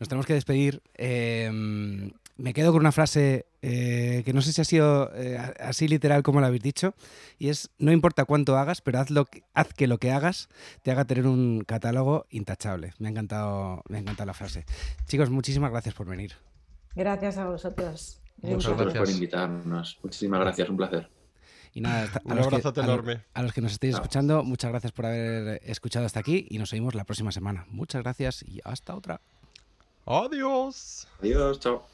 Nos 0.00 0.08
tenemos 0.08 0.26
que 0.26 0.34
despedir. 0.34 0.82
Eh, 0.94 2.10
me 2.36 2.52
quedo 2.52 2.72
con 2.72 2.80
una 2.80 2.92
frase 2.92 3.46
eh, 3.62 4.22
que 4.24 4.32
no 4.32 4.42
sé 4.42 4.52
si 4.52 4.60
ha 4.60 4.64
sido 4.64 5.10
eh, 5.14 5.38
así 5.60 5.86
literal 5.88 6.22
como 6.22 6.40
lo 6.40 6.46
habéis 6.46 6.62
dicho, 6.62 6.94
y 7.38 7.48
es, 7.48 7.70
no 7.78 7.92
importa 7.92 8.24
cuánto 8.24 8.56
hagas, 8.58 8.80
pero 8.80 8.98
haz, 9.00 9.10
lo 9.10 9.24
que, 9.24 9.42
haz 9.54 9.72
que 9.72 9.86
lo 9.86 9.98
que 9.98 10.10
hagas 10.12 10.48
te 10.82 10.90
haga 10.90 11.04
tener 11.04 11.26
un 11.26 11.62
catálogo 11.66 12.26
intachable. 12.30 12.92
Me 12.98 13.08
ha 13.08 13.10
encantado, 13.12 13.82
me 13.88 13.98
ha 13.98 14.00
encantado 14.00 14.26
la 14.26 14.34
frase. 14.34 14.64
Chicos, 15.06 15.30
muchísimas 15.30 15.70
gracias 15.70 15.94
por 15.94 16.06
venir. 16.06 16.32
Gracias 16.94 17.38
a 17.38 17.46
vosotros. 17.46 18.20
Muchas 18.42 18.64
placer. 18.64 18.74
Gracias 18.74 18.74
por 18.76 18.92
gracias. 18.94 19.14
invitarnos. 19.14 19.98
Muchísimas 20.02 20.40
gracias, 20.40 20.68
un 20.68 20.76
placer. 20.76 21.08
Y 21.72 21.80
nada, 21.80 22.08
Un 22.24 22.32
a 22.32 22.34
los 22.36 22.46
que- 22.48 22.54
abrazote 22.56 22.80
a 22.80 22.86
lo- 22.86 22.92
enorme. 22.92 23.24
A 23.32 23.42
los 23.42 23.52
que 23.52 23.60
nos 23.60 23.72
estéis 23.72 23.94
escuchando, 23.94 24.44
muchas 24.44 24.70
gracias 24.70 24.92
por 24.92 25.06
haber 25.06 25.60
escuchado 25.64 26.04
hasta 26.06 26.20
aquí 26.20 26.46
y 26.50 26.58
nos 26.58 26.72
oímos 26.72 26.94
la 26.94 27.04
próxima 27.04 27.32
semana. 27.32 27.64
Muchas 27.70 28.02
gracias 28.02 28.42
y 28.42 28.60
hasta 28.64 28.94
otra. 28.94 29.20
Adiós. 30.06 31.08
Adiós, 31.20 31.58
chao. 31.60 31.93